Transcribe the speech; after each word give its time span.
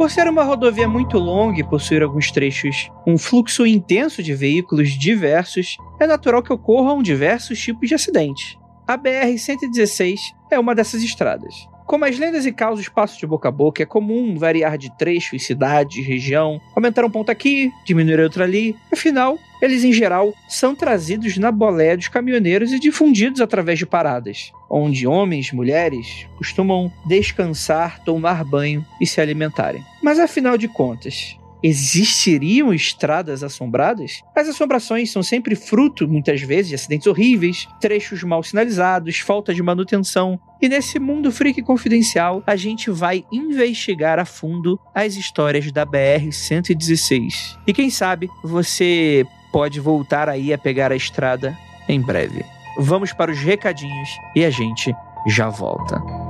Por 0.00 0.10
ser 0.10 0.26
uma 0.26 0.42
rodovia 0.42 0.88
muito 0.88 1.18
longa 1.18 1.60
e 1.60 1.62
possuir 1.62 2.02
alguns 2.02 2.30
trechos 2.30 2.90
um 3.06 3.18
fluxo 3.18 3.66
intenso 3.66 4.22
de 4.22 4.32
veículos 4.32 4.98
diversos, 4.98 5.76
é 6.00 6.06
natural 6.06 6.42
que 6.42 6.50
ocorram 6.50 7.02
diversos 7.02 7.60
tipos 7.60 7.86
de 7.86 7.94
acidentes. 7.94 8.56
A 8.88 8.96
BR-116 8.96 10.16
é 10.50 10.58
uma 10.58 10.74
dessas 10.74 11.02
estradas. 11.02 11.54
Como 11.90 12.04
as 12.04 12.16
lendas 12.20 12.46
e 12.46 12.52
causos 12.52 12.88
passam 12.88 13.18
de 13.18 13.26
boca 13.26 13.48
a 13.48 13.50
boca, 13.50 13.82
é 13.82 13.84
comum 13.84 14.38
variar 14.38 14.78
de 14.78 14.96
trecho 14.96 15.34
e 15.34 15.40
cidade, 15.40 16.00
região, 16.00 16.60
aumentar 16.72 17.04
um 17.04 17.10
ponto 17.10 17.32
aqui, 17.32 17.72
diminuir 17.84 18.20
outro 18.20 18.44
ali. 18.44 18.76
Afinal, 18.92 19.36
eles 19.60 19.82
em 19.82 19.92
geral 19.92 20.32
são 20.48 20.72
trazidos 20.72 21.36
na 21.36 21.50
boleia 21.50 21.96
dos 21.96 22.06
caminhoneiros 22.06 22.70
e 22.70 22.78
difundidos 22.78 23.40
através 23.40 23.76
de 23.76 23.86
paradas, 23.86 24.52
onde 24.70 25.04
homens 25.04 25.50
mulheres 25.50 26.28
costumam 26.38 26.92
descansar, 27.04 27.98
tomar 28.04 28.44
banho 28.44 28.86
e 29.00 29.04
se 29.04 29.20
alimentarem. 29.20 29.84
Mas 30.00 30.20
afinal 30.20 30.56
de 30.56 30.68
contas, 30.68 31.36
existiriam 31.62 32.72
estradas 32.72 33.42
assombradas? 33.42 34.22
As 34.34 34.48
assombrações 34.48 35.10
são 35.10 35.22
sempre 35.22 35.54
fruto, 35.54 36.08
muitas 36.08 36.40
vezes, 36.40 36.68
de 36.68 36.74
acidentes 36.74 37.06
horríveis, 37.06 37.66
trechos 37.80 38.22
mal 38.22 38.42
sinalizados, 38.42 39.18
falta 39.18 39.54
de 39.54 39.62
manutenção. 39.62 40.38
E 40.60 40.68
nesse 40.68 40.98
mundo 40.98 41.32
freak 41.32 41.62
confidencial, 41.62 42.42
a 42.46 42.56
gente 42.56 42.90
vai 42.90 43.24
investigar 43.32 44.18
a 44.18 44.24
fundo 44.24 44.78
as 44.94 45.14
histórias 45.14 45.70
da 45.72 45.86
BR-116. 45.86 47.58
E 47.66 47.72
quem 47.72 47.90
sabe 47.90 48.28
você 48.42 49.24
pode 49.52 49.80
voltar 49.80 50.28
aí 50.28 50.52
a 50.52 50.58
pegar 50.58 50.92
a 50.92 50.96
estrada 50.96 51.56
em 51.88 52.00
breve. 52.00 52.44
Vamos 52.78 53.12
para 53.12 53.30
os 53.30 53.38
recadinhos 53.38 54.08
e 54.34 54.44
a 54.44 54.50
gente 54.50 54.94
já 55.26 55.48
volta. 55.48 56.29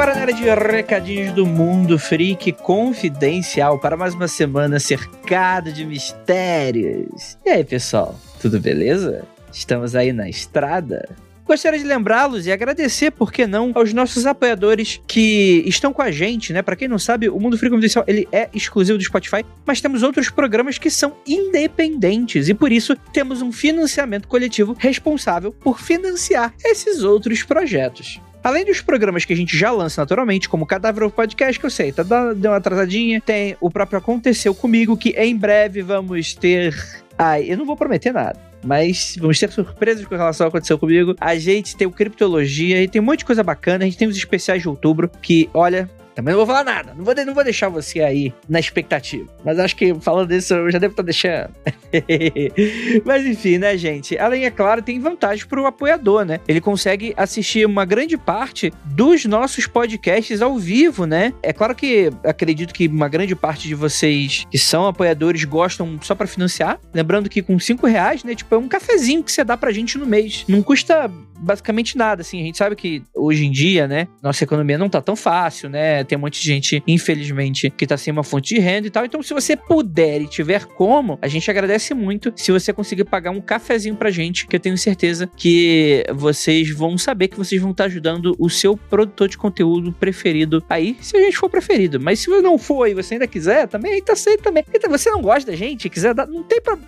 Agora 0.00 0.14
na 0.14 0.22
área 0.22 0.34
de 0.34 0.44
recadinhos 0.44 1.30
do 1.34 1.44
mundo 1.44 1.98
freak 1.98 2.52
confidencial 2.52 3.78
para 3.78 3.98
mais 3.98 4.14
uma 4.14 4.28
semana 4.28 4.80
cercada 4.80 5.70
de 5.70 5.84
mistérios. 5.84 7.36
E 7.44 7.50
aí, 7.50 7.62
pessoal, 7.62 8.18
tudo 8.40 8.58
beleza? 8.58 9.26
Estamos 9.52 9.94
aí 9.94 10.10
na 10.10 10.26
estrada? 10.26 11.06
Gostaria 11.44 11.78
de 11.78 11.84
lembrá-los 11.84 12.46
e 12.46 12.52
agradecer, 12.52 13.10
por 13.10 13.30
que 13.30 13.46
não, 13.46 13.72
aos 13.74 13.92
nossos 13.92 14.24
apoiadores 14.24 15.02
que 15.06 15.62
estão 15.66 15.92
com 15.92 16.00
a 16.00 16.10
gente, 16.10 16.50
né? 16.50 16.62
Para 16.62 16.76
quem 16.76 16.88
não 16.88 16.98
sabe, 16.98 17.28
o 17.28 17.38
Mundo 17.38 17.58
Freak 17.58 17.74
Confidencial 17.74 18.02
ele 18.08 18.26
é 18.32 18.48
exclusivo 18.54 18.96
do 18.96 19.04
Spotify, 19.04 19.44
mas 19.66 19.82
temos 19.82 20.02
outros 20.02 20.30
programas 20.30 20.78
que 20.78 20.88
são 20.88 21.14
independentes 21.26 22.48
e 22.48 22.54
por 22.54 22.72
isso 22.72 22.96
temos 23.12 23.42
um 23.42 23.52
financiamento 23.52 24.28
coletivo 24.28 24.74
responsável 24.78 25.52
por 25.52 25.78
financiar 25.78 26.54
esses 26.64 27.02
outros 27.02 27.42
projetos. 27.42 28.18
Além 28.42 28.64
dos 28.64 28.80
programas 28.80 29.24
que 29.24 29.32
a 29.34 29.36
gente 29.36 29.56
já 29.56 29.70
lança 29.70 30.00
naturalmente, 30.00 30.48
como 30.48 30.64
Cadáver 30.64 31.10
Podcast, 31.10 31.60
que 31.60 31.66
eu 31.66 31.70
sei, 31.70 31.92
tá 31.92 32.02
deu 32.02 32.50
uma 32.50 32.56
atrasadinha. 32.56 33.20
Tem 33.20 33.54
o 33.60 33.70
próprio 33.70 33.98
Aconteceu 33.98 34.54
Comigo, 34.54 34.96
que 34.96 35.10
em 35.10 35.36
breve 35.36 35.82
vamos 35.82 36.32
ter. 36.32 36.74
Ai, 37.18 37.44
eu 37.46 37.58
não 37.58 37.66
vou 37.66 37.76
prometer 37.76 38.12
nada. 38.12 38.38
Mas 38.64 39.16
vamos 39.18 39.38
ter 39.38 39.50
surpresas 39.50 40.06
com 40.06 40.14
relação 40.14 40.46
ao 40.46 40.50
que 40.50 40.56
aconteceu 40.56 40.78
comigo. 40.78 41.14
A 41.20 41.36
gente 41.36 41.76
tem 41.76 41.86
o 41.86 41.90
Criptologia 41.90 42.82
e 42.82 42.88
tem 42.88 43.00
um 43.00 43.04
monte 43.04 43.20
de 43.20 43.24
coisa 43.26 43.42
bacana. 43.42 43.84
A 43.84 43.86
gente 43.86 43.98
tem 43.98 44.08
os 44.08 44.16
especiais 44.16 44.62
de 44.62 44.68
outubro 44.68 45.10
que, 45.20 45.48
olha, 45.52 45.88
também 46.20 46.32
não 46.32 46.44
vou 46.44 46.46
falar 46.46 46.64
nada. 46.64 46.94
Não 46.94 47.02
vou, 47.02 47.14
não 47.14 47.34
vou 47.34 47.42
deixar 47.42 47.68
você 47.68 48.00
aí 48.00 48.32
na 48.48 48.60
expectativa. 48.60 49.26
Mas 49.44 49.58
acho 49.58 49.74
que 49.74 49.94
falando 49.94 50.32
isso, 50.32 50.52
eu 50.52 50.70
já 50.70 50.78
devo 50.78 50.92
estar 50.92 51.02
deixando. 51.02 51.50
Mas 53.04 53.24
enfim, 53.24 53.58
né, 53.58 53.76
gente? 53.76 54.18
Além, 54.18 54.44
é 54.44 54.50
claro, 54.50 54.82
tem 54.82 55.00
vantagem 55.00 55.46
para 55.46 55.60
o 55.60 55.66
apoiador, 55.66 56.24
né? 56.24 56.40
Ele 56.46 56.60
consegue 56.60 57.14
assistir 57.16 57.66
uma 57.66 57.84
grande 57.84 58.18
parte 58.18 58.72
dos 58.84 59.24
nossos 59.24 59.66
podcasts 59.66 60.42
ao 60.42 60.58
vivo, 60.58 61.06
né? 61.06 61.32
É 61.42 61.52
claro 61.52 61.74
que 61.74 62.10
acredito 62.22 62.74
que 62.74 62.86
uma 62.86 63.08
grande 63.08 63.34
parte 63.34 63.66
de 63.66 63.74
vocês 63.74 64.46
que 64.50 64.58
são 64.58 64.86
apoiadores 64.86 65.44
gostam 65.44 65.98
só 66.02 66.14
para 66.14 66.26
financiar. 66.26 66.78
Lembrando 66.92 67.30
que 67.30 67.40
com 67.40 67.58
5 67.58 67.86
reais, 67.86 68.24
né? 68.24 68.34
Tipo, 68.34 68.54
é 68.54 68.58
um 68.58 68.68
cafezinho 68.68 69.22
que 69.22 69.32
você 69.32 69.42
dá 69.42 69.56
pra 69.56 69.72
gente 69.72 69.96
no 69.96 70.06
mês. 70.06 70.44
Não 70.46 70.62
custa 70.62 71.10
basicamente 71.40 71.96
nada, 71.96 72.22
assim. 72.22 72.40
A 72.40 72.44
gente 72.44 72.58
sabe 72.58 72.76
que 72.76 73.02
hoje 73.14 73.44
em 73.44 73.50
dia, 73.50 73.88
né? 73.88 74.06
Nossa 74.22 74.44
economia 74.44 74.78
não 74.78 74.88
tá 74.88 75.00
tão 75.00 75.16
fácil, 75.16 75.68
né? 75.68 76.04
Tem 76.04 76.16
um 76.16 76.20
monte 76.20 76.40
de 76.40 76.46
gente, 76.46 76.82
infelizmente, 76.86 77.70
que 77.70 77.86
tá 77.86 77.96
sem 77.96 78.12
uma 78.12 78.22
fonte 78.22 78.54
de 78.54 78.60
renda 78.60 78.86
e 78.86 78.90
tal. 78.90 79.04
Então, 79.04 79.22
se 79.22 79.32
você 79.32 79.56
puder 79.56 80.20
e 80.22 80.26
tiver 80.26 80.64
como, 80.66 81.18
a 81.22 81.28
gente 81.28 81.50
agradece 81.50 81.94
muito 81.94 82.32
se 82.36 82.52
você 82.52 82.72
conseguir 82.72 83.04
pagar 83.04 83.30
um 83.30 83.40
cafezinho 83.40 83.96
pra 83.96 84.10
gente, 84.10 84.46
que 84.46 84.56
eu 84.56 84.60
tenho 84.60 84.76
certeza 84.76 85.30
que 85.36 86.04
vocês 86.14 86.70
vão 86.70 86.96
saber 86.98 87.28
que 87.28 87.36
vocês 87.36 87.60
vão 87.60 87.70
estar 87.70 87.84
ajudando 87.84 88.34
o 88.38 88.48
seu 88.48 88.76
produtor 88.76 89.28
de 89.28 89.38
conteúdo 89.38 89.92
preferido 89.92 90.62
aí, 90.68 90.96
se 91.00 91.16
a 91.16 91.20
gente 91.20 91.36
for 91.36 91.48
preferido. 91.48 92.00
Mas 92.00 92.20
se 92.20 92.26
você 92.28 92.42
não 92.42 92.58
for 92.58 92.86
e 92.86 92.94
você 92.94 93.14
ainda 93.14 93.26
quiser, 93.26 93.66
também 93.66 93.94
aí 93.94 94.02
tá 94.02 94.14
certo 94.14 94.42
também. 94.42 94.64
Então, 94.72 94.90
você 94.90 95.10
não 95.10 95.22
gosta 95.22 95.50
da 95.50 95.56
gente, 95.56 95.88
quiser 95.88 96.14
dar, 96.14 96.26
não 96.26 96.42
tem 96.42 96.60
problema. 96.60 96.80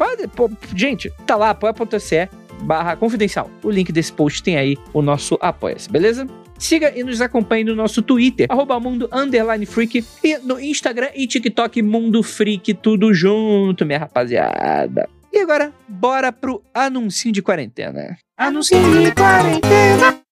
Gente, 0.75 1.11
tá 1.27 1.37
lá, 1.37 1.51
apoia.se 1.51 2.29
barra 2.63 2.97
confidencial. 2.97 3.51
O 3.63 3.71
link 3.71 3.93
desse 3.93 4.13
post 4.13 4.43
tem 4.43 4.57
aí 4.57 4.77
o 4.93 5.03
nosso 5.03 5.39
apoia-se, 5.41 5.91
beleza? 5.91 6.27
Siga 6.59 6.93
e 6.97 7.03
nos 7.03 7.21
acompanhe 7.21 7.65
no 7.65 7.75
nosso 7.75 8.03
Twitter, 8.03 8.47
arroba 8.49 8.79
mundo 8.79 9.09
underline 9.13 9.67
freak, 9.67 10.05
e 10.23 10.39
no 10.39 10.61
Instagram 10.61 11.09
e 11.15 11.27
TikTok 11.27 11.83
Mundo 11.83 12.23
Freak, 12.23 12.75
tudo 12.75 13.13
junto, 13.13 13.85
minha 13.85 13.99
rapaziada. 13.99 15.09
E 15.33 15.39
agora, 15.39 15.73
bora 15.89 16.31
pro 16.31 16.63
anuncinho 16.73 17.33
de 17.33 17.43
quarentena. 17.43 18.17
Anuncinho 18.39 19.03
de 19.03 19.13
quarentena. 19.13 20.23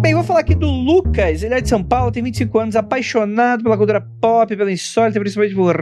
Bem, 0.00 0.14
vou 0.14 0.22
falar 0.22 0.40
aqui 0.40 0.54
do 0.54 0.68
Lucas, 0.68 1.42
ele 1.42 1.54
é 1.54 1.60
de 1.60 1.68
São 1.68 1.82
Paulo, 1.82 2.12
tem 2.12 2.22
25 2.22 2.58
anos, 2.58 2.76
apaixonado 2.76 3.62
pela 3.62 3.76
cultura 3.76 4.00
pop, 4.20 4.54
pela 4.54 4.70
insólita, 4.70 5.18
principalmente 5.18 5.54
por 5.54 5.76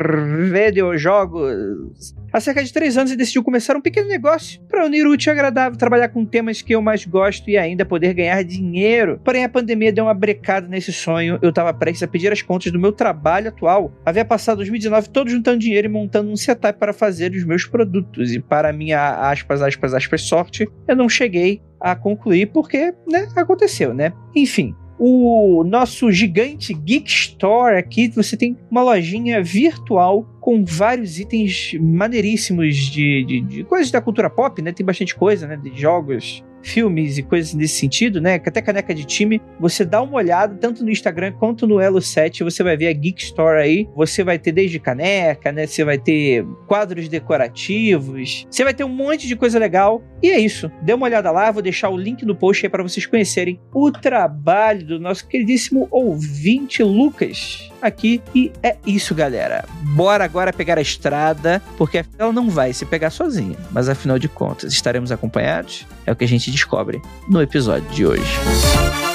videojogos. 0.50 2.14
Há 2.32 2.40
cerca 2.40 2.64
de 2.64 2.72
três 2.72 2.96
anos 2.96 3.10
ele 3.10 3.18
decidiu 3.18 3.42
começar 3.42 3.76
um 3.76 3.80
pequeno 3.80 4.08
negócio 4.08 4.58
para 4.66 4.86
unir 4.86 5.06
o 5.06 5.10
útil 5.10 5.30
agradável, 5.32 5.78
trabalhar 5.78 6.08
com 6.08 6.24
temas 6.24 6.62
que 6.62 6.74
eu 6.74 6.80
mais 6.80 7.04
gosto 7.04 7.50
e 7.50 7.58
ainda 7.58 7.84
poder 7.84 8.14
ganhar 8.14 8.42
dinheiro. 8.42 9.20
Porém, 9.22 9.44
a 9.44 9.48
pandemia 9.48 9.92
deu 9.92 10.04
uma 10.04 10.14
brecada 10.14 10.66
nesse 10.66 10.92
sonho. 10.92 11.38
Eu 11.42 11.50
estava 11.50 11.74
prestes 11.74 12.02
a 12.02 12.08
pedir 12.08 12.32
as 12.32 12.40
contas 12.40 12.72
do 12.72 12.78
meu 12.78 12.90
trabalho 12.90 13.48
atual. 13.48 13.92
Havia 14.06 14.24
passado 14.24 14.56
2019 14.58 15.10
todo 15.10 15.30
juntando 15.30 15.58
dinheiro 15.58 15.86
e 15.86 15.90
montando 15.90 16.30
um 16.30 16.36
setup 16.36 16.78
para 16.78 16.94
fazer 16.94 17.32
os 17.32 17.44
meus 17.44 17.66
produtos. 17.66 18.32
E 18.32 18.40
para 18.40 18.72
minha 18.72 19.30
aspas, 19.30 19.60
aspas, 19.60 19.92
aspas, 19.92 20.22
sorte, 20.22 20.66
eu 20.88 20.96
não 20.96 21.08
cheguei 21.08 21.60
a 21.78 21.94
concluir 21.94 22.46
porque, 22.46 22.94
né, 23.06 23.28
aconteceu, 23.36 23.92
né? 23.92 24.12
Enfim, 24.34 24.74
o 24.98 25.64
nosso 25.64 26.12
gigante 26.12 26.72
Geek 26.72 27.10
Store 27.10 27.76
aqui, 27.76 28.08
você 28.08 28.36
tem 28.36 28.56
uma 28.70 28.82
lojinha 28.82 29.42
virtual 29.42 30.31
com 30.42 30.64
vários 30.64 31.20
itens 31.20 31.72
maneiríssimos 31.80 32.74
de, 32.74 33.24
de, 33.24 33.40
de, 33.40 33.64
coisas 33.64 33.92
da 33.92 34.00
cultura 34.00 34.28
pop, 34.28 34.60
né? 34.60 34.72
Tem 34.72 34.84
bastante 34.84 35.14
coisa, 35.14 35.46
né? 35.46 35.56
De 35.56 35.70
jogos, 35.80 36.42
filmes 36.60 37.16
e 37.16 37.22
coisas 37.22 37.54
nesse 37.54 37.74
sentido, 37.74 38.20
né? 38.20 38.34
Até 38.34 38.60
caneca 38.60 38.92
de 38.92 39.04
time. 39.04 39.40
Você 39.60 39.84
dá 39.84 40.02
uma 40.02 40.16
olhada, 40.16 40.56
tanto 40.56 40.84
no 40.84 40.90
Instagram 40.90 41.32
quanto 41.38 41.64
no 41.64 41.80
Elo 41.80 42.02
7, 42.02 42.42
você 42.42 42.64
vai 42.64 42.76
ver 42.76 42.88
a 42.88 42.92
Geek 42.92 43.22
Store 43.22 43.62
aí. 43.62 43.88
Você 43.94 44.24
vai 44.24 44.36
ter 44.36 44.50
desde 44.50 44.80
caneca, 44.80 45.52
né? 45.52 45.64
Você 45.64 45.84
vai 45.84 45.96
ter 45.96 46.44
quadros 46.66 47.08
decorativos. 47.08 48.44
Você 48.50 48.64
vai 48.64 48.74
ter 48.74 48.82
um 48.82 48.88
monte 48.88 49.28
de 49.28 49.36
coisa 49.36 49.60
legal 49.60 50.02
E 50.22 50.30
é 50.30 50.38
isso. 50.38 50.70
Dê 50.80 50.94
uma 50.94 51.06
olhada 51.06 51.30
lá, 51.30 51.50
vou 51.50 51.62
deixar 51.62 51.88
o 51.88 51.96
link 51.96 52.24
no 52.24 52.34
post 52.34 52.64
aí 52.64 52.70
para 52.70 52.82
vocês 52.82 53.06
conhecerem 53.06 53.60
o 53.72 53.90
trabalho 53.90 54.86
do 54.86 55.00
nosso 55.00 55.26
queridíssimo 55.26 55.88
ouvinte 55.90 56.82
Lucas 56.82 57.70
aqui. 57.80 58.22
E 58.34 58.52
é 58.62 58.76
isso, 58.86 59.14
galera. 59.14 59.64
Bora 59.94 60.24
agora 60.24 60.52
pegar 60.52 60.78
a 60.78 60.82
estrada, 60.82 61.60
porque 61.76 62.04
ela 62.18 62.32
não 62.32 62.48
vai 62.48 62.72
se 62.72 62.86
pegar 62.86 63.10
sozinha, 63.10 63.56
mas 63.70 63.88
afinal 63.88 64.18
de 64.18 64.28
contas, 64.28 64.72
estaremos 64.72 65.10
acompanhados? 65.10 65.86
É 66.06 66.12
o 66.12 66.16
que 66.16 66.24
a 66.24 66.28
gente 66.28 66.50
descobre 66.50 67.02
no 67.28 67.42
episódio 67.42 67.88
de 67.90 68.06
hoje. 68.06 68.22
Longos 68.52 69.11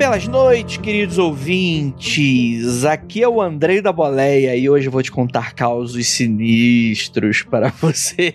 belas 0.00 0.26
noites, 0.26 0.78
queridos 0.78 1.18
ouvintes. 1.18 2.86
Aqui 2.86 3.22
é 3.22 3.28
o 3.28 3.38
Andrei 3.38 3.82
da 3.82 3.92
Boleia 3.92 4.56
e 4.56 4.66
hoje 4.66 4.86
eu 4.86 4.90
vou 4.90 5.02
te 5.02 5.12
contar 5.12 5.52
causos 5.52 6.08
sinistros 6.08 7.42
para 7.42 7.68
você. 7.78 8.32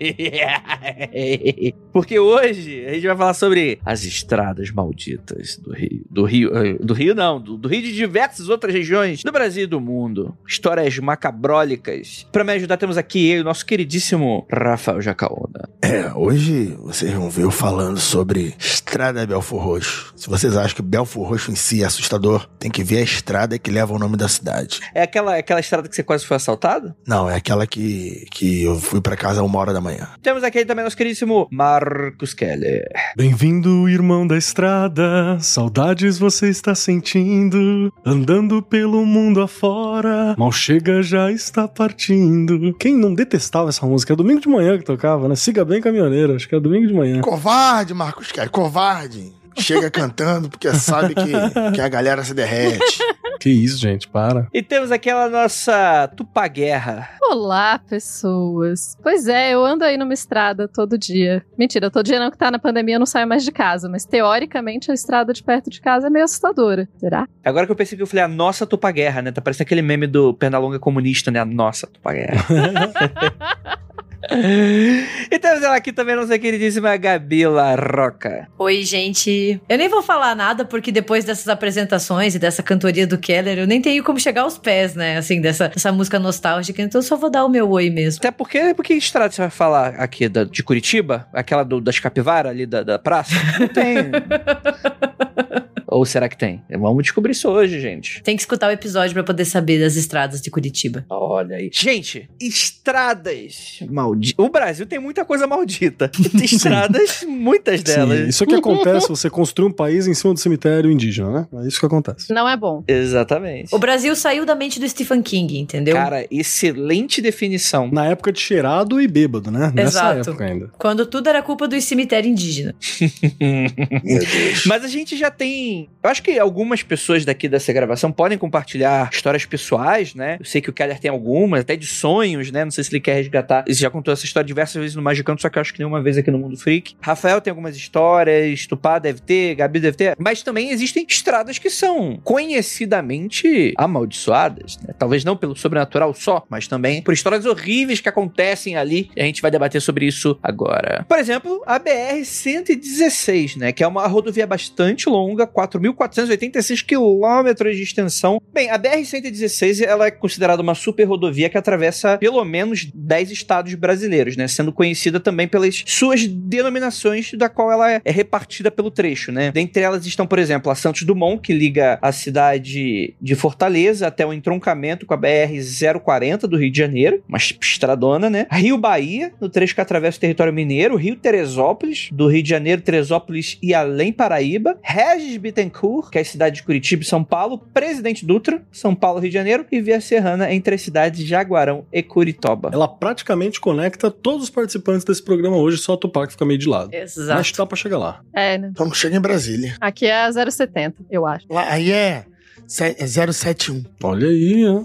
Porque 1.92 2.20
hoje 2.20 2.86
a 2.86 2.94
gente 2.94 3.08
vai 3.08 3.18
falar 3.18 3.34
sobre 3.34 3.80
as 3.84 4.04
estradas 4.04 4.70
malditas 4.70 5.58
do 5.58 5.74
Rio. 5.74 6.06
Do 6.08 6.24
Rio, 6.24 6.56
eh, 6.56 6.78
do 6.80 6.94
Rio 6.94 7.16
não, 7.16 7.42
do, 7.42 7.58
do 7.58 7.68
Rio 7.68 7.82
de 7.82 7.96
diversas 7.96 8.48
outras 8.48 8.72
regiões 8.72 9.24
do 9.24 9.32
Brasil 9.32 9.64
e 9.64 9.68
do 9.68 9.82
mundo. 9.82 10.38
Histórias 10.48 11.00
macabrólicas. 11.00 12.28
Para 12.32 12.44
me 12.44 12.54
ajudar 12.54 12.78
temos 12.78 12.96
aqui 12.96 13.40
o 13.40 13.44
nosso 13.44 13.66
queridíssimo 13.66 14.46
Rafael 14.52 15.02
Jacaúna. 15.02 15.68
É, 15.82 16.14
hoje 16.14 16.78
vocês 16.84 17.12
vão 17.12 17.28
ver 17.28 17.44
eu 17.44 17.52
falando 17.52 18.00
sobre 18.00 18.54
Estrada 18.60 19.26
Belfor 19.26 19.64
Roxo. 19.64 20.14
Se 20.16 20.30
vocês 20.30 20.56
acham 20.56 20.76
que 20.76 20.84
Belfor 20.84 21.28
Roxo 21.28 21.55
em 21.56 21.58
si 21.58 21.82
é 21.82 21.86
assustador, 21.86 22.50
tem 22.60 22.70
que 22.70 22.84
ver 22.84 22.98
a 22.98 23.02
estrada 23.02 23.58
que 23.58 23.72
leva 23.72 23.94
o 23.94 23.98
nome 23.98 24.18
da 24.18 24.28
cidade. 24.28 24.82
É 24.94 25.02
aquela, 25.02 25.38
aquela 25.38 25.62
estrada 25.62 25.88
que 25.88 25.96
você 25.96 26.04
quase 26.04 26.26
foi 26.26 26.36
assaltado? 26.36 26.94
Não, 27.08 27.30
é 27.30 27.36
aquela 27.38 27.66
que, 27.66 28.26
que 28.30 28.64
eu 28.64 28.78
fui 28.78 29.00
para 29.00 29.16
casa 29.16 29.42
uma 29.42 29.58
hora 29.58 29.72
da 29.72 29.80
manhã. 29.80 30.10
Temos 30.22 30.44
aqui 30.44 30.66
também 30.66 30.84
nosso 30.84 30.98
queridíssimo 30.98 31.48
Marcos 31.50 32.34
Keller. 32.34 32.86
Bem-vindo, 33.16 33.88
irmão 33.88 34.28
da 34.28 34.38
estrada. 34.38 35.40
Saudades 35.40 36.20
você 36.20 36.50
está 36.50 36.76
sentindo. 36.76 37.90
Andando 38.06 38.62
pelo 38.62 39.06
mundo 39.06 39.42
afora. 39.42 40.36
Mal 40.38 40.52
chega, 40.52 41.02
já 41.02 41.32
está 41.32 41.70
partindo. 41.70 42.76
Quem 42.78 42.94
não 42.94 43.14
detestava 43.14 43.70
essa 43.70 43.86
música? 43.86 44.12
É 44.12 44.16
domingo 44.16 44.42
de 44.42 44.50
manhã 44.50 44.78
que 44.78 44.84
tocava, 44.84 45.30
né? 45.30 45.36
Siga 45.36 45.64
bem, 45.64 45.80
caminhoneiro. 45.80 46.36
Acho 46.36 46.50
que 46.50 46.56
é 46.56 46.60
domingo 46.60 46.86
de 46.86 46.94
manhã. 46.94 47.22
Covarde, 47.22 47.94
Marcos 47.94 48.30
Kelly, 48.30 48.50
covarde. 48.50 49.32
Chega 49.58 49.90
cantando 49.90 50.50
porque 50.50 50.74
sabe 50.74 51.16
que, 51.16 51.32
que 51.74 51.82
a 51.82 51.88
galera 51.88 52.24
se 52.24 52.34
derrete. 52.34 53.00
Que 53.40 53.50
isso, 53.50 53.78
gente, 53.78 54.08
para. 54.08 54.48
E 54.54 54.64
temos 54.64 54.92
aquela 54.92 55.30
nossa 55.30 56.08
Tupaguerra. 56.16 57.10
Olá, 57.22 57.80
pessoas. 57.80 58.98
Pois 59.04 59.28
é, 59.28 59.52
eu 59.54 59.64
ando 59.64 59.84
aí 59.84 59.98
numa 59.98 60.14
estrada 60.14 60.68
todo 60.68 60.98
dia. 60.98 61.46
Mentira, 61.58 61.92
todo 61.92 62.06
dia 62.06 62.20
não 62.20 62.32
que 62.32 62.38
tá 62.38 62.50
na 62.50 62.58
pandemia 62.58 62.96
eu 62.96 63.00
não 63.00 63.06
saio 63.06 63.28
mais 63.28 63.44
de 63.44 63.52
casa, 63.52 63.90
mas 63.90 64.06
teoricamente 64.06 64.90
a 64.90 64.94
estrada 64.94 65.34
de 65.34 65.44
perto 65.44 65.70
de 65.70 65.82
casa 65.82 66.08
é 66.08 66.10
meio 66.10 66.26
assustadora. 66.26 66.88
Será? 66.98 67.28
Agora 67.44 67.66
que 67.66 67.72
eu 67.72 67.76
percebi, 67.76 68.02
eu 68.02 68.08
falei 68.08 68.24
a 68.24 68.28
nossa 68.28 68.66
Tupaguerra, 68.66 69.22
né? 69.22 69.32
Tá 69.32 69.42
parecendo 69.42 69.64
aquele 69.64 69.82
meme 69.82 70.08
do 70.08 70.34
Pernalonga 70.34 70.80
comunista, 70.80 71.30
né? 71.30 71.40
A 71.40 71.46
nossa 71.46 71.88
Tupaguerra. 71.88 72.46
e 75.32 75.40
temos 75.40 75.64
ela 75.64 75.76
aqui 75.76 75.92
também, 75.92 76.16
nossa 76.16 76.38
queridíssima 76.38 76.96
Gabi 76.98 77.44
Roca. 77.46 78.48
Oi, 78.58 78.84
gente. 78.84 79.62
Eu 79.68 79.78
nem 79.78 79.90
vou 79.90 80.02
falar 80.02 80.36
nada, 80.36 80.66
porque 80.66 80.92
depois 80.92 81.26
dessas 81.26 81.48
apresentações 81.48 82.36
e 82.36 82.40
dessa 82.40 82.64
cantoria 82.64 83.06
do 83.06 83.18
Keller, 83.18 83.60
eu 83.60 83.68
nem 83.68 83.82
tenho 83.82 84.04
como 84.04 84.20
chegar 84.20 84.44
aos 84.44 84.58
pés, 84.58 84.96
né? 84.96 85.18
Assim, 85.18 85.42
dessa, 85.42 85.70
dessa 85.70 85.92
música 85.92 86.20
nostálgica. 86.20 86.82
Então 86.82 87.00
eu 87.00 87.04
só 87.04 87.16
vou 87.16 87.30
dar 87.30 87.46
o 87.46 87.50
meu 87.50 87.70
oi 87.70 87.90
mesmo. 87.90 88.20
Até 88.20 88.32
porque, 88.32 88.74
porque 88.74 88.94
estrada 88.94 89.32
você 89.32 89.42
vai 89.42 89.50
falar 89.50 89.96
aqui 89.96 90.28
da, 90.30 90.44
de 90.44 90.64
Curitiba? 90.64 91.28
Aquela 91.34 91.64
do, 91.64 91.82
das 91.82 92.00
capivaras 92.00 92.52
ali 92.52 92.66
da, 92.66 92.84
da 92.84 93.00
praça? 93.00 93.36
Não 93.60 93.68
tem. 93.68 93.96
Ou 95.96 96.06
será 96.06 96.28
que 96.28 96.38
tem? 96.38 96.62
Vamos 96.70 97.04
descobrir 97.04 97.32
isso 97.32 97.48
hoje, 97.48 97.80
gente. 97.80 98.22
Tem 98.22 98.36
que 98.36 98.42
escutar 98.42 98.68
o 98.68 98.72
episódio 98.72 99.14
para 99.14 99.24
poder 99.24 99.46
saber 99.46 99.80
das 99.80 99.96
estradas 99.96 100.42
de 100.42 100.52
Curitiba. 100.52 101.06
Olha 101.10 101.56
aí. 101.56 101.70
Gente, 101.72 102.30
estradas 102.38 103.80
malditas. 103.90 104.46
O 104.46 104.50
Brasil 104.50 104.86
tem 104.86 105.00
muita 105.00 105.24
coisa 105.24 105.48
maldita. 105.48 106.12
estradas, 106.44 107.24
muitas 107.26 107.82
delas. 107.82 108.20
Sim, 108.20 108.28
isso 108.28 108.46
que 108.46 108.56
acontece, 108.56 109.08
você 109.08 109.30
construir 109.30 109.70
um 109.70 109.72
país 109.72 110.06
em 110.06 110.14
cima 110.14 110.34
do 110.34 110.40
cemitério 110.42 110.92
indígena, 110.92 111.32
né? 111.32 111.64
É 111.64 111.68
isso 111.68 111.80
que 111.80 111.86
acontece. 111.86 112.34
Não 112.34 112.50
é 112.50 112.58
bom. 112.58 112.84
Exatamente. 112.86 113.74
O 113.74 113.80
Brasil 113.80 114.14
saiu 114.18 114.46
da 114.46 114.54
mente 114.54 114.82
do 114.82 114.90
Stephen 114.90 115.22
King, 115.22 115.60
entendeu? 115.60 115.96
Cara, 115.96 116.28
excelente 116.30 117.22
definição. 117.22 117.90
Na 117.90 118.06
época 118.08 118.34
de 118.34 118.42
cheirado 118.42 119.00
e 119.00 119.08
bêbado, 119.08 119.50
né? 119.50 119.72
Nessa 119.74 120.12
Exato. 120.12 120.30
época 120.30 120.44
ainda. 120.44 120.72
Quando 120.78 121.06
tudo 121.06 121.30
era 121.30 121.42
culpa 121.42 121.70
do 121.70 121.80
cemitério 121.80 122.30
indígena. 122.30 122.76
Meu 123.40 124.20
Deus. 124.20 124.66
Mas 124.66 124.84
a 124.84 124.90
gente 124.90 125.16
já 125.16 125.32
tem. 125.32 125.85
Eu 126.04 126.10
acho 126.10 126.22
que 126.22 126.38
algumas 126.40 126.84
pessoas 126.84 127.26
daqui 127.26 127.48
dessa 127.48 127.74
gravação 127.74 128.12
podem 128.12 128.38
compartilhar 128.38 129.10
histórias 129.12 129.46
pessoais, 129.46 130.14
né? 130.14 130.38
Eu 130.40 130.46
sei 130.46 130.62
que 130.62 130.70
o 130.70 130.74
Keller 130.74 131.00
tem 131.00 131.10
algumas, 131.10 131.62
até 131.62 131.76
de 131.76 131.88
sonhos, 131.88 132.52
né? 132.52 132.64
Não 132.64 132.72
sei 132.72 132.84
se 132.84 132.92
ele 132.92 133.00
quer 133.00 133.16
resgatar. 133.16 133.64
Ele 133.68 133.76
já 133.76 133.90
contou 133.90 134.14
essa 134.14 134.26
história 134.26 134.46
diversas 134.46 134.80
vezes 134.80 134.96
no 134.96 135.02
Magicanto, 135.02 135.42
só 135.42 135.50
que 135.50 135.58
eu 135.58 135.62
acho 135.62 135.74
que 135.74 135.80
nenhuma 135.80 136.02
vez 136.02 136.18
aqui 136.18 136.30
no 136.32 136.38
Mundo 136.38 136.58
Freak. 136.58 136.96
Rafael 137.02 137.42
tem 137.42 137.52
algumas 137.52 137.76
histórias, 137.76 138.68
Tupá 138.68 139.00
deve 139.00 139.22
ter, 139.22 139.56
Gabi 139.56 139.80
deve 139.80 139.98
ter. 139.98 140.16
Mas 140.18 140.44
também 140.44 140.70
existem 140.70 141.06
estradas 141.08 141.58
que 141.58 141.70
são 141.70 142.20
conhecidamente 142.24 143.74
amaldiçoadas, 143.78 144.78
né? 144.78 144.94
Talvez 144.98 145.24
não 145.24 145.36
pelo 145.36 145.56
sobrenatural 145.56 146.14
só, 146.14 146.46
mas 146.50 146.68
também 146.68 147.02
por 147.02 147.14
histórias 147.14 147.46
horríveis 147.46 148.00
que 148.00 148.10
acontecem 148.10 148.76
ali. 148.76 149.10
E 149.16 149.22
a 149.22 149.26
gente 149.26 149.42
vai 149.42 149.52
debater 149.52 149.82
sobre 149.82 150.06
isso 150.06 150.38
agora. 150.42 151.06
Por 151.08 151.18
exemplo, 151.18 151.62
a 151.66 151.80
BR-116, 151.80 153.58
né? 153.58 153.72
Que 153.72 153.84
é 153.84 153.88
uma 153.88 154.08
rodovia 154.08 154.48
bastante 154.48 155.10
longa, 155.10 155.48
4.486 155.80 156.86
quilômetros 156.86 157.76
de 157.76 157.84
extensão. 157.84 158.42
Bem, 158.54 158.70
a 158.70 158.80
BR-116 158.80 159.86
ela 159.86 160.08
é 160.08 160.12
considerada 160.12 160.62
uma 160.62 160.76
super 160.76 161.04
rodovia 161.04 161.50
que 161.50 161.58
atravessa 161.58 162.18
pelo 162.18 162.44
menos 162.44 162.90
10 162.94 163.32
estados 163.32 163.74
brasileiros, 163.76 164.38
né? 164.38 164.48
Sendo 164.48 164.72
conhecida 164.72 165.20
também 165.20 165.48
pelas 165.48 165.84
suas 165.86 166.28
denominações, 166.28 167.34
da 167.34 167.50
qual 167.50 167.72
ela 167.72 167.92
é 167.92 168.02
repartida 168.06 168.72
pelo 168.72 168.92
trecho, 168.92 169.32
né? 169.32 169.52
Dentre 169.52 169.84
elas 169.84 170.06
estão, 170.06 170.26
por 170.26 170.40
exemplo, 170.40 170.72
a 170.72 170.76
Santos 170.76 171.04
Dumont, 171.04 171.42
que 171.42 171.54
liga 171.54 172.00
a 172.02 172.12
cidade 172.12 173.16
de 173.22 173.36
Fortaleza 173.36 174.08
até 174.08 174.26
o 174.26 174.34
entroncamento 174.34 175.06
com 175.06 175.14
a 175.14 175.18
BR-040 175.18 176.42
do 176.42 176.58
Rio 176.58 176.72
de 176.72 176.78
Janeiro, 176.78 177.24
uma 177.28 177.38
estradona, 177.38 178.30
né? 178.30 178.48
Rio 178.52 178.78
Bahia, 178.78 179.34
no 179.40 179.50
trecho 179.50 179.76
que 179.76 179.82
atravessa 179.82 180.18
o 180.18 180.22
território 180.22 180.54
mineiro, 180.54 180.96
Rio 180.96 181.16
Teresópolis, 181.16 182.10
do 182.12 182.28
Rio 182.28 182.44
de 182.44 182.50
Janeiro, 182.50 182.82
Teresópolis 182.82 183.58
e 183.62 183.74
além 183.74 184.12
Paraíba, 184.12 184.78
Regis 184.82 185.38
Bittencourt, 185.38 185.65
que 185.70 186.18
é 186.18 186.22
a 186.22 186.26
cidade 186.26 186.58
de 186.58 186.64
Curitiba 186.64 187.04
e 187.04 187.06
São 187.06 187.24
Paulo, 187.24 187.58
Presidente 187.74 188.26
Dutra, 188.26 188.64
São 188.72 188.96
Paulo, 188.96 189.20
Rio 189.20 189.30
de 189.30 189.34
Janeiro, 189.34 189.66
e 189.72 189.82
Via 189.82 190.00
Serrana 190.02 190.52
entre 190.52 190.76
as 190.76 190.82
cidades 190.82 191.20
de 191.20 191.26
Jaguarão 191.26 191.86
e 191.92 192.02
Curitiba. 192.02 192.70
Ela 192.74 192.88
praticamente 192.88 193.60
conecta 193.60 194.10
todos 194.12 194.44
os 194.44 194.50
participantes 194.50 195.04
desse 195.04 195.24
programa 195.24 195.58
hoje, 195.58 195.78
só 195.78 195.94
a 195.94 195.98
Tupac 195.98 196.32
fica 196.32 196.46
meio 196.46 196.60
de 196.60 196.68
lado. 196.68 196.94
Exato. 196.94 197.38
Mas 197.38 197.52
dá 197.52 197.66
pra 197.66 197.76
chegar 197.78 197.98
lá. 197.98 198.22
É, 198.34 198.58
né? 198.58 198.70
Então 198.72 198.92
chega 198.94 199.16
em 199.16 199.22
Brasília. 199.22 199.76
Aqui 199.80 200.06
é 200.06 200.26
a 200.26 200.32
070, 200.32 201.04
eu 201.10 201.26
acho. 201.26 201.46
Lá, 201.50 201.72
aí 201.72 201.92
é, 201.92 201.96
é 201.96 202.26
071. 202.68 203.84
Olha 204.04 204.28
aí, 204.28 204.66
ó. 204.68 204.84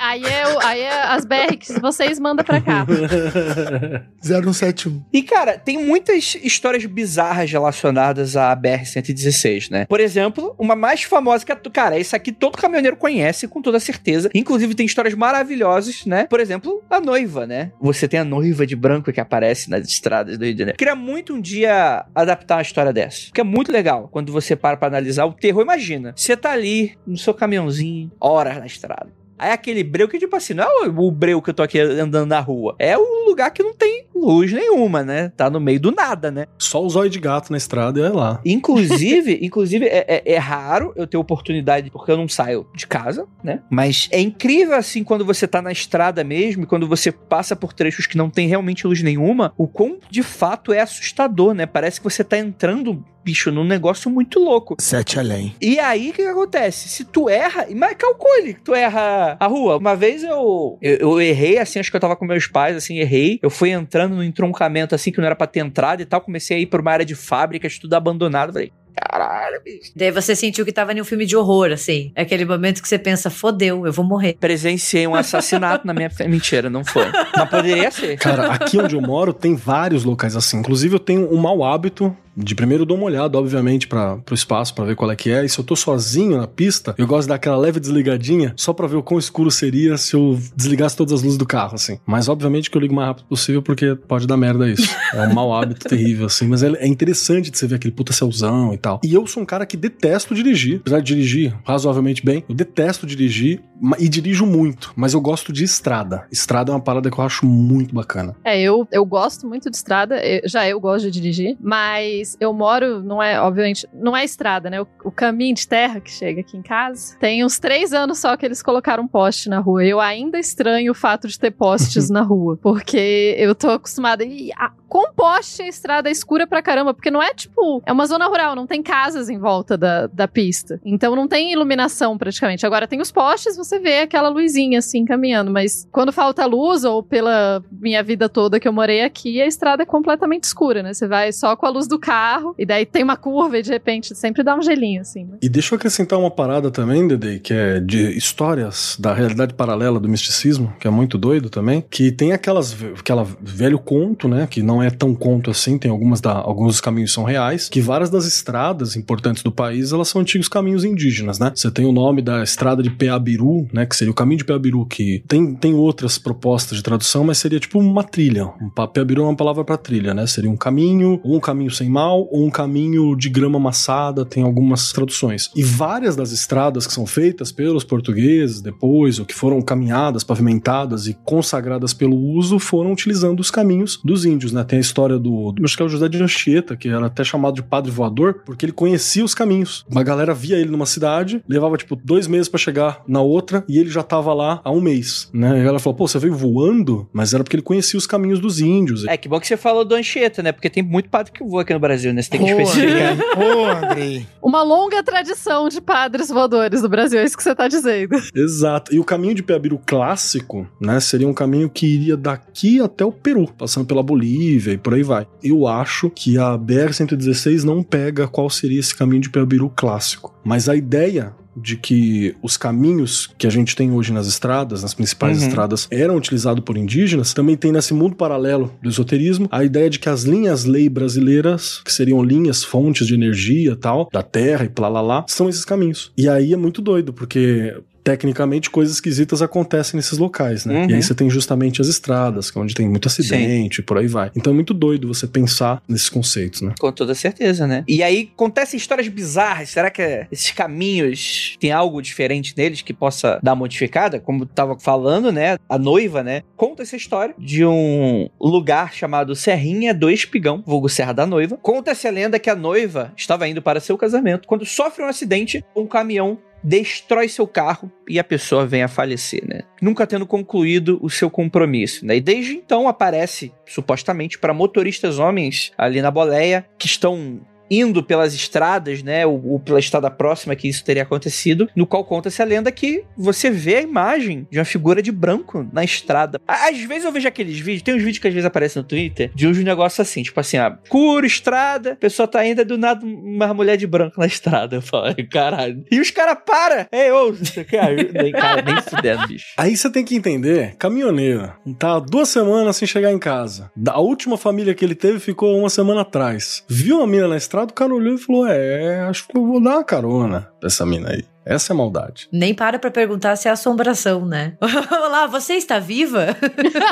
Aí 0.00 0.24
é, 0.24 0.48
o- 0.48 0.60
aí 0.60 0.80
é 0.80 1.02
as 1.06 1.24
BR 1.24 1.56
que 1.58 1.80
vocês 1.80 2.18
mandam 2.18 2.44
pra 2.44 2.60
cá. 2.60 2.86
0171. 4.22 5.02
E, 5.12 5.22
cara, 5.22 5.58
tem 5.58 5.84
muitas 5.84 6.36
histórias 6.42 6.84
bizarras 6.86 7.50
relacionadas 7.50 8.36
à 8.36 8.54
BR-116, 8.54 9.70
né? 9.70 9.86
Por 9.86 10.00
exemplo, 10.00 10.54
uma 10.58 10.76
mais 10.76 11.02
famosa 11.02 11.44
que, 11.44 11.52
a- 11.52 11.56
cara, 11.72 11.98
essa 11.98 12.16
aqui 12.16 12.32
todo 12.32 12.56
caminhoneiro 12.58 12.96
conhece 12.96 13.46
com 13.48 13.62
toda 13.62 13.80
certeza. 13.80 14.30
Inclusive, 14.34 14.74
tem 14.74 14.86
histórias 14.86 15.14
maravilhosas, 15.14 16.04
né? 16.04 16.26
Por 16.28 16.40
exemplo, 16.40 16.82
a 16.90 17.00
noiva, 17.00 17.46
né? 17.46 17.72
Você 17.80 18.06
tem 18.06 18.20
a 18.20 18.24
noiva 18.24 18.66
de 18.66 18.76
branco 18.76 19.12
que 19.12 19.20
aparece 19.20 19.70
nas 19.70 19.86
estradas 19.88 20.36
do 20.38 20.44
Rio 20.44 20.54
de 20.54 20.58
Janeiro. 20.60 20.78
Queria 20.78 20.94
muito 20.94 21.34
um 21.34 21.40
dia 21.40 22.04
adaptar 22.14 22.56
uma 22.56 22.62
história 22.62 22.92
dessa. 22.92 23.26
Porque 23.26 23.40
é 23.40 23.44
muito 23.44 23.72
legal 23.72 24.08
quando 24.10 24.32
você 24.32 24.54
para 24.54 24.76
pra 24.76 24.88
analisar 24.88 25.24
o 25.26 25.32
terror. 25.32 25.62
Imagina, 25.62 26.12
você 26.16 26.36
tá 26.36 26.50
ali 26.52 26.92
no 27.06 27.16
seu 27.20 27.34
caminhãozinho, 27.34 28.10
horas 28.20 28.56
na 28.58 28.66
estrada. 28.66 29.08
Aí 29.38 29.52
aquele 29.52 29.82
breu 29.82 30.06
que, 30.06 30.18
tipo 30.18 30.36
assim, 30.36 30.52
não 30.52 30.84
é 30.84 30.88
o 30.88 31.10
breu 31.10 31.40
que 31.40 31.48
eu 31.48 31.54
tô 31.54 31.62
aqui 31.62 31.80
andando 31.80 32.28
na 32.28 32.40
rua. 32.40 32.76
É 32.78 32.98
o 32.98 33.24
lugar 33.26 33.50
que 33.50 33.62
não 33.62 33.72
tem 33.72 34.04
luz 34.14 34.52
nenhuma, 34.52 35.02
né? 35.02 35.32
Tá 35.34 35.48
no 35.48 35.58
meio 35.58 35.80
do 35.80 35.90
nada, 35.90 36.30
né? 36.30 36.44
Só 36.58 36.84
o 36.84 36.90
zóio 36.90 37.08
de 37.08 37.18
gato 37.18 37.50
na 37.50 37.56
estrada 37.56 37.98
e 37.98 38.02
é 38.02 38.10
lá. 38.10 38.38
Inclusive, 38.44 39.38
inclusive 39.40 39.86
é, 39.86 40.04
é- 40.06 40.32
é 40.34 40.36
raro 40.36 40.92
eu 40.94 41.06
ter 41.06 41.16
oportunidade, 41.16 41.90
porque 41.90 42.12
eu 42.12 42.18
não 42.18 42.28
saio 42.28 42.66
de 42.74 42.86
casa, 42.86 43.26
né? 43.42 43.62
Mas 43.70 44.10
é 44.12 44.20
incrível, 44.20 44.74
assim, 44.76 45.02
quando 45.02 45.24
você 45.24 45.48
tá 45.48 45.62
na 45.62 45.72
estrada 45.72 46.22
mesmo, 46.22 46.66
quando 46.66 46.86
você 46.86 47.10
passa 47.10 47.56
por 47.56 47.72
trechos 47.72 48.06
que 48.06 48.18
não 48.18 48.28
tem 48.28 48.46
realmente 48.46 48.86
luz 48.86 49.02
nenhuma, 49.02 49.54
o 49.56 49.66
quão 49.66 49.96
de 50.10 50.22
fato 50.22 50.70
é 50.70 50.80
assustador, 50.82 51.54
né? 51.54 51.64
Parece 51.64 51.98
que 51.98 52.04
você 52.04 52.22
tá 52.22 52.36
entrando 52.36 53.02
bicho, 53.24 53.50
num 53.50 53.64
negócio 53.64 54.10
muito 54.10 54.38
louco. 54.38 54.76
Sete 54.78 55.18
além. 55.18 55.54
E 55.60 55.78
aí, 55.78 56.10
o 56.10 56.12
que, 56.12 56.22
que 56.22 56.28
acontece? 56.28 56.88
Se 56.88 57.04
tu 57.04 57.28
erra, 57.28 57.66
mas 57.74 57.94
calcule 57.96 58.54
que 58.54 58.60
tu 58.60 58.74
erra 58.74 59.36
a 59.38 59.46
rua. 59.46 59.76
Uma 59.76 59.94
vez 59.94 60.22
eu, 60.22 60.78
eu, 60.80 60.96
eu 60.96 61.20
errei, 61.20 61.58
assim, 61.58 61.78
acho 61.78 61.90
que 61.90 61.96
eu 61.96 62.00
tava 62.00 62.16
com 62.16 62.24
meus 62.24 62.46
pais, 62.46 62.76
assim, 62.76 62.98
errei. 62.98 63.38
Eu 63.42 63.50
fui 63.50 63.70
entrando 63.70 64.16
no 64.16 64.24
entroncamento, 64.24 64.94
assim, 64.94 65.12
que 65.12 65.18
não 65.18 65.26
era 65.26 65.36
pra 65.36 65.46
ter 65.46 65.60
entrado 65.60 66.00
e 66.02 66.04
tal. 66.04 66.20
Comecei 66.20 66.56
a 66.56 66.60
ir 66.60 66.66
pra 66.66 66.80
uma 66.80 66.90
área 66.90 67.04
de 67.04 67.14
fábricas, 67.14 67.78
tudo 67.78 67.94
abandonado. 67.94 68.52
Falei, 68.52 68.72
caralho, 68.94 69.60
bicho. 69.64 69.92
Daí 69.94 70.10
você 70.10 70.34
sentiu 70.36 70.64
que 70.64 70.72
tava 70.72 70.92
em 70.92 71.00
um 71.00 71.04
filme 71.04 71.24
de 71.24 71.36
horror, 71.36 71.70
assim. 71.72 72.12
É 72.14 72.22
aquele 72.22 72.44
momento 72.44 72.82
que 72.82 72.88
você 72.88 72.98
pensa, 72.98 73.30
fodeu, 73.30 73.86
eu 73.86 73.92
vou 73.92 74.04
morrer. 74.04 74.36
Presenciei 74.38 75.06
um 75.06 75.14
assassinato 75.14 75.86
na 75.86 75.94
minha... 75.94 76.10
Mentira, 76.26 76.68
não 76.68 76.84
foi. 76.84 77.06
Mas 77.36 77.48
poderia 77.48 77.90
ser. 77.90 78.18
Cara, 78.18 78.52
aqui 78.52 78.78
onde 78.78 78.94
eu 78.94 79.00
moro 79.00 79.32
tem 79.32 79.54
vários 79.54 80.04
locais 80.04 80.36
assim. 80.36 80.58
Inclusive, 80.58 80.94
eu 80.94 81.00
tenho 81.00 81.32
um 81.32 81.38
mau 81.38 81.64
hábito 81.64 82.14
de 82.42 82.54
primeiro 82.54 82.82
eu 82.82 82.86
dou 82.86 82.96
uma 82.96 83.06
olhada, 83.06 83.38
obviamente, 83.38 83.86
para 83.86 84.16
pro 84.18 84.34
espaço 84.34 84.74
para 84.74 84.84
ver 84.84 84.96
qual 84.96 85.10
é 85.10 85.16
que 85.16 85.30
é. 85.30 85.44
E 85.44 85.48
se 85.48 85.58
eu 85.58 85.64
tô 85.64 85.76
sozinho 85.76 86.36
na 86.38 86.46
pista, 86.46 86.94
eu 86.98 87.06
gosto 87.06 87.22
de 87.22 87.28
dar 87.28 87.34
aquela 87.36 87.56
leve 87.56 87.78
desligadinha 87.80 88.52
só 88.56 88.72
para 88.72 88.86
ver 88.86 88.96
o 88.96 89.02
quão 89.02 89.18
escuro 89.18 89.50
seria 89.50 89.96
se 89.96 90.14
eu 90.14 90.38
desligasse 90.56 90.96
todas 90.96 91.12
as 91.12 91.22
luzes 91.22 91.38
do 91.38 91.46
carro, 91.46 91.74
assim. 91.74 91.98
Mas 92.06 92.28
obviamente 92.28 92.70
que 92.70 92.76
eu 92.76 92.80
ligo 92.80 92.92
o 92.92 92.96
mais 92.96 93.08
rápido 93.08 93.26
possível 93.26 93.62
porque 93.62 93.94
pode 93.94 94.26
dar 94.26 94.36
merda 94.36 94.68
isso. 94.68 94.88
É 95.14 95.22
um 95.28 95.34
mau 95.34 95.52
hábito 95.54 95.88
terrível, 95.88 96.26
assim. 96.26 96.46
Mas 96.48 96.62
é, 96.62 96.68
é 96.72 96.86
interessante 96.86 97.50
de 97.50 97.58
você 97.58 97.66
ver 97.66 97.76
aquele 97.76 97.92
puta 97.92 98.12
céuzão 98.12 98.72
e 98.72 98.78
tal. 98.78 99.00
E 99.04 99.12
eu 99.14 99.26
sou 99.26 99.42
um 99.42 99.46
cara 99.46 99.66
que 99.66 99.76
detesto 99.76 100.34
dirigir. 100.34 100.78
Apesar 100.80 101.00
de 101.00 101.14
dirigir 101.14 101.54
razoavelmente 101.64 102.24
bem, 102.24 102.44
eu 102.48 102.54
detesto 102.54 103.06
dirigir 103.06 103.60
e 103.98 104.08
dirijo 104.08 104.44
muito. 104.44 104.92
Mas 104.94 105.14
eu 105.14 105.20
gosto 105.20 105.52
de 105.52 105.64
estrada. 105.64 106.26
Estrada 106.30 106.70
é 106.70 106.74
uma 106.74 106.80
parada 106.80 107.10
que 107.10 107.18
eu 107.18 107.24
acho 107.24 107.46
muito 107.46 107.94
bacana. 107.94 108.36
É, 108.44 108.60
eu, 108.60 108.86
eu 108.92 109.04
gosto 109.04 109.46
muito 109.48 109.70
de 109.70 109.76
estrada, 109.76 110.16
eu- 110.24 110.42
já 110.44 110.68
eu 110.68 110.78
gosto 110.78 111.04
de 111.10 111.10
dirigir, 111.20 111.56
mas 111.60 112.29
eu 112.38 112.52
moro, 112.52 113.02
não 113.02 113.22
é, 113.22 113.40
obviamente, 113.40 113.88
não 113.92 114.16
é 114.16 114.24
estrada, 114.24 114.68
né? 114.70 114.80
O, 114.80 114.86
o 115.04 115.10
caminho 115.10 115.54
de 115.54 115.66
terra 115.66 116.00
que 116.00 116.10
chega 116.10 116.40
aqui 116.40 116.56
em 116.56 116.62
casa. 116.62 117.16
Tem 117.18 117.44
uns 117.44 117.58
três 117.58 117.92
anos 117.92 118.18
só 118.18 118.36
que 118.36 118.44
eles 118.44 118.62
colocaram 118.62 119.04
um 119.04 119.08
poste 119.08 119.48
na 119.48 119.58
rua. 119.58 119.84
Eu 119.84 120.00
ainda 120.00 120.38
estranho 120.38 120.92
o 120.92 120.94
fato 120.94 121.28
de 121.28 121.38
ter 121.38 121.50
postes 121.50 122.08
na 122.10 122.22
rua, 122.22 122.56
porque 122.56 123.34
eu 123.38 123.54
tô 123.54 123.70
acostumada. 123.70 124.24
E 124.24 124.52
a, 124.52 124.72
com 124.90 125.12
poste 125.12 125.62
estrada 125.62 126.10
escura 126.10 126.48
pra 126.48 126.60
caramba, 126.60 126.92
porque 126.92 127.12
não 127.12 127.22
é 127.22 127.32
tipo. 127.32 127.80
É 127.86 127.92
uma 127.92 128.06
zona 128.06 128.26
rural, 128.26 128.56
não 128.56 128.66
tem 128.66 128.82
casas 128.82 129.30
em 129.30 129.38
volta 129.38 129.78
da, 129.78 130.08
da 130.08 130.26
pista. 130.26 130.80
Então 130.84 131.14
não 131.14 131.28
tem 131.28 131.52
iluminação 131.52 132.18
praticamente. 132.18 132.66
Agora 132.66 132.88
tem 132.88 133.00
os 133.00 133.12
postes, 133.12 133.56
você 133.56 133.78
vê 133.78 134.00
aquela 134.00 134.28
luzinha 134.28 134.80
assim 134.80 135.04
caminhando, 135.04 135.50
mas 135.50 135.88
quando 135.92 136.12
falta 136.12 136.44
luz, 136.44 136.82
ou 136.82 137.02
pela 137.04 137.62
minha 137.70 138.02
vida 138.02 138.28
toda 138.28 138.58
que 138.58 138.66
eu 138.66 138.72
morei 138.72 139.02
aqui, 139.02 139.40
a 139.40 139.46
estrada 139.46 139.84
é 139.84 139.86
completamente 139.86 140.44
escura, 140.44 140.82
né? 140.82 140.92
Você 140.92 141.06
vai 141.06 141.32
só 141.32 141.54
com 141.54 141.66
a 141.66 141.70
luz 141.70 141.86
do 141.86 141.98
carro, 141.98 142.54
e 142.58 142.66
daí 142.66 142.84
tem 142.84 143.04
uma 143.04 143.16
curva 143.16 143.58
e 143.58 143.62
de 143.62 143.70
repente 143.70 144.14
sempre 144.16 144.42
dá 144.42 144.56
um 144.56 144.62
gelinho 144.62 145.02
assim. 145.02 145.24
né? 145.24 145.38
E 145.40 145.48
deixa 145.48 145.72
eu 145.72 145.76
acrescentar 145.76 146.18
uma 146.18 146.30
parada 146.30 146.68
também, 146.68 147.06
Dede, 147.06 147.38
que 147.38 147.54
é 147.54 147.78
de 147.78 148.16
histórias 148.18 148.96
da 148.98 149.14
realidade 149.14 149.54
paralela 149.54 150.00
do 150.00 150.08
misticismo, 150.08 150.74
que 150.80 150.88
é 150.88 150.90
muito 150.90 151.16
doido 151.16 151.48
também, 151.48 151.84
que 151.88 152.10
tem 152.10 152.32
aquelas 152.32 152.76
aquela 152.98 153.24
velho 153.40 153.78
conto, 153.78 154.26
né, 154.28 154.48
que 154.50 154.62
não 154.62 154.79
é 154.82 154.90
tão 154.90 155.14
conto 155.14 155.50
assim, 155.50 155.78
tem 155.78 155.90
algumas 155.90 156.20
da 156.20 156.32
alguns 156.32 156.68
dos 156.68 156.80
caminhos 156.80 157.12
são 157.12 157.24
reais, 157.24 157.68
que 157.68 157.80
várias 157.80 158.10
das 158.10 158.26
estradas 158.26 158.96
importantes 158.96 159.42
do 159.42 159.52
país, 159.52 159.92
elas 159.92 160.08
são 160.08 160.20
antigos 160.20 160.48
caminhos 160.48 160.84
indígenas, 160.84 161.38
né? 161.38 161.52
Você 161.54 161.70
tem 161.70 161.84
o 161.84 161.92
nome 161.92 162.22
da 162.22 162.42
estrada 162.42 162.82
de 162.82 162.90
Peabiru, 162.90 163.66
né, 163.72 163.86
que 163.86 163.96
seria 163.96 164.10
o 164.10 164.14
caminho 164.14 164.38
de 164.38 164.44
Peabiru, 164.44 164.86
que 164.86 165.22
tem 165.26 165.54
tem 165.54 165.74
outras 165.74 166.18
propostas 166.18 166.78
de 166.78 166.82
tradução, 166.82 167.24
mas 167.24 167.38
seria 167.38 167.60
tipo 167.60 167.78
uma 167.78 168.04
trilha. 168.04 168.46
Um 168.60 168.86
Peabiru 168.86 169.22
é 169.22 169.24
uma 169.26 169.36
palavra 169.36 169.64
para 169.64 169.76
trilha, 169.76 170.14
né? 170.14 170.26
Seria 170.26 170.50
um 170.50 170.56
caminho, 170.56 171.20
ou 171.22 171.36
um 171.36 171.40
caminho 171.40 171.70
sem 171.70 171.88
mal, 171.88 172.28
ou 172.30 172.46
um 172.46 172.50
caminho 172.50 173.16
de 173.16 173.28
grama 173.28 173.58
amassada, 173.58 174.24
tem 174.24 174.42
algumas 174.42 174.92
traduções. 174.92 175.50
E 175.54 175.62
várias 175.62 176.16
das 176.16 176.32
estradas 176.32 176.86
que 176.86 176.92
são 176.92 177.06
feitas 177.06 177.52
pelos 177.52 177.84
portugueses 177.84 178.60
depois, 178.60 179.18
ou 179.18 179.24
que 179.24 179.34
foram 179.34 179.60
caminhadas, 179.60 180.24
pavimentadas 180.24 181.06
e 181.06 181.14
consagradas 181.24 181.92
pelo 181.92 182.16
uso, 182.16 182.58
foram 182.58 182.92
utilizando 182.92 183.40
os 183.40 183.50
caminhos 183.50 184.00
dos 184.04 184.24
índios, 184.24 184.52
né? 184.52 184.64
Tem 184.70 184.76
a 184.76 184.80
história 184.80 185.18
do, 185.18 185.50
do 185.50 185.64
acho 185.64 185.76
que 185.76 185.82
é 185.82 185.84
o 185.84 185.88
José 185.88 186.08
de 186.08 186.22
Anchieta, 186.22 186.76
que 186.76 186.88
era 186.88 187.06
até 187.06 187.24
chamado 187.24 187.56
de 187.56 187.62
padre 187.62 187.90
voador, 187.90 188.42
porque 188.46 188.64
ele 188.64 188.72
conhecia 188.72 189.24
os 189.24 189.34
caminhos. 189.34 189.84
Uma 189.90 190.04
galera 190.04 190.32
via 190.32 190.56
ele 190.56 190.70
numa 190.70 190.86
cidade, 190.86 191.42
levava 191.48 191.76
tipo 191.76 191.96
dois 191.96 192.28
meses 192.28 192.48
pra 192.48 192.56
chegar 192.56 193.02
na 193.08 193.20
outra, 193.20 193.64
e 193.68 193.80
ele 193.80 193.90
já 193.90 194.04
tava 194.04 194.32
lá 194.32 194.60
há 194.62 194.70
um 194.70 194.80
mês, 194.80 195.28
né? 195.34 195.60
E 195.60 195.66
ela 195.66 195.80
falou, 195.80 195.96
pô, 195.96 196.06
você 196.06 196.20
veio 196.20 196.36
voando? 196.36 197.08
Mas 197.12 197.34
era 197.34 197.42
porque 197.42 197.56
ele 197.56 197.64
conhecia 197.64 197.98
os 197.98 198.06
caminhos 198.06 198.38
dos 198.38 198.60
índios. 198.60 199.04
É, 199.08 199.16
que 199.16 199.28
bom 199.28 199.40
que 199.40 199.48
você 199.48 199.56
falou 199.56 199.84
do 199.84 199.96
Anchieta, 199.96 200.40
né? 200.40 200.52
Porque 200.52 200.70
tem 200.70 200.84
muito 200.84 201.08
padre 201.08 201.32
que 201.32 201.42
voa 201.42 201.62
aqui 201.62 201.74
no 201.74 201.80
Brasil, 201.80 202.14
né? 202.14 202.22
Você 202.22 202.30
tem 202.30 202.38
que 202.38 202.52
Boa, 202.54 202.62
especificar. 202.62 203.90
Andrei. 203.90 204.24
Uma 204.40 204.62
longa 204.62 205.02
tradição 205.02 205.68
de 205.68 205.80
padres 205.80 206.28
voadores 206.28 206.80
no 206.80 206.88
Brasil, 206.88 207.18
é 207.18 207.24
isso 207.24 207.36
que 207.36 207.42
você 207.42 207.56
tá 207.56 207.66
dizendo. 207.66 208.14
Exato. 208.32 208.94
E 208.94 209.00
o 209.00 209.04
caminho 209.04 209.34
de 209.34 209.42
Peabiru 209.42 209.80
clássico, 209.84 210.64
né, 210.80 211.00
seria 211.00 211.26
um 211.26 211.34
caminho 211.34 211.68
que 211.68 211.86
iria 211.86 212.16
daqui 212.16 212.80
até 212.80 213.04
o 213.04 213.10
Peru, 213.10 213.52
passando 213.58 213.84
pela 213.84 214.00
Bolívia 214.00 214.59
e 214.68 214.78
por 214.78 214.94
aí 214.94 215.02
vai. 215.02 215.26
Eu 215.42 215.66
acho 215.66 216.10
que 216.10 216.38
a 216.38 216.56
BR-116 216.58 217.62
não 217.62 217.82
pega 217.82 218.26
qual 218.28 218.50
seria 218.50 218.80
esse 218.80 218.94
caminho 218.94 219.22
de 219.22 219.30
Peabiru 219.30 219.70
clássico. 219.74 220.34
Mas 220.44 220.68
a 220.68 220.76
ideia 220.76 221.32
de 221.56 221.76
que 221.76 222.34
os 222.42 222.56
caminhos 222.56 223.28
que 223.36 223.46
a 223.46 223.50
gente 223.50 223.74
tem 223.74 223.90
hoje 223.90 224.12
nas 224.12 224.26
estradas, 224.26 224.82
nas 224.82 224.94
principais 224.94 225.40
Uhum. 225.40 225.48
estradas, 225.48 225.88
eram 225.90 226.16
utilizados 226.16 226.62
por 226.64 226.76
indígenas, 226.76 227.34
também 227.34 227.56
tem 227.56 227.72
nesse 227.72 227.92
mundo 227.92 228.14
paralelo 228.14 228.72
do 228.82 228.88
esoterismo 228.88 229.48
a 229.50 229.64
ideia 229.64 229.90
de 229.90 229.98
que 229.98 230.08
as 230.08 230.22
linhas 230.22 230.64
lei 230.64 230.88
brasileiras, 230.88 231.82
que 231.84 231.92
seriam 231.92 232.22
linhas 232.22 232.62
fontes 232.62 233.06
de 233.06 233.14
energia 233.14 233.76
tal, 233.76 234.08
da 234.12 234.22
terra 234.22 234.64
e 234.64 234.80
lá, 234.80 235.24
são 235.28 235.48
esses 235.48 235.64
caminhos. 235.64 236.12
E 236.16 236.28
aí 236.28 236.52
é 236.52 236.56
muito 236.56 236.80
doido, 236.80 237.12
porque 237.12 237.76
tecnicamente 238.02 238.70
coisas 238.70 238.94
esquisitas 238.94 239.42
acontecem 239.42 239.96
nesses 239.96 240.18
locais, 240.18 240.64
né? 240.64 240.82
Uhum. 240.82 240.90
E 240.90 240.94
aí 240.94 241.02
você 241.02 241.14
tem 241.14 241.28
justamente 241.30 241.80
as 241.80 241.88
estradas, 241.88 242.50
que 242.50 242.58
é 242.58 242.60
onde 242.60 242.74
tem 242.74 242.88
muito 242.88 243.08
acidente, 243.08 243.82
por 243.82 243.98
aí 243.98 244.06
vai. 244.06 244.30
Então 244.34 244.52
é 244.52 244.54
muito 244.54 244.74
doido 244.74 245.08
você 245.08 245.26
pensar 245.26 245.82
nesses 245.88 246.08
conceitos, 246.08 246.62
né? 246.62 246.74
Com 246.78 246.90
toda 246.92 247.14
certeza, 247.14 247.66
né? 247.66 247.84
E 247.86 248.02
aí 248.02 248.30
acontecem 248.34 248.76
histórias 248.76 249.08
bizarras. 249.08 249.70
Será 249.70 249.90
que 249.90 250.26
esses 250.30 250.50
caminhos 250.52 251.56
tem 251.60 251.72
algo 251.72 252.00
diferente 252.00 252.54
neles 252.56 252.82
que 252.82 252.92
possa 252.92 253.38
dar 253.42 253.54
modificada? 253.54 254.20
Como 254.20 254.46
tu 254.46 254.52
tava 254.52 254.78
falando, 254.78 255.32
né? 255.32 255.56
A 255.68 255.78
noiva, 255.78 256.22
né? 256.22 256.42
Conta 256.56 256.82
essa 256.82 256.96
história 256.96 257.34
de 257.38 257.64
um 257.64 258.28
lugar 258.40 258.92
chamado 258.92 259.34
Serrinha 259.34 259.94
do 259.94 260.10
Espigão, 260.10 260.62
vulgo 260.66 260.88
Serra 260.88 261.12
da 261.12 261.26
Noiva. 261.26 261.58
Conta-se 261.62 262.06
a 262.06 262.10
lenda 262.10 262.38
que 262.38 262.50
a 262.50 262.54
noiva 262.54 263.12
estava 263.16 263.46
indo 263.48 263.62
para 263.62 263.80
seu 263.80 263.96
casamento 263.96 264.48
quando 264.48 264.64
sofre 264.64 265.04
um 265.04 265.08
acidente, 265.08 265.64
um 265.74 265.86
caminhão 265.86 266.38
destrói 266.62 267.28
seu 267.28 267.46
carro 267.46 267.90
e 268.08 268.18
a 268.18 268.24
pessoa 268.24 268.66
vem 268.66 268.82
a 268.82 268.88
falecer, 268.88 269.42
né? 269.46 269.60
Nunca 269.80 270.06
tendo 270.06 270.26
concluído 270.26 270.98
o 271.02 271.08
seu 271.08 271.30
compromisso, 271.30 272.04
né? 272.04 272.16
E 272.16 272.20
desde 272.20 272.52
então 272.52 272.88
aparece, 272.88 273.52
supostamente, 273.66 274.38
para 274.38 274.54
motoristas 274.54 275.18
homens 275.18 275.72
ali 275.76 276.02
na 276.02 276.10
boleia 276.10 276.66
que 276.78 276.86
estão 276.86 277.40
indo 277.70 278.02
pelas 278.02 278.34
estradas, 278.34 279.02
né, 279.02 279.24
ou, 279.26 279.52
ou 279.52 279.60
pela 279.60 279.78
estrada 279.78 280.10
próxima 280.10 280.56
que 280.56 280.68
isso 280.68 280.84
teria 280.84 281.02
acontecido, 281.02 281.68
no 281.76 281.86
qual 281.86 282.04
conta-se 282.04 282.42
a 282.42 282.44
lenda 282.44 282.72
que 282.72 283.04
você 283.16 283.50
vê 283.50 283.76
a 283.76 283.82
imagem 283.82 284.46
de 284.50 284.58
uma 284.58 284.64
figura 284.64 285.02
de 285.02 285.12
branco 285.12 285.68
na 285.72 285.84
estrada. 285.84 286.40
Às 286.46 286.80
vezes 286.80 287.04
eu 287.04 287.12
vejo 287.12 287.28
aqueles 287.28 287.58
vídeos, 287.58 287.82
tem 287.82 287.94
uns 287.94 288.02
vídeos 288.02 288.18
que 288.18 288.28
às 288.28 288.34
vezes 288.34 288.46
aparecem 288.46 288.82
no 288.82 288.88
Twitter, 288.88 289.30
de 289.34 289.46
uns 289.46 289.58
negócios 289.58 290.00
assim, 290.00 290.22
tipo 290.22 290.38
assim, 290.40 290.56
ah, 290.56 290.76
cura, 290.88 291.26
estrada, 291.26 291.92
a 291.92 291.96
pessoa 291.96 292.26
tá 292.26 292.44
indo, 292.44 292.64
do 292.64 292.76
nada 292.76 293.04
uma 293.04 293.54
mulher 293.54 293.76
de 293.76 293.86
branco 293.86 294.18
na 294.18 294.26
estrada. 294.26 294.76
Eu 294.76 294.82
falo, 294.82 295.06
"Ai, 295.06 295.24
caralho. 295.24 295.84
E 295.90 296.00
os 296.00 296.10
caras 296.10 296.38
para! 296.44 296.88
Ei, 296.90 297.10
ô, 297.12 297.32
você 297.32 297.64
quer 297.64 297.80
ajuda? 297.80 298.22
Nem, 298.22 298.32
cara, 298.32 298.62
nem 298.62 298.80
fudendo, 298.82 299.26
bicho. 299.28 299.46
Aí 299.56 299.76
você 299.76 299.90
tem 299.90 300.04
que 300.04 300.16
entender, 300.16 300.74
caminhoneiro, 300.76 301.52
tá 301.78 301.98
duas 301.98 302.28
semanas 302.28 302.76
sem 302.76 302.88
chegar 302.88 303.12
em 303.12 303.18
casa. 303.18 303.70
Da 303.76 304.00
a 304.00 304.02
última 304.02 304.38
família 304.38 304.74
que 304.74 304.82
ele 304.82 304.94
teve 304.94 305.20
ficou 305.20 305.58
uma 305.58 305.68
semana 305.68 306.00
atrás. 306.00 306.64
Viu 306.66 306.96
uma 306.96 307.06
mina 307.06 307.28
na 307.28 307.36
estrada, 307.36 307.59
o 307.68 307.74
cara 307.74 307.94
olhou 307.94 308.14
e 308.14 308.18
falou: 308.18 308.46
É, 308.46 309.00
acho 309.02 309.28
que 309.28 309.36
eu 309.36 309.46
vou 309.46 309.62
dar 309.62 309.76
uma 309.76 309.84
carona 309.84 310.49
pra 310.60 310.68
essa 310.68 310.84
mina 310.84 311.10
aí. 311.10 311.24
Essa 311.44 311.72
é 311.72 311.74
a 311.74 311.76
maldade. 311.76 312.28
Nem 312.30 312.54
para 312.54 312.78
pra 312.78 312.90
perguntar 312.90 313.34
se 313.34 313.48
é 313.48 313.50
assombração, 313.50 314.26
né? 314.26 314.52
Olá, 314.60 315.26
você 315.26 315.54
está 315.54 315.78
viva? 315.78 316.36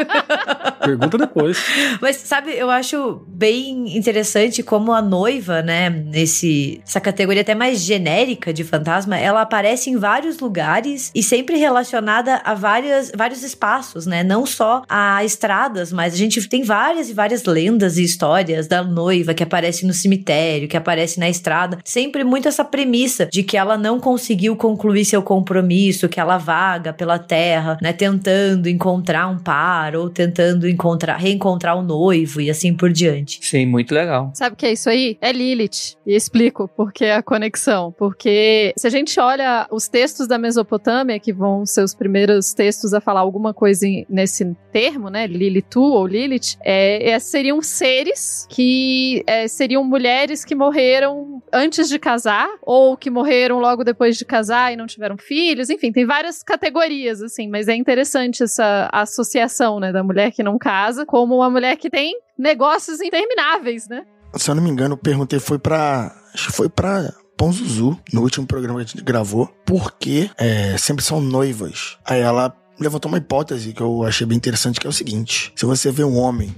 Pergunta 0.82 1.18
depois. 1.18 1.62
Mas 2.00 2.16
sabe, 2.16 2.56
eu 2.56 2.70
acho 2.70 3.22
bem 3.28 3.96
interessante 3.96 4.62
como 4.62 4.92
a 4.92 5.02
noiva, 5.02 5.60
né, 5.60 5.90
nesse 5.90 6.80
essa 6.86 7.00
categoria 7.00 7.42
até 7.42 7.54
mais 7.54 7.80
genérica 7.80 8.52
de 8.52 8.64
fantasma, 8.64 9.18
ela 9.18 9.42
aparece 9.42 9.90
em 9.90 9.96
vários 9.96 10.38
lugares 10.38 11.10
e 11.14 11.22
sempre 11.22 11.58
relacionada 11.58 12.40
a 12.42 12.54
várias, 12.54 13.12
vários 13.14 13.42
espaços, 13.42 14.06
né? 14.06 14.24
Não 14.24 14.46
só 14.46 14.82
a 14.88 15.22
estradas, 15.24 15.92
mas 15.92 16.14
a 16.14 16.16
gente 16.16 16.48
tem 16.48 16.62
várias 16.62 17.10
e 17.10 17.12
várias 17.12 17.44
lendas 17.44 17.98
e 17.98 18.02
histórias 18.02 18.66
da 18.66 18.82
noiva 18.82 19.34
que 19.34 19.42
aparece 19.42 19.86
no 19.86 19.92
cemitério, 19.92 20.68
que 20.68 20.76
aparece 20.76 21.20
na 21.20 21.28
estrada, 21.28 21.78
sempre 21.84 22.24
muito 22.24 22.48
essa 22.48 22.64
premissa 22.64 23.26
de 23.26 23.42
que 23.42 23.57
ela 23.58 23.76
não 23.76 23.98
conseguiu 24.00 24.56
concluir 24.56 25.04
seu 25.04 25.22
compromisso, 25.22 26.08
que 26.08 26.20
ela 26.20 26.38
vaga 26.38 26.92
pela 26.92 27.18
terra, 27.18 27.76
né, 27.82 27.92
tentando 27.92 28.68
encontrar 28.68 29.28
um 29.28 29.38
par 29.38 29.94
ou 29.96 30.08
tentando 30.08 30.68
encontrar, 30.68 31.16
reencontrar 31.16 31.76
o 31.76 31.82
noivo 31.82 32.40
e 32.40 32.50
assim 32.50 32.74
por 32.74 32.90
diante. 32.92 33.38
Sim, 33.42 33.66
muito 33.66 33.92
legal. 33.94 34.30
Sabe 34.34 34.54
o 34.54 34.56
que 34.56 34.66
é 34.66 34.72
isso 34.72 34.88
aí? 34.88 35.18
É 35.20 35.32
Lilith. 35.32 35.96
E 36.06 36.14
explico 36.14 36.68
por 36.68 36.92
que 36.92 37.04
a 37.06 37.22
conexão. 37.22 37.92
Porque 37.98 38.72
se 38.76 38.86
a 38.86 38.90
gente 38.90 39.18
olha 39.18 39.66
os 39.70 39.88
textos 39.88 40.26
da 40.28 40.38
Mesopotâmia, 40.38 41.18
que 41.18 41.32
vão 41.32 41.66
ser 41.66 41.82
os 41.82 41.94
primeiros 41.94 42.52
textos 42.54 42.94
a 42.94 43.00
falar 43.00 43.20
alguma 43.20 43.52
coisa 43.52 43.86
em- 43.86 44.06
nesse 44.08 44.56
termo, 44.72 45.08
né? 45.08 45.26
Lilitu 45.26 45.82
ou 45.82 46.06
Lilith, 46.06 46.56
é, 46.64 47.10
é- 47.10 47.18
seriam 47.18 47.60
seres 47.60 48.46
que 48.48 49.22
é, 49.26 49.48
seriam 49.48 49.82
mulheres 49.84 50.44
que 50.44 50.54
morreram 50.54 51.42
antes 51.52 51.88
de 51.88 51.98
casar, 51.98 52.48
ou 52.62 52.96
que 52.96 53.10
morreram 53.10 53.47
logo 53.56 53.84
depois 53.84 54.16
de 54.16 54.24
casar 54.24 54.72
e 54.72 54.76
não 54.76 54.86
tiveram 54.86 55.16
filhos. 55.16 55.70
Enfim, 55.70 55.90
tem 55.90 56.04
várias 56.04 56.42
categorias, 56.42 57.22
assim, 57.22 57.48
mas 57.48 57.68
é 57.68 57.74
interessante 57.74 58.42
essa 58.42 58.88
associação, 58.92 59.80
né? 59.80 59.92
Da 59.92 60.02
mulher 60.02 60.32
que 60.32 60.42
não 60.42 60.58
casa 60.58 61.06
como 61.06 61.36
uma 61.36 61.48
mulher 61.48 61.76
que 61.76 61.88
tem 61.88 62.18
negócios 62.36 63.00
intermináveis, 63.00 63.88
né? 63.88 64.04
Se 64.34 64.50
eu 64.50 64.54
não 64.54 64.62
me 64.62 64.68
engano, 64.68 64.94
eu 64.94 64.98
perguntei, 64.98 65.38
foi 65.38 65.58
pra. 65.58 66.14
Acho 66.34 66.48
que 66.48 66.52
foi 66.52 66.68
pra 66.68 67.12
Ponzuzu, 67.36 67.98
no 68.12 68.22
último 68.22 68.46
programa 68.46 68.80
que 68.80 68.84
a 68.84 68.88
gente 68.88 69.04
gravou, 69.04 69.48
porque 69.64 70.28
é, 70.36 70.76
sempre 70.76 71.04
são 71.04 71.20
noivas. 71.20 71.96
Aí 72.04 72.20
ela 72.20 72.54
levantou 72.78 73.08
uma 73.08 73.18
hipótese 73.18 73.72
que 73.72 73.80
eu 73.80 74.02
achei 74.02 74.26
bem 74.26 74.36
interessante, 74.36 74.80
que 74.80 74.86
é 74.86 74.90
o 74.90 74.92
seguinte: 74.92 75.52
se 75.54 75.64
você 75.64 75.90
vê 75.90 76.02
um 76.04 76.18
homem 76.18 76.54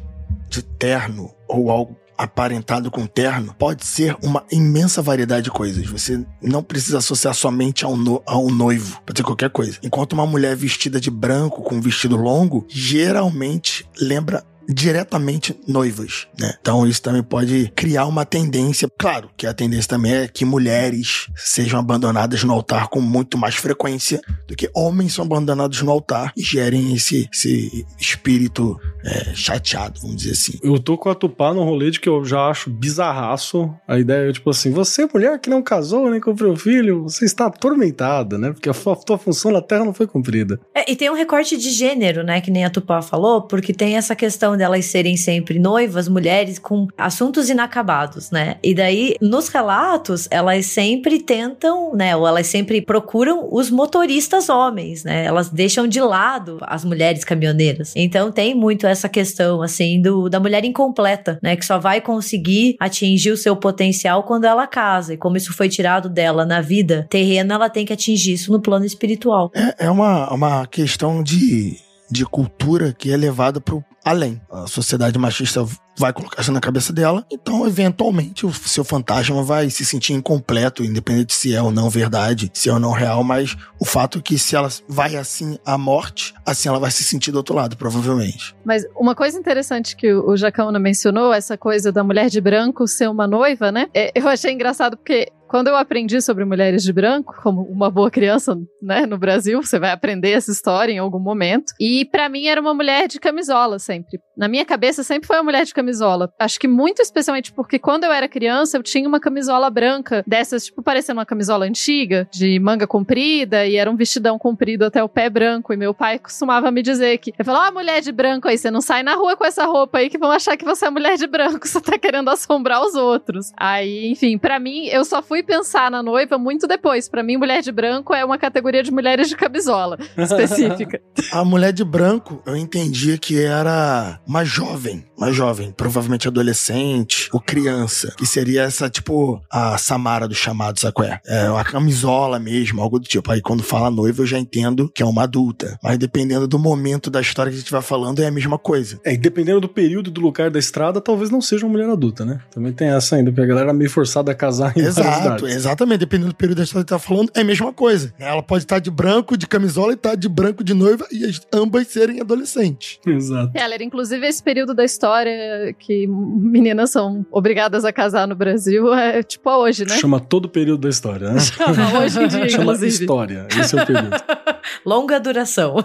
de 0.49 0.63
terno 0.63 1.33
ou 1.47 1.71
algo 1.71 1.97
aparentado 2.21 2.91
com 2.91 3.07
terno, 3.07 3.55
pode 3.59 3.85
ser 3.87 4.17
uma 4.23 4.45
imensa 4.53 5.01
variedade 5.01 5.45
de 5.45 5.51
coisas. 5.51 5.87
Você 5.87 6.25
não 6.43 6.63
precisa 6.63 6.99
associar 6.99 7.35
somente 7.35 7.85
ao, 7.85 7.97
no, 7.97 8.23
ao 8.27 8.49
noivo, 8.49 9.01
pode 9.07 9.19
ser 9.19 9.25
qualquer 9.25 9.51
coisa. 9.51 9.79
Enquanto 9.83 10.13
uma 10.13 10.27
mulher 10.27 10.55
vestida 10.55 11.01
de 11.01 11.11
branco 11.11 11.63
com 11.63 11.77
um 11.77 11.81
vestido 11.81 12.17
longo, 12.17 12.67
geralmente 12.69 13.87
lembra 13.99 14.45
diretamente 14.69 15.59
noivas, 15.67 16.27
né? 16.39 16.55
Então 16.61 16.87
isso 16.87 17.03
também 17.03 17.23
pode 17.23 17.73
criar 17.75 18.07
uma 18.07 18.25
tendência. 18.25 18.89
Claro 18.99 19.31
que 19.37 19.47
a 19.47 19.55
tendência 19.55 19.89
também 19.89 20.13
é 20.13 20.29
que 20.29 20.45
mulheres 20.45 21.27
sejam 21.37 21.79
abandonadas 21.79 22.45
no 22.45 22.53
altar 22.53 22.89
com 22.89 23.01
muito 23.01 23.37
mais 23.37 23.57
frequência 23.57 24.21
do 24.47 24.55
que 24.55 24.71
homens 24.75 25.15
são 25.15 25.25
abandonados 25.25 25.83
no 25.83 25.91
altar 25.91 26.33
e 26.37 26.43
gerem 26.43 26.95
esse, 26.95 27.29
esse 27.33 27.87
espírito 27.99 28.79
é, 29.05 29.35
chateado, 29.35 30.01
vamos 30.01 30.17
dizer 30.17 30.33
assim. 30.33 30.59
Eu 30.63 30.79
tô 30.79 30.97
com 30.97 31.09
a 31.09 31.15
Tupá 31.15 31.53
no 31.53 31.65
rolê 31.65 31.91
de 31.91 32.01
que 32.01 32.09
eu 32.09 32.25
já 32.25 32.49
acho 32.49 32.71
bizarraço. 32.71 33.73
A 33.87 33.99
ideia 33.99 34.29
é 34.29 34.33
tipo 34.33 34.51
assim: 34.51 34.71
você, 34.71 35.09
mulher 35.13 35.39
que 35.39 35.51
não 35.51 35.63
casou 35.63 36.11
nem 36.11 36.21
comprou 36.21 36.57
filho, 36.57 37.05
você 37.05 37.25
está 37.25 37.47
atormentada, 37.47 38.39
né? 38.39 38.53
Porque 38.53 38.69
a 38.69 38.75
tua 38.75 39.19
função 39.19 39.51
na 39.51 39.63
Terra 39.63 39.85
não 39.85 39.95
foi 39.95 40.07
cumprida. 40.07 40.61
É, 40.75 40.91
e 40.91 40.97
tem 40.97 41.11
um 41.11 41.15
recorte 41.15 41.57
de 41.57 41.71
gênero, 41.71 42.23
né? 42.23 42.41
Que 42.41 42.51
nem 42.51 42.65
a 42.65 42.71
Tupá 42.71 43.03
falou, 43.03 43.43
porque 43.43 43.73
tem 43.73 43.97
essa 43.97 44.15
questão 44.15 44.57
delas 44.61 44.85
serem 44.85 45.17
sempre 45.17 45.59
noivas, 45.59 46.07
mulheres 46.07 46.59
com 46.59 46.87
assuntos 46.97 47.49
inacabados, 47.49 48.31
né? 48.31 48.57
E 48.63 48.75
daí, 48.75 49.17
nos 49.21 49.49
relatos, 49.49 50.29
elas 50.31 50.67
sempre 50.67 51.19
tentam, 51.19 51.95
né? 51.95 52.15
Ou 52.15 52.27
elas 52.27 52.47
sempre 52.47 52.83
procuram 52.83 53.49
os 53.51 53.71
motoristas 53.71 54.51
homens, 54.51 55.03
né? 55.03 55.25
Elas 55.25 55.49
deixam 55.49 55.89
de 55.89 56.01
lado 56.01 56.59
as 56.61 56.85
mulheres 56.85 57.25
caminhoneiras. 57.25 57.95
Então 57.97 58.31
tem 58.31 58.55
muito 58.55 58.87
essa 58.87 59.09
questão, 59.09 59.63
assim, 59.63 60.01
do, 60.03 60.29
da 60.29 60.39
mulher 60.39 60.63
incompleta, 60.65 61.39
né? 61.43 61.57
Que 61.57 61.65
só 61.65 61.79
vai 61.79 62.03
conseguir 62.03 62.77
atingir 62.79 63.31
o 63.31 63.37
seu 63.37 63.57
potencial 63.57 64.25
quando 64.25 64.45
ela 64.45 64.67
casa. 64.67 65.15
E 65.15 65.17
como 65.17 65.39
isso 65.39 65.55
foi 65.55 65.71
tirado 65.71 66.11
dela 66.11 66.45
na 66.45 66.61
vida 66.61 67.07
terrena, 67.09 67.55
ela 67.55 67.71
tem 67.71 67.87
que 67.87 67.95
atingir 67.95 68.35
isso 68.35 68.53
no 68.53 68.61
plano 68.61 68.85
espiritual. 68.85 69.51
É, 69.55 69.87
é 69.87 69.91
uma, 69.91 70.31
uma 70.33 70.67
questão 70.67 71.23
de, 71.23 71.79
de 72.11 72.27
cultura 72.27 72.93
que 72.93 73.11
é 73.11 73.17
levada 73.17 73.59
pro 73.59 73.83
além. 74.05 74.41
A 74.51 74.67
sociedade 74.67 75.19
machista 75.19 75.67
vai 75.99 76.13
colocar 76.13 76.41
isso 76.41 76.51
na 76.51 76.61
cabeça 76.61 76.93
dela, 76.93 77.27
então, 77.31 77.67
eventualmente, 77.67 78.47
o 78.47 78.53
seu 78.53 78.83
fantasma 78.83 79.43
vai 79.43 79.69
se 79.69 79.85
sentir 79.85 80.15
incompleto, 80.15 80.83
independente 80.83 81.35
se 81.35 81.55
é 81.55 81.61
ou 81.61 81.71
não 81.71 81.91
verdade, 81.91 82.51
se 82.55 82.71
é 82.71 82.73
ou 82.73 82.81
não 82.81 82.93
real, 82.93 83.23
mas 83.23 83.55
o 83.79 83.85
fato 83.85 84.19
é 84.19 84.23
que 84.23 84.39
se 84.39 84.57
ela 84.57 84.69
vai 84.89 85.17
assim 85.17 85.59
à 85.65 85.77
morte, 85.77 86.33
assim 86.47 86.69
ela 86.69 86.79
vai 86.79 86.91
se 86.91 87.05
sentir 87.05 87.31
do 87.31 87.37
outro 87.37 87.55
lado, 87.55 87.77
provavelmente. 87.77 88.57
Mas 88.65 88.85
uma 88.97 89.15
coisa 89.15 89.39
interessante 89.39 89.95
que 89.95 90.13
o 90.13 90.37
Jacaúna 90.37 90.79
mencionou, 90.79 91.35
essa 91.35 91.59
coisa 91.59 91.93
da 91.93 92.03
mulher 92.03 92.31
de 92.31 92.41
branco 92.41 92.89
ser 92.89 93.09
uma 93.09 93.27
noiva, 93.27 93.71
né? 93.71 93.89
É, 93.93 94.11
eu 94.15 94.27
achei 94.27 94.53
engraçado 94.53 94.97
porque 94.97 95.31
quando 95.51 95.67
eu 95.67 95.77
aprendi 95.77 96.23
sobre 96.23 96.45
mulheres 96.45 96.85
de 96.85 96.93
branco, 96.93 97.35
como 97.43 97.63
uma 97.63 97.91
boa 97.91 98.09
criança, 98.09 98.57
né, 98.81 99.05
no 99.05 99.19
Brasil, 99.19 99.61
você 99.61 99.81
vai 99.81 99.91
aprender 99.91 100.31
essa 100.31 100.53
história 100.53 100.93
em 100.93 100.99
algum 100.99 101.19
momento. 101.19 101.73
E 101.81 102.05
pra 102.05 102.29
mim 102.29 102.47
era 102.47 102.61
uma 102.61 102.73
mulher 102.73 103.09
de 103.09 103.19
camisola 103.19 103.81
sempre. 103.81 104.21
Na 104.37 104.47
minha 104.47 104.65
cabeça 104.65 105.03
sempre 105.03 105.27
foi 105.27 105.37
uma 105.39 105.43
mulher 105.43 105.65
de 105.65 105.75
camisola. 105.75 106.33
Acho 106.39 106.59
que 106.61 106.69
muito 106.69 107.03
especialmente 107.03 107.53
porque 107.53 107.81
quando 107.81 108.05
eu 108.05 108.13
era 108.13 108.29
criança 108.29 108.77
eu 108.77 108.83
tinha 108.83 109.09
uma 109.09 109.19
camisola 109.19 109.69
branca, 109.69 110.23
dessas 110.25 110.67
tipo 110.67 110.85
parecendo 110.85 111.19
uma 111.19 111.27
camisola 111.27 111.67
antiga, 111.67 112.29
de 112.33 112.57
manga 112.61 112.87
comprida 112.87 113.67
e 113.67 113.75
era 113.75 113.91
um 113.91 113.97
vestidão 113.97 114.39
comprido 114.39 114.85
até 114.85 115.03
o 115.03 115.09
pé 115.09 115.29
branco. 115.29 115.73
E 115.73 115.77
meu 115.77 115.93
pai 115.93 116.21
costumava 116.21 116.71
me 116.71 116.81
dizer 116.81 117.19
que, 117.19 117.35
eu 117.37 117.45
falava, 117.45 117.71
ó, 117.71 117.73
mulher 117.73 118.01
de 118.01 118.13
branco 118.13 118.47
aí, 118.47 118.57
você 118.57 118.71
não 118.71 118.81
sai 118.81 119.03
na 119.03 119.17
rua 119.17 119.37
com 119.37 119.45
essa 119.45 119.67
roupa 119.67 119.99
aí 119.99 120.09
que 120.09 120.17
vão 120.17 120.31
achar 120.31 120.57
que 120.57 120.65
você 120.65 120.87
é 120.87 120.91
mulher 120.91 121.17
de 121.17 121.27
branco, 121.27 121.67
você 121.67 121.81
tá 121.81 121.99
querendo 121.99 122.31
assombrar 122.31 122.81
os 122.83 122.95
outros. 122.95 123.51
Aí, 123.57 124.09
enfim, 124.13 124.39
pra 124.39 124.61
mim, 124.61 124.87
eu 124.87 125.05
só 125.05 125.21
fui 125.21 125.40
pensar 125.43 125.91
na 125.91 126.03
noiva 126.03 126.39
muito 126.39 126.67
depois. 126.67 127.09
Pra 127.09 127.23
mim, 127.23 127.37
mulher 127.37 127.63
de 127.63 127.73
branco 127.73 128.15
é 128.15 128.25
uma 128.25 128.39
categoria 128.39 128.83
de 128.83 128.91
mulheres 128.91 129.29
de 129.29 129.37
camisola 129.37 129.99
específica. 130.17 131.01
A 131.33 131.45
mulher 131.45 131.73
de 131.73 131.85
branco, 131.85 132.43
eu 132.47 132.57
entendia 132.57 133.19
que 133.19 133.41
era 133.41 134.21
uma 134.27 134.45
jovem, 134.45 135.05
uma 135.17 135.33
jovem, 135.33 135.73
provavelmente 135.73 136.29
adolescente 136.29 137.29
ou 137.33 137.41
criança, 137.41 138.15
que 138.17 138.27
seria 138.27 138.63
essa, 138.63 138.89
tipo, 138.89 139.41
a 139.51 139.77
Samara 139.79 140.27
do 140.27 140.35
chamado, 140.35 140.79
sabe 140.79 140.95
qual 140.95 141.09
é? 141.09 141.21
É 141.27 141.51
uma 141.51 141.65
camisola 141.65 142.39
mesmo, 142.39 142.83
algo 142.83 142.99
do 142.99 143.07
tipo. 143.07 143.31
Aí 143.31 143.41
quando 143.41 143.63
fala 143.63 143.91
noiva, 143.91 144.23
eu 144.23 144.27
já 144.27 144.39
entendo 144.39 144.89
que 144.89 145.03
é 145.03 145.07
uma 145.07 145.25
adulta. 145.25 145.79
Mas 145.83 145.99
dependendo 145.99 146.47
do 146.47 146.59
momento 146.59 147.11
da 147.11 147.21
história 147.21 147.51
que 147.51 147.57
a 147.57 147.61
gente 147.61 147.73
vai 147.73 147.83
falando, 147.83 148.21
é 148.21 148.27
a 148.27 148.31
mesma 148.31 148.59
coisa. 148.59 149.01
É, 149.05 149.15
e 149.15 149.19
dependendo 149.19 149.61
do 149.61 149.69
período 149.69 150.11
e 150.11 150.13
do 150.13 150.21
lugar 150.21 150.51
da 150.51 150.59
estrada, 150.59 151.01
talvez 151.01 151.31
não 151.31 151.41
seja 151.41 151.67
uma 151.67 151.73
mulher 151.73 151.89
adulta, 151.89 152.25
né? 152.25 152.41
Também 152.51 152.73
tem 152.73 152.89
essa 152.89 153.17
ainda, 153.17 153.31
porque 153.31 153.43
a 153.43 153.47
galera 153.47 153.71
é 153.71 153.73
meio 153.73 153.91
forçada 153.91 154.33
a 154.33 154.35
casar 154.35 154.77
em 154.77 154.83
várias 154.83 154.99
Exato, 155.37 155.47
exatamente. 155.47 155.99
Dependendo 156.01 156.31
do 156.31 156.35
período 156.35 156.59
da 156.59 156.65
história 156.65 156.85
que 156.85 156.89
tá 156.91 156.99
falando, 156.99 157.31
é 157.35 157.41
a 157.41 157.45
mesma 157.45 157.73
coisa. 157.73 158.13
Ela 158.19 158.43
pode 158.43 158.65
estar 158.65 158.79
de 158.79 158.91
branco, 158.91 159.37
de 159.37 159.47
camisola, 159.47 159.93
e 159.93 159.95
estar 159.95 160.15
de 160.15 160.29
branco 160.29 160.63
de 160.65 160.75
noiva, 160.75 161.07
e 161.13 161.25
as- 161.25 161.41
ambas 161.53 161.87
serem 161.89 162.21
adolescentes. 162.21 162.99
Exato. 163.07 163.51
Ela 163.55 163.75
era 163.75 163.85
inclusive 163.85 164.27
esse 164.27 164.43
período 164.43 164.75
da 164.75 164.85
história 164.85 165.75
que 165.79 166.07
meninas 166.07 166.91
são 166.91 167.25
obrigadas 167.31 167.85
a 167.85 167.93
casar 167.93 168.27
no 168.27 168.35
Brasil, 168.35 168.93
é 168.95 169.23
tipo 169.23 169.49
a 169.49 169.59
hoje, 169.59 169.85
né? 169.85 169.97
Chama 169.99 170.21
todo 170.21 170.47
o 170.47 170.49
período 170.49 170.81
da 170.83 170.89
história, 170.89 171.31
né? 171.33 171.41
Chama 171.41 171.99
hoje 172.01 172.21
em 172.23 172.29
dia, 172.29 172.49
Chama 172.49 172.63
inclusive. 172.65 172.87
história. 173.03 173.47
Esse 173.59 173.79
é 173.79 173.83
o 173.83 173.87
período. 173.87 174.11
Longa 174.85 175.19
duração. 175.21 175.77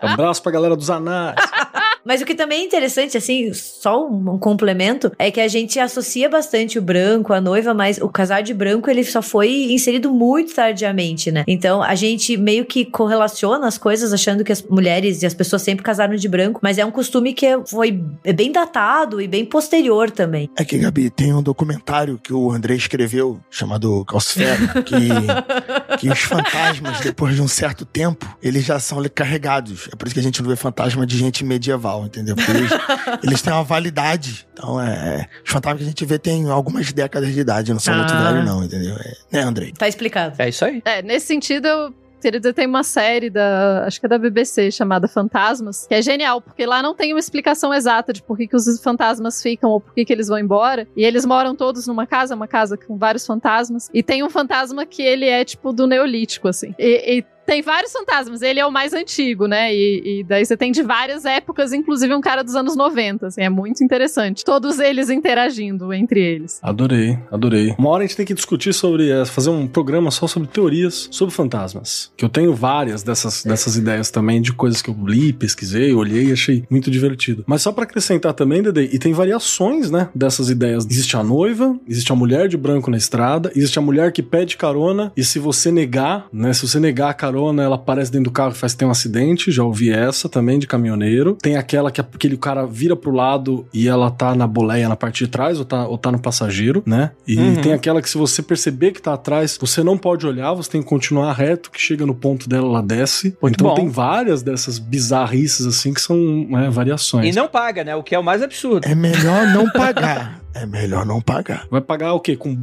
Abraço 0.00 0.42
pra 0.42 0.52
galera 0.52 0.76
dos 0.76 0.90
anais. 0.90 1.36
Mas 2.06 2.22
o 2.22 2.24
que 2.24 2.34
também 2.34 2.60
é 2.60 2.64
interessante, 2.64 3.16
assim, 3.16 3.52
só 3.52 4.06
um, 4.06 4.38
complemento, 4.38 5.10
é 5.18 5.30
que 5.30 5.40
a 5.40 5.48
gente 5.48 5.78
associa 5.80 6.28
bastante 6.28 6.78
o 6.78 6.82
branco, 6.82 7.32
a 7.32 7.40
noiva, 7.40 7.74
mas 7.74 7.98
o 7.98 8.08
casar 8.08 8.42
de 8.42 8.54
branco, 8.54 8.88
ele 8.88 9.02
só 9.02 9.20
foi 9.20 9.72
inserido 9.72 10.12
muito 10.12 10.54
tardiamente, 10.54 11.32
né? 11.32 11.44
Então, 11.48 11.82
a 11.82 11.94
gente 11.94 12.36
meio 12.36 12.64
que 12.64 12.84
correlaciona 12.84 13.66
as 13.66 13.76
coisas, 13.76 14.12
achando 14.12 14.44
que 14.44 14.52
as 14.52 14.62
mulheres 14.62 15.22
e 15.22 15.26
as 15.26 15.34
pessoas 15.34 15.62
sempre 15.62 15.84
casaram 15.84 16.14
de 16.14 16.28
branco, 16.28 16.60
mas 16.62 16.78
é 16.78 16.84
um 16.84 16.92
costume 16.92 17.34
que 17.34 17.46
foi 17.66 17.90
bem 17.90 18.52
datado 18.52 19.20
e 19.20 19.26
bem 19.26 19.44
posterior 19.44 20.10
também. 20.10 20.48
É 20.56 20.64
que, 20.64 20.78
Gabi, 20.78 21.10
tem 21.10 21.34
um 21.34 21.42
documentário 21.42 22.20
que 22.22 22.32
o 22.32 22.52
André 22.52 22.74
escreveu, 22.74 23.40
chamado 23.50 24.04
Calcifero, 24.04 24.82
que, 24.84 24.94
que 25.98 26.08
os 26.08 26.20
fantasmas, 26.20 27.00
depois 27.00 27.34
de 27.34 27.42
um 27.42 27.48
certo 27.48 27.84
tempo, 27.84 28.26
eles 28.40 28.64
já 28.64 28.78
são 28.78 29.02
carregados. 29.12 29.88
É 29.92 29.96
por 29.96 30.06
isso 30.06 30.14
que 30.14 30.20
a 30.20 30.22
gente 30.22 30.40
não 30.42 30.48
vê 30.48 30.56
fantasma 30.56 31.06
de 31.06 31.16
gente 31.16 31.44
medieval, 31.44 31.95
entendeu? 32.04 32.34
Porque 32.36 32.50
eles, 32.50 32.70
eles 33.22 33.42
têm 33.42 33.52
uma 33.52 33.64
validade. 33.64 34.46
Então, 34.52 34.80
é, 34.80 35.26
os 35.44 35.50
fantasmas 35.50 35.80
que 35.80 35.86
a 35.86 35.88
gente 35.88 36.04
vê 36.04 36.18
têm 36.18 36.50
algumas 36.50 36.92
décadas 36.92 37.32
de 37.32 37.40
idade, 37.40 37.72
não 37.72 37.80
são 37.80 37.94
muito 37.96 38.12
Ah. 38.12 38.32
velhos, 38.32 38.44
não, 38.44 38.64
entendeu? 38.64 38.96
É, 38.96 39.14
né, 39.32 39.40
Andrei? 39.42 39.72
Tá 39.72 39.88
explicado. 39.88 40.34
É 40.38 40.48
isso 40.48 40.64
aí. 40.64 40.82
É, 40.84 41.00
nesse 41.02 41.26
sentido, 41.26 41.66
eu 41.66 41.94
queria 42.20 42.40
dizer, 42.40 42.54
tem 42.54 42.66
uma 42.66 42.82
série 42.82 43.30
da, 43.30 43.84
acho 43.86 44.00
que 44.00 44.06
é 44.06 44.08
da 44.08 44.18
BBC, 44.18 44.70
chamada 44.72 45.06
Fantasmas, 45.06 45.86
que 45.86 45.94
é 45.94 46.02
genial, 46.02 46.40
porque 46.40 46.66
lá 46.66 46.82
não 46.82 46.94
tem 46.94 47.12
uma 47.12 47.20
explicação 47.20 47.72
exata 47.72 48.12
de 48.12 48.20
por 48.22 48.36
que, 48.36 48.48
que 48.48 48.56
os 48.56 48.80
fantasmas 48.80 49.40
ficam 49.40 49.70
ou 49.70 49.80
por 49.80 49.94
que, 49.94 50.04
que 50.04 50.12
eles 50.12 50.26
vão 50.26 50.38
embora. 50.38 50.88
E 50.96 51.04
eles 51.04 51.24
moram 51.24 51.54
todos 51.54 51.86
numa 51.86 52.06
casa, 52.06 52.34
uma 52.34 52.48
casa 52.48 52.76
com 52.76 52.96
vários 52.98 53.24
fantasmas. 53.24 53.88
E 53.94 54.02
tem 54.02 54.24
um 54.24 54.30
fantasma 54.30 54.84
que 54.84 55.02
ele 55.02 55.26
é 55.26 55.44
tipo 55.44 55.72
do 55.72 55.86
Neolítico, 55.86 56.48
assim. 56.48 56.74
E, 56.78 57.18
e 57.18 57.24
Tem 57.46 57.62
vários 57.62 57.92
fantasmas, 57.92 58.42
ele 58.42 58.58
é 58.58 58.66
o 58.66 58.72
mais 58.72 58.92
antigo, 58.92 59.46
né? 59.46 59.72
E, 59.72 60.20
e, 60.20 60.24
daí 60.24 60.44
você 60.44 60.56
tem 60.56 60.72
de 60.72 60.82
várias 60.82 61.24
épocas, 61.24 61.72
inclusive 61.72 62.12
um 62.12 62.20
cara 62.20 62.42
dos 62.42 62.56
anos 62.56 62.74
90, 62.74 63.28
assim, 63.28 63.42
é 63.42 63.48
muito 63.48 63.84
interessante. 63.84 64.44
Todos 64.44 64.80
eles 64.80 65.08
interagindo 65.08 65.92
entre 65.92 66.20
eles. 66.20 66.58
Adorei, 66.60 67.16
adorei. 67.30 67.74
Uma 67.78 67.90
hora 67.90 68.02
a 68.02 68.06
gente 68.06 68.16
tem 68.16 68.26
que 68.26 68.34
discutir 68.34 68.74
sobre, 68.74 69.10
é, 69.10 69.24
fazer 69.24 69.50
um 69.50 69.68
programa 69.68 70.10
só 70.10 70.26
sobre 70.26 70.48
teorias 70.48 71.08
sobre 71.10 71.32
fantasmas. 71.32 72.10
Que 72.16 72.24
eu 72.24 72.28
tenho 72.28 72.52
várias 72.52 73.04
dessas, 73.04 73.44
dessas 73.44 73.76
ideias 73.76 74.10
também, 74.10 74.42
de 74.42 74.52
coisas 74.52 74.82
que 74.82 74.90
eu 74.90 74.96
li, 75.06 75.32
pesquisei, 75.32 75.94
olhei 75.94 76.26
e 76.26 76.32
achei 76.32 76.64
muito 76.68 76.90
divertido. 76.90 77.44
Mas 77.46 77.62
só 77.62 77.70
para 77.70 77.84
acrescentar 77.84 78.34
também, 78.34 78.60
Dede, 78.60 78.90
e 78.92 78.98
tem 78.98 79.12
variações, 79.12 79.88
né, 79.88 80.08
dessas 80.12 80.50
ideias. 80.50 80.84
Existe 80.90 81.16
a 81.16 81.22
noiva, 81.22 81.78
existe 81.86 82.10
a 82.10 82.16
mulher 82.16 82.48
de 82.48 82.56
branco 82.56 82.90
na 82.90 82.96
estrada, 82.96 83.52
existe 83.54 83.78
a 83.78 83.82
mulher 83.82 84.10
que 84.10 84.22
pede 84.22 84.56
carona, 84.56 85.12
e 85.16 85.22
se 85.22 85.38
você 85.38 85.70
negar, 85.70 86.26
né, 86.32 86.52
se 86.52 86.66
você 86.66 86.80
negar 86.80 87.10
a 87.10 87.14
carona, 87.14 87.35
ela 87.36 87.76
aparece 87.76 88.10
dentro 88.10 88.30
do 88.30 88.30
carro 88.30 88.52
e 88.52 88.54
faz 88.54 88.74
ter 88.74 88.84
um 88.84 88.90
acidente, 88.90 89.50
já 89.50 89.62
ouvi 89.62 89.90
essa 89.90 90.28
também 90.28 90.58
de 90.58 90.66
caminhoneiro. 90.66 91.36
Tem 91.40 91.56
aquela 91.56 91.90
que 91.90 92.00
aquele 92.00 92.36
cara 92.36 92.66
vira 92.66 92.96
pro 92.96 93.10
lado 93.10 93.66
e 93.72 93.88
ela 93.88 94.10
tá 94.10 94.34
na 94.34 94.46
boleia 94.46 94.88
na 94.88 94.96
parte 94.96 95.24
de 95.24 95.30
trás 95.30 95.58
ou 95.58 95.64
tá, 95.64 95.86
ou 95.86 95.98
tá 95.98 96.10
no 96.10 96.18
passageiro, 96.18 96.82
né? 96.86 97.10
E 97.26 97.36
uhum. 97.36 97.56
tem 97.56 97.72
aquela 97.72 98.00
que 98.00 98.08
se 98.08 98.18
você 98.18 98.42
perceber 98.42 98.92
que 98.92 99.02
tá 99.02 99.14
atrás, 99.14 99.58
você 99.60 99.82
não 99.82 99.96
pode 99.98 100.26
olhar, 100.26 100.52
você 100.54 100.70
tem 100.70 100.82
que 100.82 100.88
continuar 100.88 101.32
reto, 101.32 101.70
que 101.70 101.80
chega 101.80 102.06
no 102.06 102.14
ponto 102.14 102.48
dela, 102.48 102.66
ela 102.66 102.82
desce. 102.82 103.36
Muito 103.40 103.54
então 103.54 103.68
bom. 103.68 103.74
tem 103.74 103.88
várias 103.88 104.42
dessas 104.42 104.78
bizarrices 104.78 105.66
assim 105.66 105.92
que 105.92 106.00
são 106.00 106.16
né, 106.16 106.68
variações. 106.70 107.34
E 107.34 107.36
não 107.36 107.48
paga, 107.48 107.84
né? 107.84 107.94
O 107.94 108.02
que 108.02 108.14
é 108.14 108.18
o 108.18 108.24
mais 108.24 108.42
absurdo. 108.42 108.86
É 108.86 108.94
melhor 108.94 109.46
não 109.48 109.68
pagar. 109.72 110.45
É 110.60 110.64
melhor 110.64 111.04
não 111.04 111.20
pagar. 111.20 111.66
Vai 111.70 111.80
pagar 111.82 112.14
o 112.14 112.20
quê? 112.20 112.34
Com, 112.34 112.56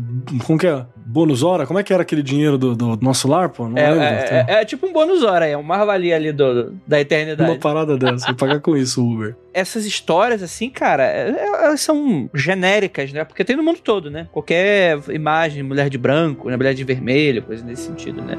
com 0.46 0.58
que 0.58 0.66
é? 0.66 0.84
Bônus 1.06 1.44
hora? 1.44 1.68
Como 1.68 1.78
é 1.78 1.84
que 1.84 1.94
era 1.94 2.02
aquele 2.02 2.24
dinheiro 2.24 2.58
do, 2.58 2.76
do 2.76 2.98
nosso 3.02 3.28
lar, 3.28 3.50
pô? 3.50 3.70
Não 3.70 3.78
é, 3.78 3.90
lembro. 3.90 4.04
É, 4.04 4.46
é, 4.48 4.54
é, 4.62 4.66
tipo 4.66 4.88
um 4.88 4.94
bônus 4.94 5.22
hora, 5.22 5.46
é 5.46 5.56
uma 5.56 5.86
valia 5.86 6.16
ali 6.16 6.32
do, 6.32 6.74
da 6.88 7.00
eternidade. 7.00 7.52
Uma 7.52 7.60
parada 7.60 7.96
dessa, 7.96 8.26
vai 8.26 8.36
pagar 8.36 8.60
com 8.62 8.76
isso 8.76 9.06
Uber. 9.06 9.36
Essas 9.54 9.86
histórias, 9.86 10.42
assim, 10.42 10.70
cara, 10.72 11.04
é, 11.04 11.30
é, 11.30 11.66
elas 11.66 11.82
são 11.82 12.28
genéricas, 12.34 13.14
né? 13.14 13.24
Porque 13.24 13.44
tem 13.44 13.56
no 13.56 13.64
mundo 13.64 13.80
todo, 13.80 14.10
né? 14.10 14.28
Qualquer 14.32 14.98
imagem, 15.10 15.62
mulher 15.62 15.90
de 15.90 15.98
branco, 15.98 16.50
né? 16.50 16.58
mulher 16.58 16.74
de 16.74 16.84
vermelho, 16.84 17.44
coisa 17.44 17.64
nesse 17.64 17.84
sentido, 17.84 18.22
né? 18.24 18.36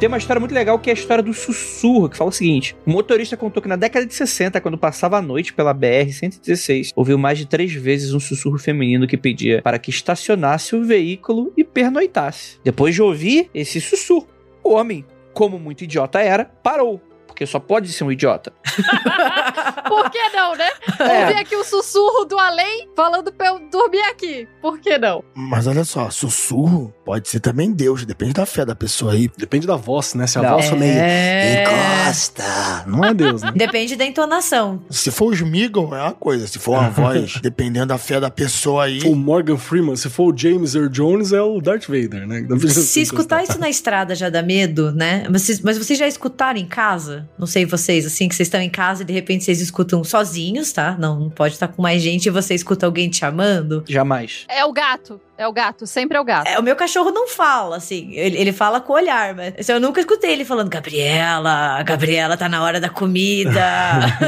Tem 0.00 0.08
uma 0.08 0.16
história 0.16 0.40
muito 0.40 0.54
legal 0.54 0.78
que 0.78 0.88
é 0.88 0.94
a 0.94 0.94
história 0.94 1.22
do 1.22 1.34
sussurro, 1.34 2.08
que 2.08 2.16
fala 2.16 2.30
o 2.30 2.32
seguinte: 2.32 2.74
o 2.86 2.90
motorista 2.90 3.36
contou 3.36 3.62
que 3.62 3.68
na 3.68 3.76
década 3.76 4.06
de 4.06 4.14
60, 4.14 4.58
quando 4.58 4.78
passava 4.78 5.18
a 5.18 5.22
noite 5.22 5.52
pela 5.52 5.74
BR-116, 5.74 6.92
ouviu 6.96 7.18
mais 7.18 7.36
de 7.36 7.44
três 7.44 7.74
vezes 7.74 8.14
um 8.14 8.18
sussurro 8.18 8.58
feminino 8.58 9.06
que 9.06 9.18
pedia 9.18 9.60
para 9.60 9.78
que 9.78 9.90
estacionasse 9.90 10.74
o 10.74 10.82
veículo 10.82 11.52
e 11.54 11.62
pernoitasse. 11.62 12.58
Depois 12.64 12.94
de 12.94 13.02
ouvir 13.02 13.50
esse 13.52 13.78
sussurro, 13.78 14.26
o 14.64 14.70
homem, 14.70 15.04
como 15.34 15.58
muito 15.58 15.84
idiota 15.84 16.18
era, 16.18 16.46
parou 16.46 16.98
porque 17.40 17.46
só 17.46 17.58
pode 17.58 17.90
ser 17.90 18.04
um 18.04 18.12
idiota. 18.12 18.52
Por 19.88 20.10
que 20.10 20.28
não, 20.28 20.54
né? 20.54 20.68
É. 20.98 21.22
Ouvir 21.22 21.38
aqui 21.38 21.56
o 21.56 21.64
sussurro 21.64 22.26
do 22.26 22.38
além 22.38 22.90
falando 22.94 23.32
pra 23.32 23.46
eu 23.46 23.60
dormir 23.70 24.02
aqui. 24.02 24.46
Por 24.60 24.78
que 24.78 24.98
não? 24.98 25.24
Mas 25.34 25.66
olha 25.66 25.82
só, 25.84 26.10
sussurro 26.10 26.92
pode 27.10 27.28
ser 27.28 27.40
também 27.40 27.72
Deus, 27.72 28.04
depende 28.04 28.34
da 28.34 28.46
fé 28.46 28.64
da 28.64 28.76
pessoa 28.76 29.14
aí. 29.14 29.28
Depende 29.36 29.66
da 29.66 29.74
voz, 29.74 30.14
né? 30.14 30.28
Se 30.28 30.38
a 30.38 30.42
não. 30.42 30.50
voz 30.50 30.68
for 30.68 30.78
meio 30.78 30.92
é. 30.92 31.64
encosta, 31.64 32.84
não 32.86 33.04
é 33.04 33.12
Deus, 33.12 33.42
né? 33.42 33.50
Depende 33.56 33.96
da 33.96 34.04
entonação. 34.04 34.80
Se 34.88 35.10
for 35.10 35.32
o 35.32 35.34
Smeagol, 35.34 35.92
é 35.92 36.02
uma 36.02 36.12
coisa. 36.12 36.46
Se 36.46 36.60
for 36.60 36.78
uma 36.78 36.88
voz, 36.90 37.40
dependendo 37.42 37.86
da 37.86 37.98
fé 37.98 38.20
da 38.20 38.30
pessoa 38.30 38.84
aí... 38.84 39.00
O 39.00 39.16
Morgan 39.16 39.56
Freeman, 39.56 39.96
se 39.96 40.08
for 40.08 40.32
o 40.32 40.36
James 40.36 40.76
Earl 40.76 40.88
Jones, 40.88 41.32
é 41.32 41.42
o 41.42 41.60
Darth 41.60 41.88
Vader, 41.88 42.28
né? 42.28 42.46
Se 42.68 43.00
escutar 43.00 43.42
isso 43.42 43.58
na 43.58 43.68
estrada 43.68 44.14
já 44.14 44.30
dá 44.30 44.40
medo, 44.40 44.92
né? 44.92 45.24
Mas, 45.28 45.60
mas 45.62 45.78
vocês 45.78 45.98
já 45.98 46.06
escutaram 46.06 46.60
em 46.60 46.66
casa? 46.66 47.28
Não 47.36 47.46
sei 47.46 47.66
vocês, 47.66 48.06
assim, 48.06 48.28
que 48.28 48.36
vocês 48.36 48.46
estão 48.46 48.60
em 48.60 48.70
casa 48.70 49.02
e 49.02 49.04
de 49.04 49.12
repente 49.12 49.42
vocês 49.42 49.60
escutam 49.60 50.04
sozinhos, 50.04 50.70
tá? 50.70 50.96
Não, 50.96 51.18
não 51.18 51.30
pode 51.30 51.54
estar 51.54 51.66
com 51.66 51.82
mais 51.82 52.00
gente 52.00 52.26
e 52.26 52.30
você 52.30 52.54
escuta 52.54 52.86
alguém 52.86 53.10
te 53.10 53.16
chamando. 53.16 53.82
Jamais. 53.88 54.44
É 54.48 54.64
o 54.64 54.72
gato. 54.72 55.20
É 55.40 55.48
o 55.48 55.52
gato, 55.54 55.86
sempre 55.86 56.18
é 56.18 56.20
o 56.20 56.24
gato. 56.24 56.46
É, 56.46 56.58
o 56.58 56.62
meu 56.62 56.76
cachorro 56.76 57.10
não 57.10 57.26
fala, 57.26 57.78
assim. 57.78 58.10
Ele, 58.12 58.36
ele 58.36 58.52
fala 58.52 58.78
com 58.78 58.92
o 58.92 58.96
olhar, 58.96 59.34
mas 59.34 59.66
eu 59.70 59.80
nunca 59.80 59.98
escutei 59.98 60.32
ele 60.32 60.44
falando: 60.44 60.68
Gabriela, 60.68 61.82
Gabriela, 61.82 62.36
tá 62.36 62.46
na 62.46 62.62
hora 62.62 62.78
da 62.78 62.90
comida. 62.90 63.64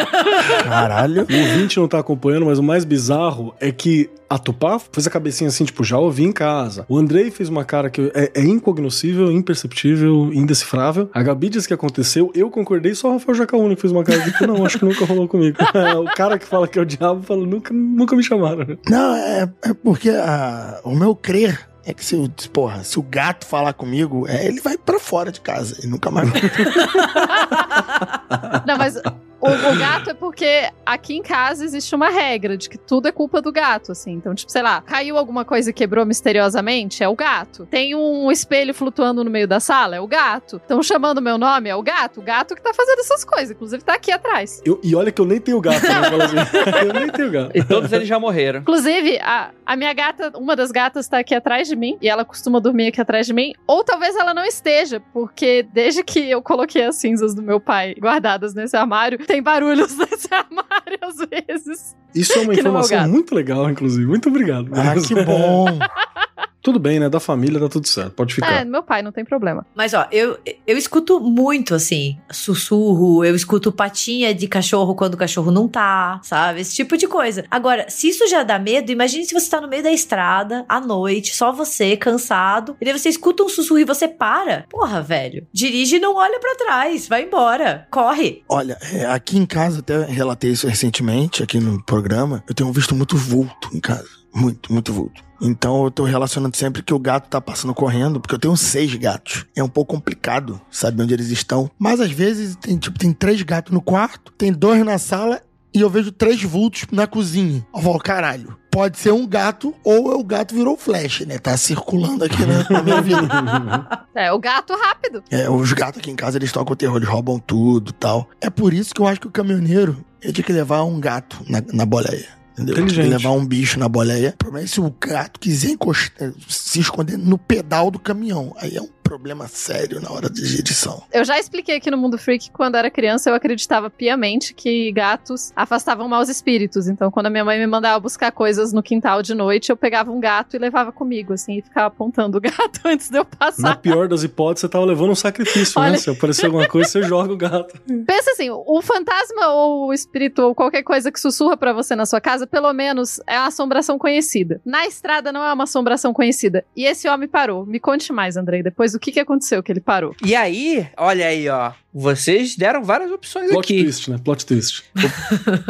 Caralho. 0.64 1.26
O 1.30 1.50
ouvinte 1.50 1.78
não 1.78 1.86
tá 1.86 1.98
acompanhando, 1.98 2.46
mas 2.46 2.58
o 2.58 2.62
mais 2.62 2.86
bizarro 2.86 3.54
é 3.60 3.70
que 3.70 4.08
a 4.34 4.38
Tupá 4.38 4.78
fez 4.78 5.06
a 5.06 5.10
cabecinha 5.10 5.48
assim, 5.48 5.64
tipo, 5.64 5.84
já 5.84 5.98
ouvi 5.98 6.24
em 6.24 6.32
casa. 6.32 6.86
O 6.88 6.96
Andrei 6.96 7.30
fez 7.30 7.48
uma 7.48 7.64
cara 7.64 7.90
que 7.90 8.10
é, 8.14 8.32
é 8.34 8.44
incognoscível, 8.44 9.30
imperceptível, 9.30 10.32
indecifrável. 10.32 11.10
A 11.12 11.22
Gabi 11.22 11.50
disse 11.50 11.68
que 11.68 11.74
aconteceu, 11.74 12.30
eu 12.34 12.50
concordei, 12.50 12.94
só 12.94 13.08
o 13.08 13.12
Rafael 13.12 13.36
Jacaúna 13.36 13.74
que 13.74 13.80
fez 13.80 13.92
uma 13.92 14.02
cara 14.02 14.20
de 14.20 14.32
tipo, 14.32 14.46
não, 14.46 14.64
acho 14.64 14.78
que 14.78 14.84
nunca 14.84 15.04
rolou 15.04 15.28
comigo. 15.28 15.58
O 16.02 16.14
cara 16.14 16.38
que 16.38 16.46
fala 16.46 16.66
que 16.66 16.78
é 16.78 16.82
o 16.82 16.86
diabo 16.86 17.22
fala, 17.22 17.46
nunca, 17.46 17.72
nunca 17.74 18.16
me 18.16 18.22
chamaram. 18.22 18.78
Não, 18.88 19.14
é, 19.14 19.48
é 19.62 19.74
porque 19.74 20.10
a, 20.10 20.80
o 20.84 20.94
meu 20.94 21.14
crer 21.14 21.68
é 21.84 21.92
que 21.92 22.04
se, 22.04 22.14
o, 22.14 22.28
porra, 22.52 22.84
se 22.84 22.98
o 22.98 23.02
gato 23.02 23.46
falar 23.46 23.72
comigo, 23.72 24.26
é, 24.28 24.46
ele 24.46 24.60
vai 24.60 24.78
para 24.78 24.98
fora 24.98 25.32
de 25.32 25.40
casa 25.40 25.80
e 25.82 25.86
nunca 25.86 26.10
mais. 26.10 26.30
Não, 28.66 28.78
mas 28.78 28.94
o, 29.42 29.72
o, 29.72 29.76
gato 29.76 30.10
é 30.10 30.14
porque 30.14 30.70
aqui 30.86 31.16
em 31.16 31.22
casa 31.22 31.64
existe 31.64 31.94
uma 31.94 32.08
regra 32.08 32.56
de 32.56 32.70
que 32.70 32.78
tudo 32.78 33.08
é 33.08 33.12
culpa 33.12 33.42
do 33.42 33.50
gato, 33.50 33.90
assim. 33.90 34.12
Então, 34.12 34.34
tipo, 34.34 34.52
sei 34.52 34.62
lá, 34.62 34.80
caiu 34.80 35.18
alguma 35.18 35.44
coisa 35.44 35.70
e 35.70 35.72
quebrou 35.72 36.06
misteriosamente, 36.06 37.02
é 37.02 37.08
o 37.08 37.16
gato. 37.16 37.66
Tem 37.66 37.94
um 37.94 38.30
espelho 38.30 38.72
flutuando 38.72 39.24
no 39.24 39.30
meio 39.30 39.48
da 39.48 39.58
sala, 39.58 39.96
é 39.96 40.00
o 40.00 40.06
gato. 40.06 40.56
Estão 40.58 40.80
chamando 40.80 41.20
meu 41.20 41.36
nome, 41.36 41.68
é 41.68 41.74
o 41.74 41.82
gato. 41.82 42.20
O 42.20 42.22
gato 42.22 42.54
que 42.54 42.62
tá 42.62 42.72
fazendo 42.72 43.00
essas 43.00 43.24
coisas, 43.24 43.50
inclusive 43.50 43.82
tá 43.82 43.94
aqui 43.94 44.12
atrás. 44.12 44.62
Eu, 44.64 44.80
e 44.82 44.94
olha 44.94 45.10
que 45.10 45.20
eu 45.20 45.26
nem 45.26 45.40
tenho 45.40 45.60
gato, 45.60 45.82
né? 45.82 46.24
Assim. 46.24 46.36
eu 46.86 46.92
nem 46.92 47.08
tenho 47.10 47.30
gato. 47.32 47.50
E 47.52 47.64
todos 47.64 47.92
eles 47.92 48.06
já 48.06 48.20
morreram. 48.20 48.60
Inclusive, 48.60 49.18
a, 49.20 49.50
a 49.66 49.76
minha 49.76 49.92
gata, 49.92 50.32
uma 50.38 50.54
das 50.54 50.70
gatas 50.70 51.08
tá 51.08 51.18
aqui 51.18 51.34
atrás 51.34 51.66
de 51.66 51.74
mim, 51.74 51.98
e 52.00 52.08
ela 52.08 52.24
costuma 52.24 52.60
dormir 52.60 52.88
aqui 52.88 53.00
atrás 53.00 53.26
de 53.26 53.32
mim. 53.32 53.54
Ou 53.66 53.82
talvez 53.82 54.14
ela 54.14 54.32
não 54.32 54.44
esteja, 54.44 55.00
porque 55.12 55.66
desde 55.72 56.04
que 56.04 56.30
eu 56.30 56.40
coloquei 56.40 56.84
as 56.84 56.96
cinzas 56.96 57.34
do 57.34 57.42
meu 57.42 57.58
pai 57.58 57.94
guardadas 57.98 58.54
nesse 58.54 58.76
armário, 58.76 59.18
tem 59.32 59.42
barulhos 59.42 59.96
nesse 59.96 60.28
armário 60.30 60.98
às 61.00 61.16
vezes. 61.16 61.96
Isso 62.14 62.38
é 62.38 62.42
uma 62.42 62.52
é 62.52 62.58
informação 62.58 63.08
muito 63.08 63.34
legal, 63.34 63.70
inclusive. 63.70 64.06
Muito 64.06 64.28
obrigado. 64.28 64.70
Ah, 64.74 64.94
que 65.00 65.14
bom! 65.24 65.66
Tudo 66.62 66.78
bem, 66.78 67.00
né? 67.00 67.08
Da 67.08 67.18
família 67.18 67.58
tá 67.58 67.68
tudo 67.68 67.88
certo. 67.88 68.12
Pode 68.12 68.34
ficar. 68.34 68.52
É, 68.52 68.64
meu 68.64 68.82
pai, 68.82 69.02
não 69.02 69.10
tem 69.10 69.24
problema. 69.24 69.66
Mas, 69.74 69.92
ó, 69.94 70.06
eu, 70.12 70.38
eu 70.66 70.78
escuto 70.78 71.18
muito, 71.20 71.74
assim, 71.74 72.16
sussurro, 72.30 73.24
eu 73.24 73.34
escuto 73.34 73.72
patinha 73.72 74.32
de 74.32 74.46
cachorro 74.46 74.94
quando 74.94 75.14
o 75.14 75.16
cachorro 75.16 75.50
não 75.50 75.66
tá, 75.66 76.20
sabe? 76.22 76.60
Esse 76.60 76.74
tipo 76.76 76.96
de 76.96 77.08
coisa. 77.08 77.44
Agora, 77.50 77.86
se 77.88 78.08
isso 78.08 78.28
já 78.28 78.44
dá 78.44 78.58
medo, 78.58 78.92
imagine 78.92 79.24
se 79.24 79.34
você 79.34 79.50
tá 79.50 79.60
no 79.60 79.68
meio 79.68 79.82
da 79.82 79.90
estrada, 79.90 80.64
à 80.68 80.80
noite, 80.80 81.34
só 81.34 81.50
você, 81.50 81.96
cansado, 81.96 82.76
e 82.80 82.84
daí 82.84 82.96
você 82.96 83.08
escuta 83.08 83.42
um 83.42 83.48
sussurro 83.48 83.80
e 83.80 83.84
você 83.84 84.06
para. 84.06 84.64
Porra, 84.70 85.02
velho. 85.02 85.46
Dirige 85.52 85.96
e 85.96 86.00
não 86.00 86.14
olha 86.14 86.38
para 86.38 86.56
trás. 86.56 87.08
Vai 87.08 87.24
embora. 87.24 87.88
Corre. 87.90 88.44
Olha, 88.48 88.78
é, 88.92 89.06
aqui 89.06 89.36
em 89.36 89.46
casa, 89.46 89.80
até 89.80 90.04
relatei 90.04 90.52
isso 90.52 90.68
recentemente, 90.68 91.42
aqui 91.42 91.58
no 91.58 91.82
programa, 91.82 92.44
eu 92.48 92.54
tenho 92.54 92.72
visto 92.72 92.94
muito 92.94 93.16
vulto 93.16 93.68
em 93.74 93.80
casa. 93.80 94.21
Muito, 94.34 94.72
muito 94.72 94.92
vulto. 94.92 95.22
Então 95.40 95.84
eu 95.84 95.90
tô 95.90 96.04
relacionando 96.04 96.56
sempre 96.56 96.82
que 96.82 96.94
o 96.94 96.98
gato 96.98 97.28
tá 97.28 97.40
passando 97.40 97.74
correndo, 97.74 98.20
porque 98.20 98.34
eu 98.34 98.38
tenho 98.38 98.56
seis 98.56 98.94
gatos. 98.94 99.44
É 99.56 99.62
um 99.62 99.68
pouco 99.68 99.94
complicado 99.94 100.60
saber 100.70 101.02
onde 101.02 101.14
eles 101.14 101.30
estão. 101.30 101.70
Mas 101.78 102.00
às 102.00 102.12
vezes 102.12 102.56
tem, 102.56 102.78
tipo, 102.78 102.98
tem 102.98 103.12
três 103.12 103.42
gatos 103.42 103.72
no 103.72 103.82
quarto, 103.82 104.32
tem 104.32 104.52
dois 104.52 104.84
na 104.84 104.98
sala 104.98 105.42
e 105.74 105.80
eu 105.80 105.90
vejo 105.90 106.12
três 106.12 106.42
vultos 106.42 106.86
na 106.92 107.06
cozinha. 107.06 107.66
Eu 107.74 107.80
falo, 107.80 107.98
caralho, 107.98 108.56
pode 108.70 108.98
ser 108.98 109.10
um 109.12 109.26
gato 109.26 109.74
ou 109.82 110.20
o 110.20 110.24
gato 110.24 110.54
virou 110.54 110.76
flash, 110.76 111.20
né? 111.26 111.38
Tá 111.38 111.56
circulando 111.56 112.24
aqui 112.24 112.44
na, 112.44 112.68
na 112.70 112.82
minha 112.82 113.00
vida. 113.00 113.98
É, 114.14 114.30
o 114.30 114.38
gato 114.38 114.74
rápido. 114.74 115.24
É, 115.30 115.48
os 115.48 115.72
gatos 115.72 115.98
aqui 115.98 116.10
em 116.10 116.16
casa, 116.16 116.38
eles 116.38 116.52
tocam 116.52 116.74
o 116.74 116.76
terror, 116.76 116.98
eles 116.98 117.08
roubam 117.08 117.38
tudo 117.38 117.92
tal. 117.92 118.28
É 118.40 118.50
por 118.50 118.72
isso 118.72 118.94
que 118.94 119.00
eu 119.00 119.06
acho 119.06 119.20
que 119.20 119.26
o 119.26 119.30
caminhoneiro, 119.30 120.04
ele 120.20 120.32
tinha 120.32 120.44
que 120.44 120.52
levar 120.52 120.84
um 120.84 121.00
gato 121.00 121.42
na, 121.48 121.62
na 121.72 121.86
boleia. 121.86 122.41
Entendeu? 122.52 122.74
Inteligente. 122.74 123.08
levar 123.08 123.30
um 123.30 123.44
bicho 123.44 123.78
na 123.78 123.88
boleia. 123.88 124.30
O 124.30 124.36
problema 124.36 124.64
é 124.64 124.68
se 124.68 124.80
o 124.80 124.94
gato 125.00 125.40
quiser 125.40 125.70
encostar, 125.70 126.32
se 126.48 126.80
esconder 126.80 127.16
no 127.16 127.38
pedal 127.38 127.90
do 127.90 127.98
caminhão. 127.98 128.54
Aí 128.58 128.76
é 128.76 128.82
um 128.82 128.88
problema 129.12 129.46
sério 129.46 130.00
na 130.00 130.10
hora 130.10 130.30
de 130.30 130.58
edição. 130.58 131.02
Eu 131.12 131.22
já 131.22 131.38
expliquei 131.38 131.76
aqui 131.76 131.90
no 131.90 131.98
Mundo 131.98 132.16
Freak 132.16 132.46
que 132.46 132.50
quando 132.50 132.76
era 132.76 132.90
criança 132.90 133.28
eu 133.28 133.34
acreditava 133.34 133.90
piamente 133.90 134.54
que 134.54 134.90
gatos 134.90 135.52
afastavam 135.54 136.08
maus 136.08 136.30
espíritos. 136.30 136.88
Então, 136.88 137.10
quando 137.10 137.26
a 137.26 137.30
minha 137.30 137.44
mãe 137.44 137.58
me 137.58 137.66
mandava 137.66 138.00
buscar 138.00 138.32
coisas 138.32 138.72
no 138.72 138.82
quintal 138.82 139.20
de 139.20 139.34
noite, 139.34 139.68
eu 139.68 139.76
pegava 139.76 140.10
um 140.10 140.18
gato 140.18 140.56
e 140.56 140.58
levava 140.58 140.90
comigo, 140.90 141.34
assim, 141.34 141.58
e 141.58 141.60
ficava 141.60 141.88
apontando 141.88 142.38
o 142.38 142.40
gato 142.40 142.80
antes 142.86 143.10
de 143.10 143.18
eu 143.18 143.24
passar. 143.26 143.60
Na 143.60 143.76
pior 143.76 144.08
das 144.08 144.22
hipóteses, 144.24 144.62
você 144.62 144.68
tava 144.70 144.86
levando 144.86 145.10
um 145.10 145.14
sacrifício, 145.14 145.78
né? 145.78 145.88
Olha... 145.88 145.92
né? 145.92 145.98
Se 145.98 146.08
aparecer 146.08 146.46
alguma 146.46 146.66
coisa, 146.66 146.88
você 146.88 147.02
joga 147.02 147.34
o 147.34 147.36
gato. 147.36 147.78
Pensa 148.06 148.30
assim, 148.30 148.48
o 148.48 148.80
fantasma 148.80 149.48
ou 149.48 149.88
o 149.88 149.92
espírito 149.92 150.40
ou 150.40 150.54
qualquer 150.54 150.82
coisa 150.84 151.12
que 151.12 151.20
sussurra 151.20 151.54
para 151.54 151.74
você 151.74 151.94
na 151.94 152.06
sua 152.06 152.20
casa, 152.20 152.46
pelo 152.46 152.72
menos 152.72 153.20
é 153.26 153.38
uma 153.38 153.48
assombração 153.48 153.98
conhecida. 153.98 154.58
Na 154.64 154.86
estrada 154.86 155.30
não 155.30 155.44
é 155.44 155.52
uma 155.52 155.64
assombração 155.64 156.14
conhecida. 156.14 156.64
E 156.74 156.86
esse 156.86 157.06
homem 157.06 157.28
parou. 157.28 157.66
Me 157.66 157.78
conte 157.78 158.10
mais, 158.10 158.38
Andrei, 158.38 158.62
depois 158.62 158.92
do 158.92 159.01
que, 159.02 159.12
que 159.12 159.20
aconteceu 159.20 159.62
que 159.62 159.70
ele 159.72 159.80
parou? 159.80 160.14
E 160.24 160.34
aí, 160.34 160.88
olha 160.96 161.26
aí, 161.26 161.48
ó. 161.48 161.72
Vocês 161.92 162.56
deram 162.56 162.82
várias 162.82 163.10
opções 163.10 163.50
Plot 163.50 163.64
aqui. 163.64 163.82
twist, 163.82 164.10
né? 164.10 164.18
Plot 164.24 164.46
twist. 164.46 164.84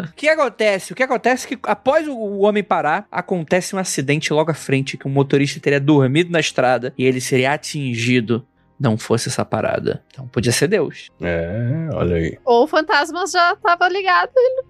O 0.09 0.13
que 0.15 0.29
acontece? 0.29 0.93
O 0.93 0.97
que 0.97 1.03
acontece 1.03 1.47
é 1.47 1.49
que 1.49 1.59
após 1.65 2.07
o, 2.07 2.39
homem 2.41 2.63
parar, 2.63 3.07
acontece 3.11 3.75
um 3.75 3.79
acidente 3.79 4.33
logo 4.33 4.51
à 4.51 4.55
frente 4.55 4.97
que 4.97 5.07
o 5.07 5.11
motorista 5.11 5.59
teria 5.59 5.81
dormido 5.81 6.31
na 6.31 6.39
estrada 6.41 6.93
e 6.97 7.05
ele 7.05 7.21
seria 7.21 7.53
atingido. 7.55 8.47
Não 8.79 8.99
fosse 8.99 9.29
essa 9.29 9.45
parada. 9.45 10.03
Então 10.13 10.27
podia 10.29 10.51
ser 10.53 10.69
Deus. 10.69 11.09
É, 11.21 11.89
olha 11.93 12.17
aí. 12.17 12.39
Ou 12.45 12.65
o 12.65 12.67
fantasma 12.67 13.25
já 13.27 13.55
tava 13.57 13.89
ligado. 13.89 14.31
ele- 14.37 14.63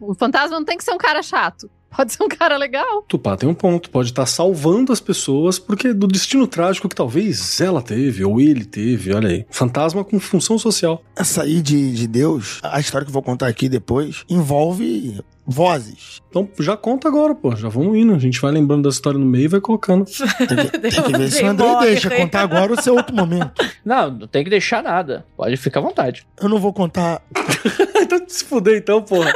O 0.00 0.14
fantasma 0.14 0.56
não 0.58 0.64
tem 0.64 0.76
que 0.76 0.84
ser 0.84 0.92
um 0.92 0.98
cara 0.98 1.22
chato. 1.22 1.68
Pode 1.96 2.12
ser 2.12 2.22
um 2.22 2.28
cara 2.28 2.56
legal. 2.56 3.02
Tupá 3.08 3.36
tem 3.36 3.48
um 3.48 3.54
ponto, 3.54 3.88
pode 3.90 4.10
estar 4.10 4.26
salvando 4.26 4.92
as 4.92 5.00
pessoas 5.00 5.58
porque 5.58 5.92
do 5.92 6.06
destino 6.06 6.46
trágico 6.46 6.88
que 6.88 6.94
talvez 6.94 7.60
ela 7.60 7.80
teve 7.80 8.24
ou 8.24 8.40
ele 8.40 8.64
teve, 8.64 9.14
olha 9.14 9.28
aí. 9.28 9.46
Fantasma 9.50 10.04
com 10.04 10.20
função 10.20 10.58
social. 10.58 11.02
Essa 11.16 11.42
aí 11.42 11.62
de, 11.62 11.94
de 11.94 12.06
Deus, 12.06 12.60
a 12.62 12.78
história 12.78 13.04
que 13.04 13.10
eu 13.10 13.14
vou 13.14 13.22
contar 13.22 13.46
aqui 13.46 13.68
depois, 13.68 14.24
envolve 14.28 15.18
vozes. 15.46 16.20
Então 16.28 16.48
já 16.58 16.76
conta 16.76 17.08
agora, 17.08 17.34
pô, 17.34 17.54
já 17.54 17.68
vamos 17.68 17.96
indo. 17.96 18.12
A 18.14 18.18
gente 18.18 18.40
vai 18.40 18.50
lembrando 18.52 18.82
da 18.82 18.88
história 18.88 19.18
no 19.18 19.24
meio 19.24 19.44
e 19.44 19.48
vai 19.48 19.60
colocando. 19.60 20.04
Tem 20.38 20.56
que, 20.56 20.78
tem 20.78 20.90
que 20.90 21.12
ver 21.16 21.30
se 21.30 21.42
o 21.42 21.46
André 21.46 21.66
deixa 21.80 22.08
tem. 22.08 22.18
contar 22.18 22.40
agora 22.42 22.72
ou 22.72 22.82
se 22.82 22.88
é 22.88 22.92
outro 22.92 23.14
momento. 23.14 23.52
Não, 23.84 24.10
não 24.10 24.26
tem 24.26 24.44
que 24.44 24.50
deixar 24.50 24.82
nada. 24.82 25.24
Pode 25.36 25.56
ficar 25.56 25.80
à 25.80 25.82
vontade. 25.82 26.26
Eu 26.40 26.48
não 26.48 26.58
vou 26.58 26.72
contar. 26.72 27.22
então 28.14 28.28
se 28.28 28.44
fuder 28.44 28.78
então, 28.78 29.02
porra. 29.02 29.32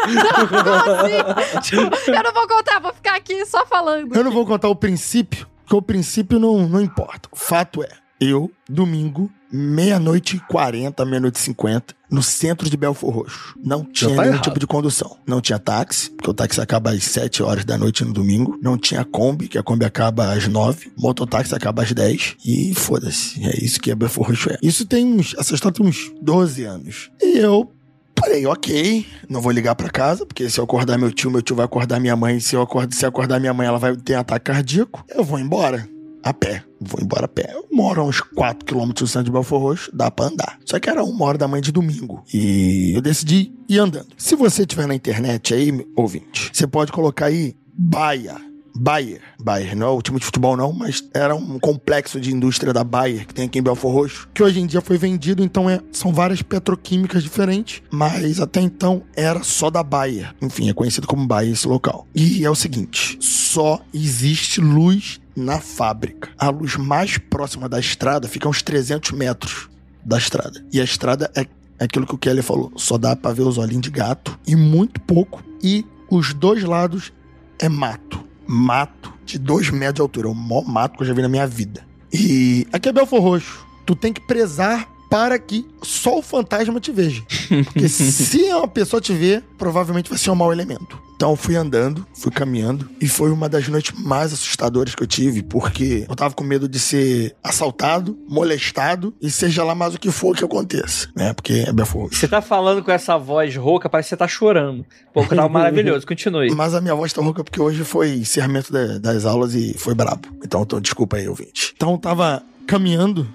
Tipo, 1.62 2.11
eu 2.11 2.22
não 2.22 2.33
vou 2.33 2.48
contar, 2.48 2.80
vou 2.80 2.92
ficar 2.92 3.16
aqui 3.16 3.44
só 3.46 3.66
falando. 3.66 4.14
Eu 4.14 4.24
não 4.24 4.30
vou 4.30 4.46
contar 4.46 4.68
o 4.68 4.76
princípio, 4.76 5.46
porque 5.62 5.76
o 5.76 5.83
princípio 5.83 6.38
não, 6.38 6.68
não 6.68 6.80
importa. 6.80 7.28
O 7.33 7.37
fato 7.37 7.83
é, 7.83 7.88
eu, 8.20 8.50
domingo, 8.68 9.30
meia-noite 9.50 10.37
e 10.37 10.40
quarenta, 10.40 11.04
meia-noite 11.04 11.38
e 11.38 11.42
cinquenta, 11.42 11.94
no 12.11 12.22
centro 12.22 12.68
de 12.68 12.76
Belfor 12.76 13.11
Roxo. 13.14 13.54
Não 13.64 13.85
tinha 13.85 14.11
tá 14.11 14.22
nenhum 14.22 14.35
errado. 14.35 14.44
tipo 14.44 14.59
de 14.59 14.66
condução. 14.66 15.16
Não 15.26 15.40
tinha 15.40 15.59
táxi, 15.59 16.11
porque 16.11 16.30
o 16.30 16.35
táxi 16.35 16.61
acaba 16.61 16.90
às 16.90 17.02
7 17.04 17.42
horas 17.42 17.64
da 17.64 17.78
noite 17.78 18.04
no 18.04 18.12
domingo. 18.12 18.59
Não 18.62 18.76
tinha 18.76 19.04
Kombi, 19.04 19.48
que 19.48 19.56
a 19.56 19.62
Kombi 19.62 19.85
acaba 19.85 20.33
às 20.33 20.46
9. 20.46 20.92
Mototáxi 20.98 21.54
acaba 21.54 21.83
às 21.83 21.92
10. 21.92 22.37
E 22.44 22.74
foda-se, 22.74 23.42
é 23.42 23.64
isso 23.64 23.80
que 23.80 23.90
a 23.90 23.96
Belfor 23.96 24.28
Roxo 24.28 24.50
é. 24.50 24.59
Isso 24.62 24.85
tem 24.85 25.04
uns... 25.06 25.35
Essa 25.38 25.54
história 25.54 25.76
tem 25.76 25.87
uns 25.87 26.12
12 26.20 26.64
anos. 26.64 27.11
E 27.20 27.38
eu 27.38 27.72
Falei, 28.20 28.46
ok, 28.46 29.06
não 29.28 29.40
vou 29.40 29.50
ligar 29.50 29.74
pra 29.74 29.88
casa, 29.88 30.26
porque 30.26 30.48
se 30.50 30.61
eu 30.61 30.64
acordar 30.64 30.98
meu 30.98 31.11
tio, 31.11 31.30
meu 31.30 31.40
tio 31.40 31.56
vai 31.56 31.64
acordar 31.64 31.98
minha 31.98 32.14
mãe. 32.14 32.38
Se 32.38 32.54
eu 32.54 32.61
acordar, 32.61 32.94
se 32.94 33.06
acordar 33.06 33.40
minha 33.40 33.54
mãe, 33.54 33.66
ela 33.66 33.78
vai 33.78 33.96
ter 33.96 34.14
ataque 34.14 34.52
cardíaco. 34.52 35.04
Eu 35.09 35.24
vou 35.24 35.38
embora. 35.38 35.88
A 36.22 36.35
pé. 36.35 36.62
Vou 36.78 37.00
embora 37.00 37.24
a 37.24 37.28
pé. 37.28 37.50
Eu 37.54 37.64
moro 37.72 38.02
a 38.02 38.04
uns 38.04 38.20
4 38.20 38.66
km 38.66 38.92
do 38.92 39.06
centro 39.06 39.24
de 39.24 39.30
Belfor 39.30 39.61
Roxo, 39.61 39.90
dá 39.94 40.11
pra 40.11 40.26
andar. 40.26 40.59
Só 40.66 40.78
que 40.78 40.90
era 40.90 41.02
uma 41.02 41.24
hora 41.24 41.38
da 41.38 41.48
manhã 41.48 41.62
de 41.62 41.72
domingo. 41.72 42.22
E 42.33 42.92
eu 42.94 43.00
decidi 43.00 43.54
ir 43.66 43.78
andando. 43.78 44.09
Se 44.18 44.37
você 44.37 44.66
tiver 44.66 44.87
na 44.87 44.94
internet 44.94 45.54
aí, 45.54 45.87
ouvinte, 45.96 46.50
você 46.52 46.66
pode 46.66 46.92
colocar 46.92 47.26
aí 47.26 47.56
Baia. 47.83 48.37
Bayer. 48.74 49.20
Bayer, 49.42 49.76
não 49.76 49.87
é 49.87 49.90
o 49.90 50.02
time 50.02 50.18
de 50.18 50.24
futebol 50.24 50.56
não, 50.56 50.72
mas 50.72 51.04
era 51.12 51.35
um 51.35 51.59
complexo 51.59 52.20
de 52.20 52.33
indústria 52.33 52.72
da 52.72 52.85
Bayer 52.85 53.26
que 53.26 53.35
tem 53.35 53.46
aqui 53.46 53.59
em 53.59 53.62
Belfor 53.62 53.92
Roxo, 53.92 54.28
que 54.33 54.42
hoje 54.42 54.61
em 54.61 54.66
dia 54.66 54.80
foi 54.80 54.96
vendido, 54.96 55.42
então 55.42 55.68
é, 55.68 55.80
são 55.92 56.12
várias 56.12 56.42
petroquímicas 56.42 57.22
diferentes, 57.22 57.83
mas 57.90 58.40
até 58.40 58.61
então 58.61 59.02
era 59.14 59.42
só 59.42 59.70
da 59.70 59.83
Bayer. 59.83 60.35
Enfim, 60.40 60.68
é 60.70 60.72
conhecido 60.72 61.06
como 61.06 61.26
Bayer 61.26 61.52
esse 61.52 61.66
local. 61.66 62.06
E 62.14 62.44
é 62.44 62.50
o 62.50 62.54
seguinte, 62.54 63.18
só 63.20 63.80
existe 63.92 64.61
luz 64.61 65.20
na 65.37 65.61
fábrica. 65.61 66.30
A 66.38 66.50
luz 66.50 66.76
mais 66.76 67.18
próxima 67.18 67.68
da 67.68 67.80
estrada 67.80 68.28
fica 68.28 68.48
a 68.48 68.50
uns 68.50 68.62
300 68.62 69.12
metros 69.12 69.68
da 70.04 70.18
estrada. 70.18 70.64
E 70.72 70.80
a 70.80 70.85
estrada 70.85 71.30
é 71.35 71.46
aquilo 71.78 72.06
que 72.06 72.14
o 72.14 72.18
Kelly 72.18 72.42
falou, 72.42 72.72
só 72.76 72.98
dá 72.98 73.16
pra 73.16 73.33
ver 73.33 73.42
os 73.42 73.59
olhinhos 73.59 73.83
de 73.83 73.90
gato 73.90 74.38
e 74.46 74.54
muito 74.54 75.00
pouco. 75.00 75.42
E 75.62 75.85
os 76.11 76.35
dois 76.35 76.62
lados 76.64 77.12
é 77.59 77.68
mato. 77.68 78.09
Mato 78.52 79.12
de 79.24 79.38
dois 79.38 79.70
metros 79.70 79.94
de 79.94 80.00
altura. 80.00 80.28
O 80.28 80.34
maior 80.34 80.66
mato 80.66 80.96
que 80.96 81.02
eu 81.04 81.06
já 81.06 81.14
vi 81.14 81.22
na 81.22 81.28
minha 81.28 81.46
vida. 81.46 81.86
E 82.12 82.66
aqui 82.72 82.88
é 82.88 82.92
Belfor 82.92 83.20
Roxo. 83.20 83.64
Tu 83.86 83.94
tem 83.94 84.12
que 84.12 84.20
prezar 84.20 84.89
para 85.10 85.38
que 85.38 85.66
só 85.82 86.18
o 86.18 86.22
fantasma 86.22 86.78
te 86.80 86.92
veja. 86.92 87.22
Porque 87.64 87.88
se 87.90 88.44
uma 88.52 88.68
pessoa 88.68 89.00
te 89.00 89.12
ver, 89.12 89.44
provavelmente 89.58 90.08
vai 90.08 90.18
ser 90.18 90.30
um 90.30 90.34
mau 90.36 90.52
elemento. 90.52 90.98
Então 91.16 91.30
eu 91.32 91.36
fui 91.36 91.54
andando, 91.54 92.06
fui 92.14 92.30
caminhando, 92.32 92.88
e 92.98 93.06
foi 93.06 93.30
uma 93.30 93.46
das 93.46 93.68
noites 93.68 93.92
mais 93.98 94.32
assustadoras 94.32 94.94
que 94.94 95.02
eu 95.02 95.06
tive, 95.06 95.42
porque 95.42 96.06
eu 96.08 96.16
tava 96.16 96.32
com 96.34 96.42
medo 96.42 96.66
de 96.66 96.78
ser 96.78 97.36
assaltado, 97.44 98.16
molestado, 98.26 99.12
e 99.20 99.30
seja 99.30 99.62
lá 99.62 99.74
mais 99.74 99.94
o 99.94 99.98
que 99.98 100.10
for 100.10 100.34
que 100.34 100.42
aconteça, 100.42 101.08
né? 101.14 101.34
Porque 101.34 101.64
é 101.66 101.72
Belfor 101.74 102.04
Roxo. 102.04 102.18
Você 102.18 102.26
tá 102.26 102.40
falando 102.40 102.82
com 102.82 102.90
essa 102.90 103.18
voz 103.18 103.54
rouca, 103.54 103.86
parece 103.86 104.06
que 104.06 104.10
você 104.10 104.16
tá 104.16 104.26
chorando. 104.28 104.86
Pô, 105.12 105.22
que 105.26 105.34
tava 105.34 105.48
maravilhoso. 105.50 106.06
Continue. 106.06 106.54
Mas 106.54 106.72
a 106.74 106.80
minha 106.80 106.94
voz 106.94 107.12
tá 107.12 107.20
rouca 107.20 107.44
porque 107.44 107.60
hoje 107.60 107.84
foi 107.84 108.14
encerramento 108.14 108.72
da- 108.72 108.96
das 108.96 109.26
aulas 109.26 109.54
e 109.54 109.74
foi 109.76 109.94
brabo. 109.94 110.26
Então, 110.42 110.62
então, 110.62 110.80
desculpa 110.80 111.18
aí, 111.18 111.28
ouvinte. 111.28 111.74
Então 111.76 111.92
eu 111.92 111.98
tava 111.98 112.42
caminhando 112.66 113.28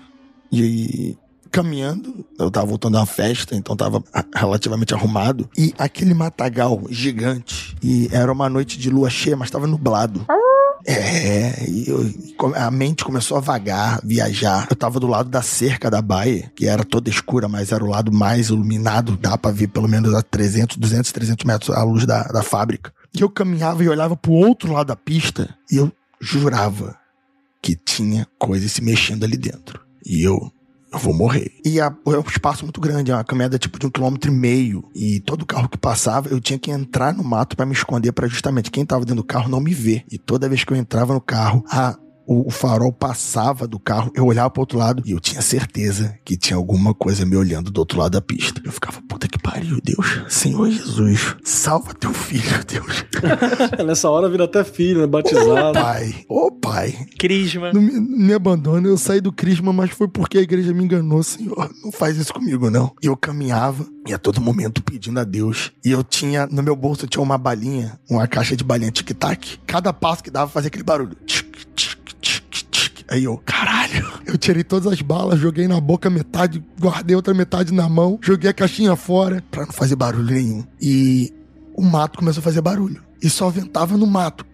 e 0.51 1.15
caminhando, 1.55 2.25
eu 2.37 2.51
tava 2.51 2.65
voltando 2.67 2.93
da 2.93 3.05
festa, 3.05 3.55
então 3.55 3.75
tava 3.75 4.03
relativamente 4.35 4.93
arrumado. 4.93 5.49
E 5.57 5.73
aquele 5.77 6.13
matagal 6.13 6.81
gigante, 6.89 7.75
e 7.81 8.07
era 8.11 8.31
uma 8.31 8.49
noite 8.49 8.77
de 8.77 8.89
lua 8.89 9.09
cheia, 9.09 9.35
mas 9.37 9.49
tava 9.49 9.65
nublado. 9.67 10.25
É, 10.87 11.67
e 11.67 11.89
eu- 11.89 12.53
a 12.55 12.69
mente 12.69 13.03
começou 13.03 13.37
a 13.37 13.39
vagar, 13.39 13.99
viajar. 14.03 14.67
Eu 14.69 14.75
tava 14.75 14.99
do 14.99 15.07
lado 15.07 15.29
da 15.29 15.41
cerca 15.41 15.89
da 15.89 16.01
baia, 16.01 16.51
que 16.55 16.67
era 16.67 16.83
toda 16.83 17.09
escura, 17.09 17.47
mas 17.47 17.71
era 17.71 17.83
o 17.83 17.87
lado 17.89 18.11
mais 18.11 18.49
iluminado. 18.49 19.17
Dá 19.17 19.35
pra 19.37 19.49
ver 19.51 19.67
pelo 19.67 19.87
menos 19.87 20.13
a 20.13 20.21
300, 20.21 20.77
200, 20.77 21.11
300 21.11 21.43
metros 21.45 21.75
a 21.75 21.83
luz 21.83 22.05
da, 22.05 22.23
da 22.23 22.43
fábrica. 22.43 22.93
E 23.17 23.21
eu 23.21 23.29
caminhava 23.29 23.83
e 23.83 23.89
olhava 23.89 24.15
pro 24.15 24.33
outro 24.33 24.71
lado 24.73 24.87
da 24.87 24.95
pista 24.95 25.49
e 25.71 25.77
eu 25.77 25.91
jurava 26.21 26.95
que 27.61 27.75
tinha 27.75 28.27
coisa 28.37 28.67
se 28.69 28.83
mexendo 28.83 29.23
ali 29.23 29.37
dentro. 29.37 29.79
E 30.05 30.21
eu 30.21 30.51
eu 30.95 30.99
vou 30.99 31.13
morrer. 31.13 31.51
E 31.65 31.79
a- 31.79 31.93
é 32.07 32.17
um 32.17 32.21
espaço 32.21 32.63
muito 32.63 32.79
grande, 32.81 33.11
é 33.11 33.15
uma 33.15 33.23
caminhada 33.23 33.57
tipo 33.57 33.77
de 33.79 33.85
um 33.85 33.89
quilômetro 33.89 34.31
e 34.31 34.33
meio. 34.35 34.83
E 34.95 35.19
todo 35.21 35.45
carro 35.45 35.69
que 35.69 35.77
passava, 35.77 36.29
eu 36.29 36.39
tinha 36.39 36.59
que 36.59 36.71
entrar 36.71 37.13
no 37.13 37.23
mato 37.23 37.55
pra 37.55 37.65
me 37.65 37.73
esconder 37.73 38.11
pra 38.11 38.27
justamente 38.27 38.71
quem 38.71 38.85
tava 38.85 39.05
dentro 39.05 39.21
do 39.21 39.27
carro 39.27 39.49
não 39.49 39.59
me 39.59 39.73
ver. 39.73 40.03
E 40.11 40.17
toda 40.17 40.49
vez 40.49 40.63
que 40.63 40.71
eu 40.73 40.77
entrava 40.77 41.13
no 41.13 41.21
carro, 41.21 41.63
a 41.69 41.97
o, 42.27 42.47
o 42.47 42.49
farol 42.49 42.91
passava 42.91 43.67
do 43.67 43.79
carro, 43.79 44.11
eu 44.15 44.25
olhava 44.25 44.49
pro 44.49 44.61
outro 44.61 44.77
lado 44.77 45.03
e 45.05 45.11
eu 45.11 45.19
tinha 45.19 45.41
certeza 45.41 46.17
que 46.23 46.37
tinha 46.37 46.57
alguma 46.57 46.93
coisa 46.93 47.25
me 47.25 47.35
olhando 47.35 47.71
do 47.71 47.79
outro 47.79 47.99
lado 47.99 48.11
da 48.13 48.21
pista. 48.21 48.61
Eu 48.63 48.71
ficava, 48.71 49.01
puta 49.07 49.27
que 49.27 49.39
pariu, 49.39 49.79
Deus. 49.83 50.23
Senhor 50.27 50.69
Jesus, 50.69 51.35
salva 51.43 51.93
teu 51.93 52.13
filho, 52.13 52.43
Deus. 52.65 53.05
Nessa 53.85 54.09
hora 54.09 54.29
vira 54.29 54.45
até 54.45 54.63
filho, 54.63 55.01
né? 55.01 55.07
Batizado. 55.07 55.73
Pai, 55.73 56.25
ô 56.27 56.51
pai, 56.51 57.07
Crisma. 57.17 57.71
não 57.73 57.81
me, 57.81 57.99
me 57.99 58.33
abandona, 58.33 58.87
eu 58.87 58.97
saí 58.97 59.21
do 59.21 59.31
crisma, 59.31 59.71
mas 59.71 59.91
foi 59.91 60.07
porque 60.07 60.37
a 60.37 60.41
igreja 60.41 60.73
me 60.73 60.83
enganou, 60.83 61.21
Senhor. 61.23 61.69
Não 61.83 61.91
faz 61.91 62.17
isso 62.17 62.33
comigo, 62.33 62.69
não. 62.69 62.93
E 63.01 63.07
eu 63.07 63.15
caminhava 63.15 63.85
e 64.07 64.13
a 64.13 64.17
todo 64.17 64.39
momento 64.39 64.83
pedindo 64.83 65.19
a 65.19 65.23
Deus. 65.23 65.71
E 65.83 65.91
eu 65.91 66.03
tinha, 66.03 66.47
no 66.47 66.61
meu 66.61 66.75
bolso, 66.75 67.05
eu 67.05 67.09
tinha 67.09 67.23
uma 67.23 67.37
balinha, 67.37 67.99
uma 68.09 68.27
caixa 68.27 68.55
de 68.55 68.63
balinha 68.63 68.91
tic-tac. 68.91 69.59
Cada 69.65 69.91
passo 69.91 70.23
que 70.23 70.31
dava 70.31 70.49
fazia 70.49 70.67
aquele 70.67 70.83
barulho. 70.83 71.15
Tic, 71.25 71.65
tic. 71.75 71.94
Aí 73.15 73.23
eu, 73.23 73.41
caralho, 73.45 74.05
eu 74.27 74.37
tirei 74.37 74.61
todas 74.61 74.91
as 74.91 75.01
balas, 75.01 75.39
joguei 75.39 75.69
na 75.69 75.79
boca 75.79 76.09
metade, 76.09 76.61
guardei 76.77 77.15
outra 77.15 77.33
metade 77.33 77.73
na 77.73 77.87
mão, 77.87 78.19
joguei 78.21 78.49
a 78.49 78.53
caixinha 78.53 78.93
fora 78.97 79.41
pra 79.49 79.65
não 79.65 79.71
fazer 79.71 79.95
barulho 79.95 80.33
nenhum. 80.33 80.65
E 80.81 81.33
o 81.73 81.81
mato 81.81 82.19
começou 82.19 82.41
a 82.41 82.43
fazer 82.43 82.59
barulho. 82.59 83.01
E 83.21 83.29
só 83.29 83.49
ventava 83.49 83.95
no 83.95 84.05
mato. 84.05 84.45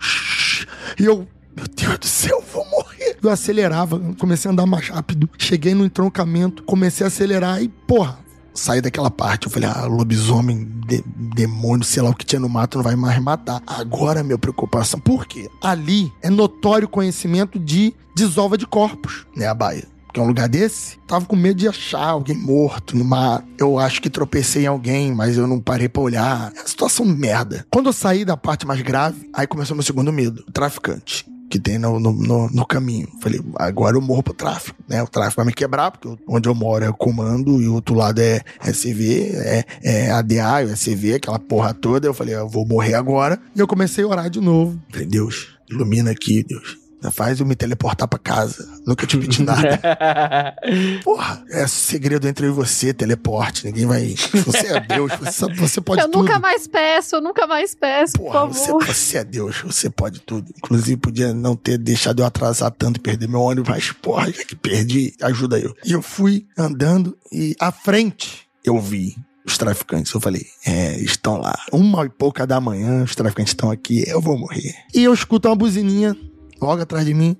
E 1.00 1.06
eu, 1.06 1.28
meu 1.56 1.66
Deus 1.76 1.98
do 1.98 2.06
céu, 2.06 2.38
eu 2.38 2.54
vou 2.54 2.64
morrer. 2.70 3.18
Eu 3.22 3.32
acelerava, 3.32 4.00
comecei 4.20 4.48
a 4.48 4.52
andar 4.52 4.68
mais 4.68 4.88
rápido. 4.90 5.28
Cheguei 5.40 5.74
no 5.74 5.84
entroncamento, 5.84 6.62
comecei 6.62 7.04
a 7.04 7.08
acelerar 7.08 7.64
e, 7.64 7.68
porra, 7.68 8.20
saí 8.54 8.82
daquela 8.82 9.10
parte. 9.12 9.46
Eu 9.48 9.52
falei, 9.52 9.70
ah, 9.70 9.86
lobisomem, 9.86 10.68
de- 10.88 11.04
demônio, 11.36 11.84
sei 11.86 12.02
lá 12.04 12.10
o 12.10 12.16
que 12.16 12.26
tinha 12.26 12.40
no 12.40 12.50
mato, 12.50 12.78
não 12.78 12.84
vai 12.84 12.96
mais 12.96 13.20
matar. 13.22 13.62
Agora 13.66 14.24
minha 14.24 14.38
preocupação. 14.38 15.00
Por 15.00 15.26
quê? 15.26 15.50
Ali 15.62 16.12
é 16.22 16.30
notório 16.30 16.88
conhecimento 16.88 17.58
de 17.60 17.94
desova 18.16 18.58
de 18.58 18.66
corpos, 18.68 19.26
né, 19.36 19.48
a 19.48 19.54
Baia. 19.54 19.88
Que 20.14 20.20
é 20.20 20.24
um 20.24 20.28
lugar 20.28 20.50
desse, 20.50 20.98
tava 21.08 21.26
com 21.26 21.38
medo 21.38 21.56
de 21.58 21.70
achar 21.70 22.04
alguém 22.10 22.36
morto 22.36 22.98
no 22.98 23.06
mar. 23.06 23.46
Eu 23.58 23.80
acho 23.80 24.02
que 24.02 24.10
tropecei 24.10 24.64
em 24.64 24.68
alguém, 24.68 25.16
mas 25.16 25.38
eu 25.38 25.48
não 25.48 25.58
parei 25.58 25.88
pra 25.88 26.02
olhar. 26.02 26.52
É 26.54 26.60
uma 26.60 26.68
situação 26.68 27.06
merda. 27.06 27.66
Quando 27.72 27.86
eu 27.86 27.94
saí 27.94 28.26
da 28.26 28.36
parte 28.36 28.68
mais 28.68 28.82
grave, 28.82 29.30
aí 29.34 29.48
começou 29.48 29.74
meu 29.74 29.84
segundo 29.84 30.12
medo. 30.12 30.44
O 30.50 30.52
traficante. 30.52 31.26
Que 31.52 31.60
tem 31.60 31.78
no, 31.78 32.00
no, 32.00 32.14
no, 32.14 32.50
no 32.50 32.66
caminho. 32.66 33.10
Falei, 33.22 33.42
agora 33.56 33.98
eu 33.98 34.02
morro 34.02 34.24
pro 34.24 34.34
tráfico, 34.34 34.82
né? 34.88 35.04
O 35.04 35.08
tráfico 35.08 35.36
vai 35.36 35.46
me 35.46 35.54
quebrar, 35.54 35.92
porque 35.92 36.08
onde 36.26 36.48
eu 36.48 36.56
moro 36.56 36.86
é 36.86 36.92
comando 36.94 37.62
e 37.62 37.68
o 37.68 37.74
outro 37.74 37.94
lado 37.94 38.20
é 38.20 38.42
SV, 38.62 39.34
é, 39.36 39.66
é 39.84 40.12
ADA, 40.12 40.66
o 40.66 40.70
SV, 40.70 41.16
aquela 41.16 41.38
porra 41.38 41.74
toda. 41.74 42.08
Eu 42.08 42.14
falei, 42.14 42.36
eu 42.36 42.48
vou 42.48 42.66
morrer 42.66 42.94
agora. 42.94 43.38
E 43.54 43.60
eu 43.60 43.68
comecei 43.68 44.04
a 44.04 44.08
orar 44.08 44.30
de 44.30 44.40
novo. 44.40 44.80
Falei, 44.90 45.06
Deus, 45.06 45.50
ilumina 45.70 46.12
aqui, 46.12 46.42
Deus 46.42 46.81
Faz 47.10 47.40
eu 47.40 47.46
me 47.46 47.56
teleportar 47.56 48.08
pra 48.08 48.20
casa. 48.20 48.68
Nunca 48.86 49.08
te 49.08 49.18
pedi 49.18 49.42
nada. 49.42 49.80
Porra, 51.04 51.44
é 51.50 51.66
segredo 51.66 52.28
entre 52.28 52.46
eu 52.46 52.52
e 52.52 52.54
você, 52.54 52.94
teleporte. 52.94 53.66
Ninguém 53.66 53.86
vai. 53.86 54.16
Você 54.46 54.68
é 54.68 54.80
Deus, 54.80 55.12
você, 55.20 55.54
você 55.54 55.82
pode 55.82 56.02
eu 56.02 56.10
tudo. 56.10 56.22
nunca 56.24 56.38
mais 56.40 56.68
peço, 56.68 57.16
eu 57.16 57.22
nunca 57.22 57.48
mais 57.48 57.74
peço, 57.74 58.18
Porra, 58.18 58.42
por 58.48 58.54
você, 58.54 58.66
favor. 58.68 58.86
você 58.86 59.18
é 59.18 59.24
Deus, 59.24 59.62
você 59.62 59.90
pode 59.90 60.20
tudo. 60.22 60.52
Inclusive, 60.58 60.98
podia 60.98 61.34
não 61.34 61.56
ter 61.56 61.78
deixado 61.78 62.22
eu 62.22 62.26
atrasar 62.26 62.72
tanto 62.72 62.98
e 62.98 63.02
perder 63.02 63.28
meu 63.28 63.42
ônibus, 63.42 63.70
mas, 63.70 63.92
porra, 63.92 64.32
já 64.32 64.44
que 64.44 64.56
perdi, 64.56 65.14
ajuda 65.22 65.58
eu. 65.60 65.76
E 65.86 65.94
eu 65.94 66.02
fui 66.02 66.46
andando 66.58 67.18
e 67.32 67.56
à 67.60 67.72
frente 67.72 68.48
eu 68.64 68.80
vi 68.80 69.16
os 69.46 69.58
traficantes. 69.58 70.14
Eu 70.14 70.22
falei, 70.22 70.46
é, 70.66 71.00
estão 71.00 71.38
lá. 71.38 71.58
Uma 71.72 72.06
e 72.06 72.10
pouca 72.10 72.46
da 72.46 72.60
manhã, 72.62 73.04
os 73.04 73.16
traficantes 73.16 73.52
estão 73.52 73.72
aqui, 73.72 74.04
eu 74.08 74.22
vou 74.22 74.38
morrer. 74.38 74.76
E 74.94 75.04
eu 75.04 75.14
escuto 75.14 75.48
uma 75.50 75.56
buzininha 75.56 76.16
logo 76.62 76.82
atrás 76.82 77.06
de 77.06 77.14
mim. 77.14 77.36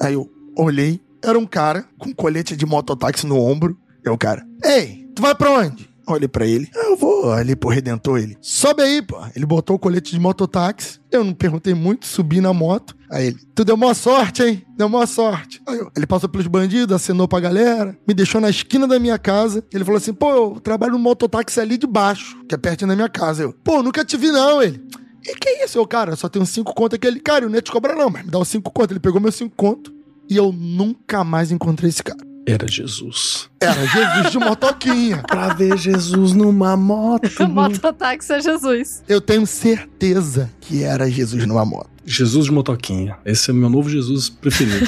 Aí 0.00 0.14
eu 0.14 0.30
olhei, 0.56 1.00
era 1.22 1.38
um 1.38 1.46
cara 1.46 1.86
com 1.98 2.14
colete 2.14 2.56
de 2.56 2.64
mototáxi 2.64 3.26
no 3.26 3.38
ombro. 3.38 3.76
É 4.04 4.10
o 4.10 4.18
cara, 4.18 4.46
ei, 4.62 5.08
tu 5.14 5.22
vai 5.22 5.34
pra 5.34 5.50
onde? 5.50 5.94
Olhei 6.06 6.28
pra 6.28 6.46
ele, 6.46 6.68
eu 6.74 6.96
vou 6.96 7.32
ali 7.32 7.56
pro 7.56 7.70
Redentor. 7.70 8.18
Ele, 8.18 8.36
sobe 8.42 8.82
aí, 8.82 9.00
pô. 9.00 9.16
Ele 9.34 9.46
botou 9.46 9.76
o 9.76 9.78
colete 9.78 10.12
de 10.12 10.20
mototáxi. 10.20 11.00
Eu 11.10 11.24
não 11.24 11.32
perguntei 11.32 11.72
muito, 11.72 12.06
subi 12.06 12.42
na 12.42 12.52
moto. 12.52 12.94
Aí 13.10 13.28
ele, 13.28 13.38
tu 13.54 13.64
deu 13.64 13.74
maior 13.74 13.94
sorte, 13.94 14.42
hein? 14.42 14.66
Deu 14.76 14.86
maior 14.86 15.06
sorte. 15.06 15.62
Aí 15.66 15.78
eu, 15.78 15.90
ele 15.96 16.06
passou 16.06 16.28
pelos 16.28 16.46
bandidos, 16.46 16.94
acenou 16.94 17.26
pra 17.26 17.40
galera, 17.40 17.96
me 18.06 18.12
deixou 18.12 18.38
na 18.38 18.50
esquina 18.50 18.86
da 18.86 18.98
minha 18.98 19.18
casa. 19.18 19.64
Ele 19.72 19.82
falou 19.82 19.96
assim, 19.96 20.12
pô, 20.12 20.30
eu 20.30 20.60
trabalho 20.60 20.92
no 20.92 20.98
mototáxi 20.98 21.58
ali 21.58 21.78
de 21.78 21.86
baixo, 21.86 22.38
que 22.46 22.54
é 22.54 22.58
pertinho 22.58 22.88
da 22.88 22.96
minha 22.96 23.08
casa. 23.08 23.44
Eu, 23.44 23.54
pô, 23.64 23.82
nunca 23.82 24.04
te 24.04 24.18
vi 24.18 24.30
não, 24.30 24.62
ele. 24.62 24.84
E 25.26 25.34
que 25.36 25.64
isso, 25.64 25.78
eu, 25.78 25.86
cara? 25.86 26.14
Só 26.16 26.28
tenho 26.28 26.44
cinco 26.44 26.74
conto 26.74 26.96
aqui. 26.96 27.06
Ele, 27.06 27.20
cara, 27.20 27.44
eu 27.44 27.48
não 27.48 27.56
ia 27.56 27.62
te 27.62 27.72
cobrar 27.72 27.94
não, 27.94 28.10
mas 28.10 28.24
me 28.24 28.30
dá 28.30 28.38
os 28.38 28.48
cinco 28.48 28.70
conto. 28.70 28.92
Ele 28.92 29.00
pegou 29.00 29.20
meus 29.20 29.34
cinco 29.34 29.54
conto 29.56 29.92
e 30.28 30.36
eu 30.36 30.52
nunca 30.52 31.24
mais 31.24 31.50
encontrei 31.50 31.88
esse 31.88 32.02
cara. 32.02 32.20
Era 32.46 32.68
Jesus. 32.68 33.48
Era 33.58 33.86
Jesus 33.86 34.30
de 34.30 34.38
motoquinha. 34.38 35.22
Pra 35.26 35.54
ver 35.54 35.78
Jesus 35.78 36.34
numa 36.34 36.76
moto. 36.76 37.28
Mototáxi 37.48 38.34
é 38.34 38.40
Jesus. 38.40 39.02
Eu 39.08 39.20
tenho 39.20 39.46
certeza 39.46 40.50
que 40.60 40.82
era 40.82 41.10
Jesus 41.10 41.46
numa 41.46 41.64
moto. 41.64 41.88
Jesus 42.04 42.44
de 42.44 42.52
motoquinha. 42.52 43.16
Esse 43.24 43.50
é 43.50 43.54
o 43.54 43.56
meu 43.56 43.70
novo 43.70 43.88
Jesus 43.88 44.28
preferido. 44.28 44.86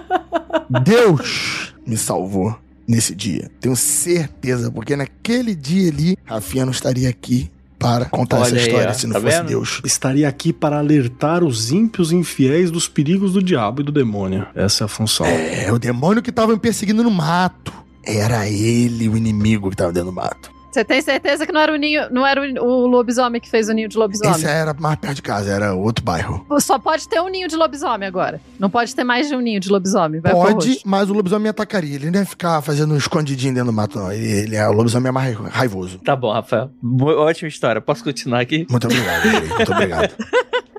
Deus 0.82 1.74
me 1.86 1.98
salvou 1.98 2.58
nesse 2.88 3.14
dia. 3.14 3.50
Tenho 3.60 3.76
certeza, 3.76 4.70
porque 4.70 4.96
naquele 4.96 5.54
dia 5.54 5.90
ali, 5.90 6.16
Rafinha 6.24 6.64
não 6.64 6.72
estaria 6.72 7.10
aqui 7.10 7.50
para 7.80 8.04
contar 8.04 8.36
Olha 8.36 8.46
essa 8.46 8.56
aí, 8.56 8.62
história 8.62 8.90
ó. 8.90 8.92
se 8.92 9.06
não 9.06 9.14
Tá 9.14 9.20
fosse 9.22 9.36
vendo? 9.38 9.48
Deus. 9.48 9.80
Estaria 9.84 10.28
aqui 10.28 10.52
para 10.52 10.78
alertar 10.78 11.42
os 11.42 11.72
ímpios 11.72 12.12
e 12.12 12.16
infiéis 12.16 12.70
dos 12.70 12.86
perigos 12.86 13.32
do 13.32 13.42
diabo 13.42 13.80
e 13.80 13.84
do 13.84 13.90
demônio. 13.90 14.46
Essa 14.54 14.84
é 14.84 14.86
a 14.86 14.88
função. 14.88 15.24
É, 15.26 15.72
o 15.72 15.78
demônio 15.78 16.22
que 16.22 16.30
tava 16.30 16.52
me 16.52 16.58
perseguindo 16.58 17.02
no 17.02 17.10
mato. 17.10 17.72
Era 18.04 18.46
ele 18.48 19.08
o 19.08 19.16
inimigo 19.16 19.70
que 19.70 19.76
tava 19.76 19.92
dentro 19.92 20.10
do 20.10 20.14
mato. 20.14 20.50
Você 20.70 20.84
tem 20.84 21.02
certeza 21.02 21.44
que 21.46 21.52
não 21.52 21.60
era 21.60 21.72
o 21.72 21.76
ninho, 21.76 22.08
não 22.12 22.24
era 22.26 22.40
o, 22.62 22.86
lobisomem 22.86 23.40
que 23.40 23.50
fez 23.50 23.68
o 23.68 23.72
ninho 23.72 23.88
de 23.88 23.98
lobisomem? 23.98 24.32
Esse 24.36 24.46
era 24.46 24.72
mais 24.78 24.96
perto 24.96 25.16
de 25.16 25.22
casa, 25.22 25.50
era 25.52 25.74
outro 25.74 26.04
bairro. 26.04 26.46
Só 26.60 26.78
pode 26.78 27.08
ter 27.08 27.20
um 27.20 27.28
ninho 27.28 27.48
de 27.48 27.56
lobisomem 27.56 28.06
agora. 28.06 28.40
Não 28.58 28.70
pode 28.70 28.94
ter 28.94 29.02
mais 29.02 29.28
de 29.28 29.34
um 29.34 29.40
ninho 29.40 29.58
de 29.58 29.68
lobisomem. 29.68 30.20
Vai 30.20 30.32
Pode, 30.32 30.80
mas 30.84 31.10
o 31.10 31.12
lobisomem 31.12 31.44
me 31.44 31.48
atacaria. 31.48 31.96
Ele 31.96 32.10
não 32.10 32.20
ia 32.20 32.26
ficar 32.26 32.62
fazendo 32.62 32.94
um 32.94 32.96
escondidinho 32.96 33.52
dentro 33.52 33.66
do 33.70 33.72
mato, 33.72 33.98
não. 33.98 34.12
Ele, 34.12 34.30
ele 34.30 34.56
é, 34.56 34.68
o 34.68 34.72
lobisomem 34.72 35.08
é 35.08 35.12
mais 35.12 35.36
raivoso. 35.36 35.98
Tá 35.98 36.14
bom, 36.14 36.32
Rafael. 36.32 36.70
Bo- 36.80 37.16
Ótima 37.18 37.48
história. 37.48 37.80
Posso 37.80 38.04
continuar 38.04 38.40
aqui? 38.40 38.66
Muito 38.70 38.84
obrigado. 38.86 39.24
Muito 39.56 39.72
obrigado. 39.72 40.10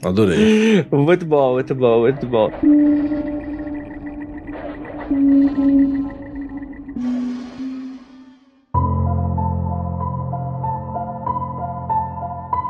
Adorei. 0.04 0.88
Muito 0.92 1.26
bom, 1.26 1.54
muito 1.54 1.76
bom, 1.76 2.00
muito 2.02 2.26
bom. 2.28 2.50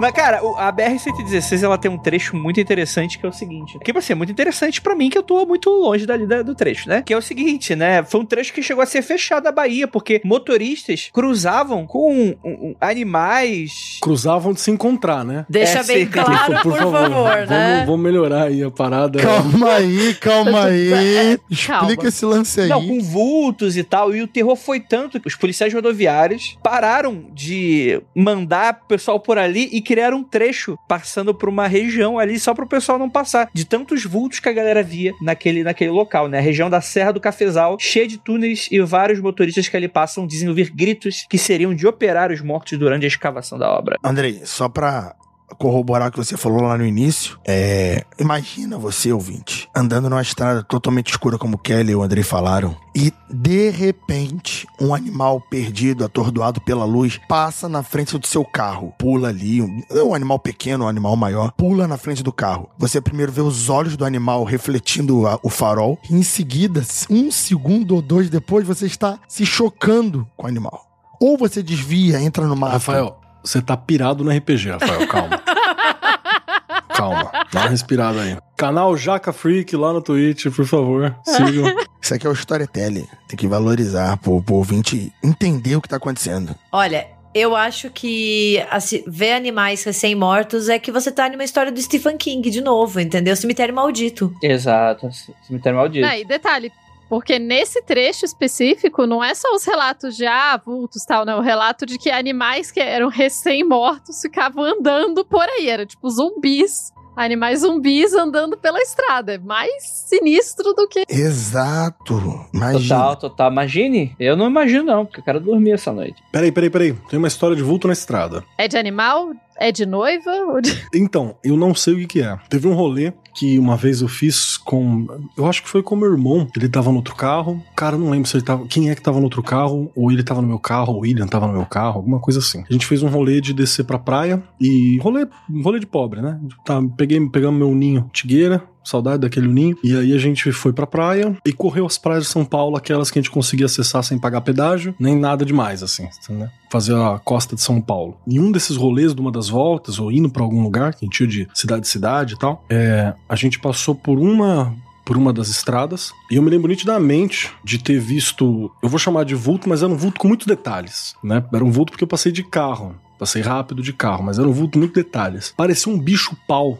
Mas, 0.02 0.12
cara, 0.14 0.42
a 0.58 0.74
BR-116 0.74 1.62
ela 1.64 1.78
tem 1.78 1.90
um 1.92 1.98
trecho 1.98 2.36
muito 2.36 2.60
interessante 2.60 3.20
que 3.20 3.26
é 3.26 3.30
o 3.30 3.32
seguinte. 3.32 3.78
Que, 3.80 3.96
assim, 3.96 4.14
é 4.14 4.16
muito 4.16 4.32
interessante 4.32 4.82
pra 4.82 4.96
mim 4.96 5.10
que 5.12 5.18
eu 5.18 5.22
tô 5.22 5.46
muito 5.46 5.70
longe 5.70 6.08
dali 6.08 6.26
da- 6.26 6.42
do 6.42 6.56
trecho, 6.56 6.90
né? 6.90 7.04
Que 7.06 7.14
é 7.14 7.18
o 7.18 7.22
seguinte, 7.22 7.76
né? 7.76 8.02
Foi 8.04 8.20
um 8.22 8.26
trecho 8.26 8.52
que 8.52 8.64
chegou 8.64 8.82
a 8.82 8.86
ser 8.88 9.04
fechado 9.04 9.46
a 9.48 9.52
Bahia, 9.52 9.88
porque 9.88 10.20
motoristas 10.26 11.10
cruzavam 11.14 11.86
com 11.86 12.12
um- 12.12 12.36
um- 12.44 12.76
animais. 12.82 14.00
Cruzavam 14.02 14.54
de 14.54 14.62
se 14.62 14.72
encontrar, 14.72 15.24
né? 15.24 15.46
Deixa 15.48 15.80
É, 15.80 15.84
bem 15.84 16.08
claro, 16.08 16.62
por, 16.64 16.76
favor, 16.78 17.48
né? 17.48 17.74
Vamos, 17.76 17.86
vamos 17.86 18.02
melhorar 18.02 18.44
aí 18.46 18.64
a 18.64 18.72
parada. 18.72 19.20
Calma 19.22 19.74
aí, 19.74 20.16
calma 20.16 20.66
aí. 20.66 21.38
Calma. 21.68 21.82
Explica 21.92 22.08
esse 22.08 22.26
lance 22.26 22.62
aí. 22.62 22.70
Não, 22.70 22.86
com 22.88 23.00
vultos 23.02 23.78
e 23.78 23.84
tal. 23.84 24.16
E 24.16 24.22
o 24.24 24.28
terror 24.28 24.56
foi 24.56 24.80
tanto 24.80 25.20
que 25.20 25.28
os 25.28 25.36
policiais 25.36 25.72
rodoviários 25.74 26.58
pararam 26.64 27.26
de 27.34 28.02
mandar 28.16 28.80
o 28.84 28.88
pessoal 28.88 29.20
por 29.20 29.38
ali 29.38 29.70
e 29.72 29.82
criaram 29.92 30.20
um 30.20 30.24
trecho 30.24 30.80
passando 30.88 31.36
por 31.36 31.50
uma 31.50 31.68
região 31.68 32.18
ali 32.18 32.40
só 32.40 32.54
pro 32.54 32.66
pessoal 32.66 32.98
não 32.98 33.10
passar. 33.10 33.50
De 33.54 33.66
tantos 33.66 34.06
vultos 34.06 34.40
que 34.40 34.48
a 34.48 34.54
galera 34.54 34.82
via 34.82 35.12
naquele, 35.22 35.64
naquele 35.64 35.92
local, 35.92 36.30
né? 36.30 36.38
A 36.38 36.42
região 36.42 36.70
da 36.70 36.80
Serra 36.80 37.12
do 37.12 37.20
Cafezal, 37.20 37.76
cheia 37.78 38.08
de 38.08 38.18
túneis 38.18 38.70
e 38.72 38.80
vários 38.80 39.20
motoristas 39.20 39.68
que 39.68 39.76
ali 39.76 39.90
passam 39.90 40.26
dizem 40.26 40.48
ouvir 40.48 40.72
gritos 40.74 41.26
que 41.30 41.38
seriam 41.38 41.76
de 41.76 41.86
operários 41.86 42.40
mortos 42.40 42.80
durante 42.80 43.04
a 43.04 43.08
escavação 43.08 43.60
da 43.60 43.70
obra. 43.70 43.98
Andrei, 44.02 44.40
só 44.46 44.70
pra 44.70 45.14
corroborar 45.58 46.10
o 46.10 46.12
que 46.12 46.18
você 46.18 46.38
falou 46.38 46.62
lá 46.62 46.78
no 46.78 46.86
início, 46.86 47.38
é, 47.46 48.04
imagina 48.20 48.78
você, 48.78 49.12
ouvinte, 49.12 49.70
andando 49.76 50.10
numa 50.10 50.22
estrada 50.22 50.64
totalmente 50.64 51.10
escura 51.12 51.38
como 51.38 51.58
Kelly 51.58 51.92
e 51.92 51.96
o 51.96 52.04
Andrei 52.04 52.24
falaram, 52.24 52.76
e 52.96 53.12
de 53.30 53.70
repente 53.70 54.68
um 54.80 54.94
animal 54.94 55.40
perdido, 55.42 56.04
atordoado 56.04 56.60
pela 56.62 56.86
luz, 56.86 57.20
passa 57.30 57.70
na 57.70 57.84
frente 57.84 58.18
do 58.18 58.28
seu 58.28 58.44
carro, 58.44 58.94
pula 58.98 59.30
ali, 59.30 59.62
um, 59.62 59.82
um 59.92 60.14
animal 60.14 60.40
pequeno, 60.40 60.86
um 60.86 60.88
animal 60.88 61.16
maior, 61.16 61.52
pula 61.52 61.88
na 61.88 61.98
frente 61.98 62.24
do 62.24 62.32
carro. 62.34 62.70
Você 62.78 63.00
primeiro 63.00 63.32
vê 63.32 63.42
os 63.42 63.70
olhos 63.70 63.96
do 63.96 64.06
animal 64.06 64.44
refletindo 64.44 65.26
a- 65.28 65.40
o 65.44 65.50
farol, 65.50 65.98
e 66.10 66.16
em 66.16 66.24
seguida, 66.24 66.84
um 67.10 67.32
segundo 67.32 67.96
ou 67.96 68.02
dois 68.02 68.30
depois, 68.30 68.66
você 68.66 68.86
está 68.86 69.20
se 69.28 69.46
chocando 69.46 70.28
com 70.36 70.46
o 70.46 70.50
animal. 70.50 70.88
Ou 71.20 71.38
você 71.38 71.62
desvia, 71.62 72.20
entra 72.20 72.48
no 72.48 72.56
mato. 72.56 72.74
Rafael, 72.74 73.21
você 73.44 73.62
tá 73.62 73.76
pirado 73.76 74.24
no 74.24 74.32
RPG, 74.32 74.72
Rafael, 74.72 75.08
calma. 75.08 75.42
calma, 76.94 77.32
dá 77.52 77.62
uma 77.62 77.70
respirada 77.70 78.22
aí. 78.22 78.38
Canal 78.58 78.96
Jaca 78.96 79.34
Freak 79.34 79.76
lá 79.76 79.92
no 79.92 80.02
Twitch, 80.02 80.48
por 80.56 80.66
favor, 80.66 81.16
sigam. 81.24 81.74
Isso 82.02 82.14
aqui 82.14 82.26
é 82.26 82.30
o 82.30 82.34
storytelling. 82.34 83.08
Tem 83.28 83.38
que 83.38 83.48
valorizar 83.48 84.18
pro, 84.18 84.42
pro 84.42 84.56
ouvinte 84.56 85.12
entender 85.24 85.76
o 85.76 85.82
que 85.82 85.90
tá 85.90 85.98
acontecendo. 85.98 86.56
Olha, 86.72 87.08
eu 87.34 87.56
acho 87.56 87.90
que 87.90 88.64
assim, 88.70 89.04
ver 89.08 89.34
animais 89.34 89.84
recém-mortos 89.84 90.68
é 90.68 90.78
que 90.78 90.92
você 90.92 91.12
tá 91.12 91.30
numa 91.30 91.44
história 91.44 91.72
do 91.72 91.82
Stephen 91.82 92.18
King 92.18 92.50
de 92.50 92.62
novo, 92.62 93.00
entendeu? 93.00 93.36
Cemitério 93.36 93.74
Maldito. 93.74 94.34
Exato, 94.44 95.10
cemitério 95.48 95.78
maldito. 95.78 96.06
Não, 96.06 96.14
e 96.14 96.26
detalhe, 96.26 96.72
porque 97.12 97.38
nesse 97.38 97.82
trecho 97.82 98.24
específico 98.24 99.06
não 99.06 99.22
é 99.22 99.36
só 99.36 99.54
os 99.54 99.66
relatos 99.66 100.16
de 100.16 100.26
ah, 100.26 100.56
vultos 100.66 101.04
e 101.04 101.06
tal, 101.06 101.26
não. 101.26 101.40
O 101.40 101.42
relato 101.42 101.86
de 101.86 101.98
que 101.98 102.10
animais 102.10 102.72
que 102.72 102.80
eram 102.80 103.10
recém-mortos 103.10 104.22
ficavam 104.22 104.64
andando 104.64 105.26
por 105.26 105.44
aí. 105.44 105.68
Era 105.68 105.86
tipo 105.86 106.10
zumbis. 106.10 106.94
Animais 107.14 107.60
zumbis 107.60 108.14
andando 108.14 108.58
pela 108.58 108.80
estrada. 108.80 109.34
É 109.34 109.38
mais 109.38 109.84
sinistro 110.08 110.74
do 110.74 110.88
que. 110.88 111.04
Exato. 111.10 112.48
Imagina. 112.54 112.96
Total, 112.96 113.16
total. 113.18 113.52
Imagine? 113.52 114.16
Eu 114.18 114.38
não 114.38 114.48
imagino, 114.48 114.86
não, 114.86 115.06
porque 115.06 115.20
eu 115.20 115.26
quero 115.26 115.42
dormir 115.42 115.72
essa 115.72 115.92
noite. 115.92 116.24
Peraí, 116.32 116.50
peraí, 116.50 116.70
peraí. 116.70 116.94
Tem 117.10 117.20
uma 117.20 117.28
história 117.28 117.58
de 117.58 117.62
vulto 117.62 117.88
na 117.88 117.94
estrada. 117.94 118.42
É 118.58 118.70
de 118.70 118.78
animal? 118.78 119.34
É 119.58 119.70
de 119.70 119.86
noiva? 119.86 120.32
Ou 120.48 120.62
de... 120.62 120.88
Então, 120.96 121.36
eu 121.44 121.58
não 121.58 121.76
sei 121.76 121.94
o 121.94 121.98
que, 121.98 122.08
que 122.08 122.22
é. 122.22 122.40
Teve 122.50 122.70
um 122.70 122.74
rolê 122.74 123.12
que 123.34 123.58
uma 123.58 123.76
vez 123.76 124.02
eu 124.02 124.08
fiz 124.08 124.58
com. 124.58 125.08
Eu 125.38 125.46
acho 125.48 125.64
que 125.64 125.70
foi 125.70 125.82
com 125.82 125.96
meu 125.96 126.12
irmão. 126.12 126.48
Ele 126.56 126.70
tava 126.70 126.90
no 126.90 126.98
outro 126.98 127.16
carro. 127.16 127.62
Cara, 127.76 127.98
não 127.98 128.10
lembro 128.10 128.28
se 128.28 128.38
ele 128.38 128.44
tava. 128.44 128.66
Quem 128.68 128.90
é 128.90 128.96
que 128.96 129.02
tava 129.02 129.18
no 129.18 129.26
outro 129.26 129.44
carro? 129.44 129.92
Ou 129.96 130.12
ele 130.12 130.24
tava 130.24 130.42
no 130.42 130.48
meu 130.48 130.60
carro, 130.60 130.94
ou 130.94 131.00
o 131.00 131.02
William 131.02 131.28
tava 131.28 131.48
no 131.48 131.54
meu 131.54 131.66
carro, 131.66 131.98
alguma 131.98 132.20
coisa 132.20 132.40
assim. 132.40 132.64
A 132.70 132.74
gente 132.74 132.86
fez 132.86 133.04
um 133.04 133.10
rolê 133.10 133.42
de 133.42 133.54
descer 133.54 133.86
pra 133.86 134.00
praia 134.00 134.42
e. 134.60 134.98
Rolê, 135.02 135.28
rolê 135.64 135.80
de 135.80 135.86
pobre, 135.86 136.22
né? 136.22 136.40
Tá, 136.66 136.82
peguei, 136.98 137.20
pegamos 137.30 137.58
meu 137.58 137.74
ninho 137.74 138.10
tigueira. 138.14 138.64
Saudade 138.84 139.20
daquele 139.20 139.48
ninho. 139.48 139.78
E 139.84 139.96
aí 139.96 140.14
a 140.14 140.18
gente 140.18 140.52
foi 140.52 140.74
pra 140.74 140.88
praia 140.88 141.36
e 141.46 141.54
correu 141.54 141.86
as 141.86 141.98
praias 141.98 142.26
de 142.26 142.30
São 142.30 142.44
Paulo, 142.44 142.76
aquelas 142.76 143.12
que 143.12 143.20
a 143.20 143.22
gente 143.22 143.32
conseguia 143.32 143.66
acessar 143.66 144.04
sem 144.04 144.18
pagar 144.18 144.42
pedágio, 144.42 144.96
nem 145.00 145.18
nada 145.18 145.46
demais, 145.46 145.84
assim, 145.84 146.08
né? 146.30 146.52
Fazer 146.72 146.96
a 146.96 147.20
costa 147.20 147.56
de 147.56 147.62
São 147.62 147.82
Paulo. 147.82 148.18
Em 148.28 148.40
um 148.40 148.52
desses 148.52 148.78
rolês, 148.78 149.14
de 149.14 149.22
uma 149.22 149.32
das 149.32 149.50
voltas, 149.50 150.00
ou 150.00 150.12
indo 150.12 150.30
pra 150.30 150.44
algum 150.44 150.64
lugar, 150.64 150.94
que 150.94 151.06
a 151.06 151.08
gente 151.08 151.22
ia 151.22 151.28
de 151.28 151.48
cidade 151.54 151.88
cidade 151.88 152.34
e 152.34 152.38
tal, 152.38 152.64
é, 152.70 153.14
a 153.28 153.36
gente 153.36 153.60
passou 153.60 153.94
por 153.94 154.18
uma 154.18 154.74
por 155.04 155.18
uma 155.18 155.34
das 155.34 155.50
estradas, 155.50 156.14
e 156.30 156.36
eu 156.36 156.42
me 156.42 156.50
lembro 156.50 156.70
nitidamente 156.70 157.52
de 157.64 157.80
ter 157.80 158.00
visto, 158.00 158.72
eu 158.82 158.88
vou 158.88 159.00
chamar 159.00 159.26
de 159.26 159.36
vulto, 159.36 159.68
mas 159.68 159.82
era 159.82 159.92
um 159.92 159.98
vulto 159.98 160.20
com 160.20 160.28
muitos 160.28 160.46
detalhes, 160.46 161.16
né? 161.24 161.44
Era 161.52 161.66
um 161.66 161.72
vulto 161.72 161.92
porque 161.92 162.04
eu 162.04 162.08
passei 162.08 162.32
de 162.32 162.44
carro, 162.44 162.96
passei 163.20 163.42
rápido 163.42 163.82
de 163.82 163.92
carro, 163.92 164.24
mas 164.24 164.40
era 164.40 164.48
um 164.48 164.54
vulto 164.54 164.74
com 164.74 164.80
muitos 164.80 164.96
detalhes. 164.96 165.54
Parecia 165.58 165.92
um 165.92 166.00
bicho 166.00 166.38
pau 166.48 166.80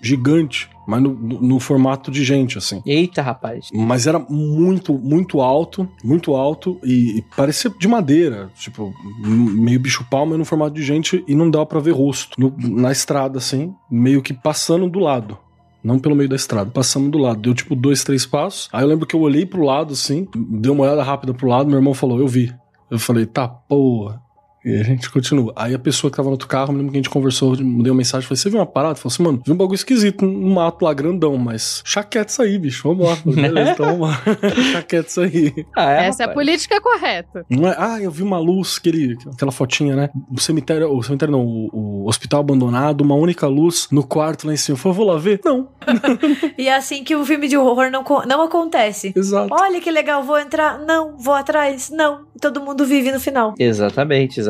gigante, 0.00 0.68
mas 0.86 1.02
no, 1.02 1.10
no, 1.14 1.40
no 1.42 1.60
formato 1.60 2.10
de 2.10 2.24
gente, 2.24 2.56
assim. 2.58 2.82
Eita, 2.86 3.20
rapaz. 3.22 3.68
Mas 3.74 4.06
era 4.06 4.18
muito, 4.18 4.94
muito 4.94 5.40
alto, 5.40 5.88
muito 6.04 6.34
alto 6.34 6.78
e, 6.82 7.18
e 7.18 7.22
parecia 7.36 7.70
de 7.78 7.88
madeira, 7.88 8.50
tipo, 8.58 8.92
meio 9.24 9.78
bicho-pau, 9.80 10.24
mas 10.26 10.38
no 10.38 10.44
formato 10.44 10.74
de 10.74 10.82
gente 10.82 11.24
e 11.26 11.34
não 11.34 11.50
dava 11.50 11.66
pra 11.66 11.80
ver 11.80 11.92
rosto. 11.92 12.40
No- 12.40 12.54
na 12.58 12.90
estrada, 12.92 13.38
assim, 13.38 13.74
meio 13.90 14.22
que 14.22 14.32
passando 14.32 14.88
do 14.88 14.98
lado. 14.98 15.36
Não 15.82 15.98
pelo 15.98 16.16
meio 16.16 16.28
da 16.28 16.36
estrada, 16.36 16.70
passamos 16.70 17.10
do 17.10 17.18
lado. 17.18 17.40
Deu 17.40 17.54
tipo 17.54 17.76
dois, 17.76 18.02
três 18.02 18.26
passos. 18.26 18.68
Aí 18.72 18.82
eu 18.82 18.88
lembro 18.88 19.06
que 19.06 19.14
eu 19.14 19.20
olhei 19.20 19.46
pro 19.46 19.62
lado, 19.64 19.92
assim, 19.92 20.26
dei 20.34 20.70
uma 20.72 20.82
olhada 20.84 21.02
rápida 21.02 21.32
pro 21.32 21.48
lado, 21.48 21.68
meu 21.68 21.78
irmão 21.78 21.94
falou, 21.94 22.18
eu 22.18 22.26
vi. 22.26 22.52
Eu 22.90 22.98
falei, 22.98 23.26
tá, 23.26 23.46
porra. 23.46 24.20
E 24.64 24.74
a 24.80 24.82
gente 24.82 25.10
continua. 25.10 25.52
Aí 25.56 25.74
a 25.74 25.78
pessoa 25.78 26.10
que 26.10 26.16
tava 26.16 26.26
no 26.28 26.32
outro 26.32 26.48
carro, 26.48 26.72
me 26.72 26.78
lembro 26.78 26.92
que 26.92 26.98
a 26.98 27.02
gente 27.02 27.10
conversou, 27.10 27.50
mandei 27.62 27.90
uma 27.90 27.96
mensagem, 27.98 28.26
falei, 28.26 28.38
você 28.40 28.50
viu 28.50 28.58
uma 28.58 28.66
parada? 28.66 28.96
Falei 28.96 29.14
assim, 29.14 29.22
mano, 29.22 29.42
vi 29.44 29.52
um 29.52 29.56
bagulho 29.56 29.74
esquisito, 29.76 30.24
um 30.24 30.54
mato 30.54 30.84
lá 30.84 30.92
grandão, 30.92 31.36
mas 31.36 31.82
chaquete 31.84 32.30
isso 32.32 32.42
aí, 32.42 32.58
bicho, 32.58 32.88
vamos 32.88 33.06
lá. 33.08 33.16
Beleza, 33.24 33.70
então 33.72 33.86
vamos 33.86 34.08
lá. 34.08 34.22
chaquete 34.72 35.08
isso 35.08 35.20
aí. 35.20 35.66
Ah, 35.76 35.92
é, 35.92 36.06
Essa 36.06 36.22
é 36.22 36.26
a 36.26 36.28
rapaz. 36.28 36.46
política 36.46 36.80
correta. 36.80 37.46
Não 37.48 37.68
é, 37.68 37.76
ah, 37.78 37.98
eu 38.00 38.10
vi 38.10 38.22
uma 38.22 38.38
luz, 38.38 38.76
aquele, 38.78 39.16
aquela 39.32 39.52
fotinha, 39.52 39.94
né? 39.94 40.10
O 40.30 40.40
cemitério, 40.40 40.92
o 40.92 41.02
cemitério 41.02 41.32
não, 41.32 41.44
o, 41.44 41.70
o 41.72 42.08
hospital 42.08 42.40
abandonado, 42.40 43.02
uma 43.02 43.14
única 43.14 43.46
luz 43.46 43.88
no 43.90 44.02
quarto 44.04 44.46
lá 44.46 44.52
em 44.52 44.56
cima. 44.56 44.74
Eu 44.76 44.80
falei, 44.80 44.96
vou 44.96 45.06
lá 45.06 45.18
ver? 45.18 45.40
Não, 45.44 45.68
E 46.58 46.68
é 46.68 46.74
assim 46.76 47.04
que 47.04 47.14
o 47.14 47.24
filme 47.24 47.48
de 47.48 47.56
horror 47.56 47.90
não, 47.90 48.04
não 48.26 48.42
acontece. 48.42 49.12
exato. 49.16 49.48
Olha 49.52 49.80
que 49.80 49.90
legal, 49.90 50.22
vou 50.22 50.38
entrar. 50.38 50.78
Não, 50.78 51.16
vou 51.16 51.34
atrás. 51.34 51.90
Não. 51.90 52.26
Todo 52.40 52.60
mundo 52.60 52.84
vive 52.84 53.10
no 53.12 53.20
final. 53.20 53.54
Exatamente, 53.58 54.38
exatamente. 54.40 54.47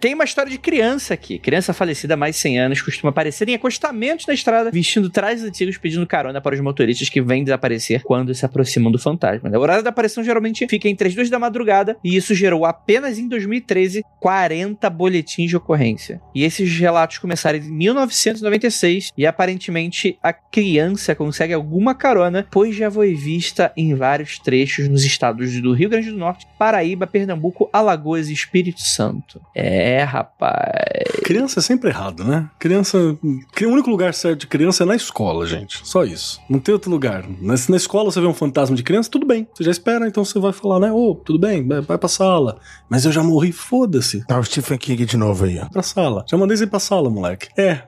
Tem 0.00 0.14
uma 0.14 0.24
história 0.24 0.50
de 0.50 0.58
criança 0.58 1.14
aqui. 1.14 1.38
Criança 1.38 1.72
falecida 1.72 2.14
há 2.14 2.16
mais 2.16 2.34
de 2.36 2.42
100 2.42 2.58
anos 2.60 2.82
costuma 2.82 3.10
aparecer 3.10 3.48
em 3.48 3.54
acostamentos 3.54 4.26
na 4.26 4.34
estrada, 4.34 4.70
vestindo 4.70 5.10
trajes 5.10 5.44
antigos, 5.44 5.78
pedindo 5.78 6.06
carona 6.06 6.40
para 6.40 6.54
os 6.54 6.60
motoristas 6.60 7.08
que 7.08 7.20
vêm 7.20 7.44
desaparecer 7.44 8.02
quando 8.02 8.34
se 8.34 8.44
aproximam 8.44 8.90
do 8.90 8.98
fantasma. 8.98 9.50
O 9.50 9.60
horário 9.60 9.82
da 9.82 9.90
aparição 9.90 10.22
geralmente 10.22 10.66
fica 10.68 10.88
entre 10.88 11.08
as 11.08 11.14
duas 11.14 11.30
da 11.30 11.38
madrugada 11.38 11.96
e 12.04 12.16
isso 12.16 12.34
gerou 12.34 12.64
apenas 12.64 13.18
em 13.18 13.28
2013 13.28 14.04
40 14.20 14.88
boletins 14.90 15.50
de 15.50 15.56
ocorrência. 15.56 16.20
E 16.34 16.44
esses 16.44 16.78
relatos 16.78 17.18
começaram 17.18 17.58
em 17.58 17.62
1996 17.62 19.12
e 19.16 19.26
aparentemente 19.26 20.18
a 20.22 20.32
criança 20.32 21.14
consegue 21.14 21.52
alguma 21.52 21.94
carona, 21.94 22.46
pois 22.50 22.74
já 22.74 22.90
foi 22.90 23.14
vista 23.14 23.72
em 23.76 23.94
vários 23.94 24.38
trechos 24.38 24.88
nos 24.88 25.04
estados 25.04 25.60
do 25.60 25.72
Rio 25.72 25.88
Grande 25.88 26.10
do 26.10 26.16
Norte, 26.16 26.46
Paraíba, 26.58 27.06
Pernambuco, 27.06 27.68
Alagoas 27.72 28.28
e 28.28 28.32
Espírito 28.32 28.80
Santo. 28.80 29.27
É, 29.54 30.02
rapaz. 30.02 31.20
Criança 31.24 31.60
é 31.60 31.62
sempre 31.62 31.90
errado, 31.90 32.24
né? 32.24 32.48
Criança. 32.58 32.98
O 32.98 33.66
único 33.66 33.90
lugar 33.90 34.14
certo 34.14 34.40
de 34.40 34.46
criança 34.46 34.84
é 34.84 34.86
na 34.86 34.96
escola, 34.96 35.46
gente. 35.46 35.80
Só 35.86 36.04
isso. 36.04 36.40
Não 36.48 36.58
tem 36.58 36.72
outro 36.72 36.90
lugar. 36.90 37.24
Na, 37.40 37.56
se 37.56 37.70
na 37.70 37.76
escola 37.76 38.10
você 38.10 38.20
vê 38.20 38.26
um 38.26 38.34
fantasma 38.34 38.74
de 38.76 38.82
criança, 38.82 39.10
tudo 39.10 39.26
bem. 39.26 39.46
Você 39.54 39.64
já 39.64 39.70
espera, 39.70 40.06
então 40.06 40.24
você 40.24 40.38
vai 40.38 40.52
falar, 40.52 40.80
né? 40.80 40.92
Ô, 40.92 41.14
tudo 41.14 41.38
bem, 41.38 41.66
vai 41.66 41.98
pra 41.98 42.08
sala. 42.08 42.58
Mas 42.88 43.04
eu 43.04 43.12
já 43.12 43.22
morri, 43.22 43.52
foda-se. 43.52 44.24
Tá 44.26 44.38
o 44.38 44.44
Stephen 44.44 44.78
King 44.78 45.04
de 45.04 45.16
novo 45.16 45.44
aí, 45.44 45.58
ó. 45.58 45.68
Pra 45.68 45.82
sala. 45.82 46.24
Já 46.28 46.36
mandei 46.36 46.56
você 46.56 46.64
ir 46.64 46.68
pra 46.68 46.78
sala, 46.80 47.10
moleque. 47.10 47.48
É, 47.58 47.82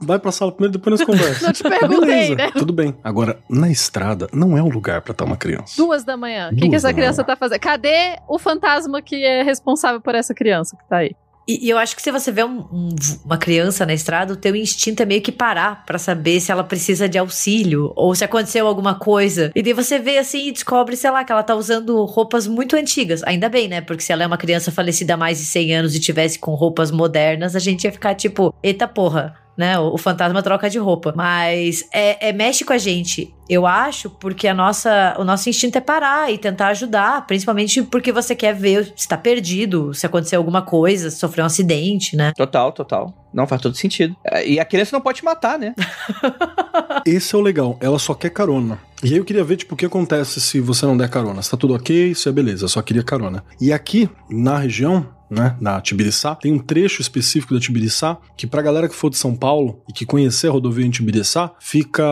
vai 0.00 0.18
pra 0.18 0.32
sala 0.32 0.52
primeiro, 0.52 0.72
depois 0.78 0.98
nós 0.98 1.06
conversamos. 1.06 1.42
Não 1.42 1.52
te 1.52 1.62
perguntei, 1.62 1.98
Beleza, 2.06 2.34
né? 2.34 2.50
tudo 2.52 2.72
bem. 2.72 2.94
Agora, 3.02 3.38
na 3.48 3.70
estrada, 3.70 4.28
não 4.32 4.56
é 4.56 4.62
o 4.62 4.68
lugar 4.68 5.00
pra 5.02 5.12
estar 5.12 5.24
uma 5.24 5.36
criança. 5.36 5.74
Duas 5.76 6.04
da 6.04 6.16
manhã. 6.16 6.50
O 6.52 6.56
que, 6.56 6.68
que 6.68 6.74
essa 6.76 6.92
criança 6.92 7.22
manhã. 7.22 7.26
tá 7.26 7.36
fazendo? 7.36 7.60
Cadê 7.60 8.16
o 8.28 8.38
fantasma 8.38 9.00
que 9.02 9.24
é 9.24 9.42
responsável 9.42 10.00
por 10.00 10.14
essa 10.14 10.34
criança 10.34 10.76
que 10.82 10.88
tá 10.88 10.96
aí? 10.98 11.10
E, 11.48 11.66
e 11.66 11.70
eu 11.70 11.76
acho 11.76 11.96
que 11.96 12.02
se 12.02 12.12
você 12.12 12.30
vê 12.30 12.44
um- 12.44 12.60
um- 12.72 12.88
uma 13.24 13.36
criança 13.36 13.84
na 13.84 13.92
estrada, 13.92 14.32
o 14.32 14.36
teu 14.36 14.54
instinto 14.54 15.02
é 15.02 15.04
meio 15.06 15.20
que 15.20 15.32
parar 15.32 15.84
pra 15.84 15.98
saber 15.98 16.38
se 16.38 16.52
ela 16.52 16.62
precisa 16.62 17.08
de 17.08 17.18
auxílio 17.18 17.92
ou 17.96 18.14
se 18.14 18.22
aconteceu 18.24 18.64
alguma 18.64 18.94
coisa. 18.94 19.50
E 19.54 19.60
daí 19.60 19.72
você 19.72 19.98
vê 19.98 20.18
assim 20.18 20.46
e 20.48 20.52
descobre, 20.52 20.96
sei 20.96 21.10
lá, 21.10 21.24
que 21.24 21.32
ela 21.32 21.42
tá 21.42 21.56
usando 21.56 22.04
roupas 22.04 22.46
muito 22.46 22.76
antigas. 22.76 23.24
Ainda 23.24 23.48
bem, 23.48 23.66
né? 23.66 23.80
Porque 23.80 24.02
se 24.04 24.12
ela 24.12 24.22
é 24.22 24.26
uma 24.26 24.38
criança 24.38 24.70
falecida 24.70 25.14
há 25.14 25.16
mais 25.16 25.38
de 25.38 25.44
100 25.44 25.74
anos 25.74 25.96
e 25.96 26.00
tivesse 26.00 26.38
com 26.38 26.54
roupas 26.54 26.92
modernas, 26.92 27.56
a 27.56 27.58
gente 27.58 27.84
ia 27.84 27.92
ficar 27.92 28.14
tipo, 28.14 28.54
eita 28.62 28.86
porra. 28.86 29.34
Né, 29.54 29.78
o, 29.78 29.92
o 29.92 29.98
fantasma 29.98 30.42
troca 30.42 30.70
de 30.70 30.78
roupa. 30.78 31.12
Mas 31.14 31.86
é, 31.92 32.28
é- 32.28 32.32
mexe 32.32 32.64
com 32.64 32.72
a 32.72 32.78
gente. 32.78 33.34
Eu 33.52 33.66
acho 33.66 34.08
porque 34.08 34.48
a 34.48 34.54
nossa, 34.54 35.14
o 35.18 35.24
nosso 35.24 35.46
instinto 35.50 35.76
é 35.76 35.80
parar 35.82 36.32
e 36.32 36.38
tentar 36.38 36.68
ajudar. 36.68 37.26
Principalmente 37.26 37.82
porque 37.82 38.10
você 38.10 38.34
quer 38.34 38.54
ver 38.54 38.94
se 38.96 39.06
tá 39.06 39.18
perdido, 39.18 39.92
se 39.92 40.06
aconteceu 40.06 40.38
alguma 40.38 40.62
coisa, 40.62 41.10
se 41.10 41.18
sofreu 41.18 41.44
um 41.44 41.46
acidente, 41.48 42.16
né? 42.16 42.32
Total, 42.34 42.72
total. 42.72 43.14
Não 43.30 43.46
faz 43.46 43.60
todo 43.60 43.76
sentido. 43.76 44.16
É, 44.24 44.48
E 44.48 44.58
a 44.58 44.64
criança 44.64 44.96
não 44.96 45.02
pode 45.02 45.18
te 45.18 45.24
matar, 45.26 45.58
né? 45.58 45.74
Esse 47.04 47.34
é 47.34 47.38
o 47.38 47.42
legal, 47.42 47.76
ela 47.82 47.98
só 47.98 48.14
quer 48.14 48.30
carona. 48.30 48.78
E 49.02 49.08
aí 49.08 49.16
eu 49.18 49.24
queria 49.24 49.44
ver, 49.44 49.56
tipo, 49.56 49.74
o 49.74 49.76
que 49.76 49.84
acontece 49.84 50.40
se 50.40 50.58
você 50.58 50.86
não 50.86 50.96
der 50.96 51.10
carona. 51.10 51.42
Se 51.42 51.50
tá 51.50 51.56
tudo 51.56 51.74
ok, 51.74 52.12
isso 52.12 52.30
é 52.30 52.32
beleza, 52.32 52.64
eu 52.64 52.68
só 52.68 52.80
queria 52.80 53.02
carona. 53.02 53.44
E 53.60 53.70
aqui, 53.70 54.08
na 54.30 54.56
região, 54.56 55.06
né, 55.32 55.56
na 55.60 55.80
Tibiriçá, 55.80 56.34
tem 56.34 56.52
um 56.52 56.58
trecho 56.58 57.00
específico 57.00 57.54
da 57.54 57.58
Tibiriçá 57.60 58.18
que 58.36 58.46
pra 58.46 58.60
galera 58.60 58.86
que 58.86 58.94
for 58.94 59.08
de 59.08 59.16
São 59.16 59.34
Paulo 59.34 59.82
e 59.88 59.92
que 59.92 60.04
conhecer 60.04 60.48
a 60.48 60.50
rodovia 60.50 60.84
em 60.84 60.90
Tibiriçá, 60.90 61.50
fica 61.58 62.04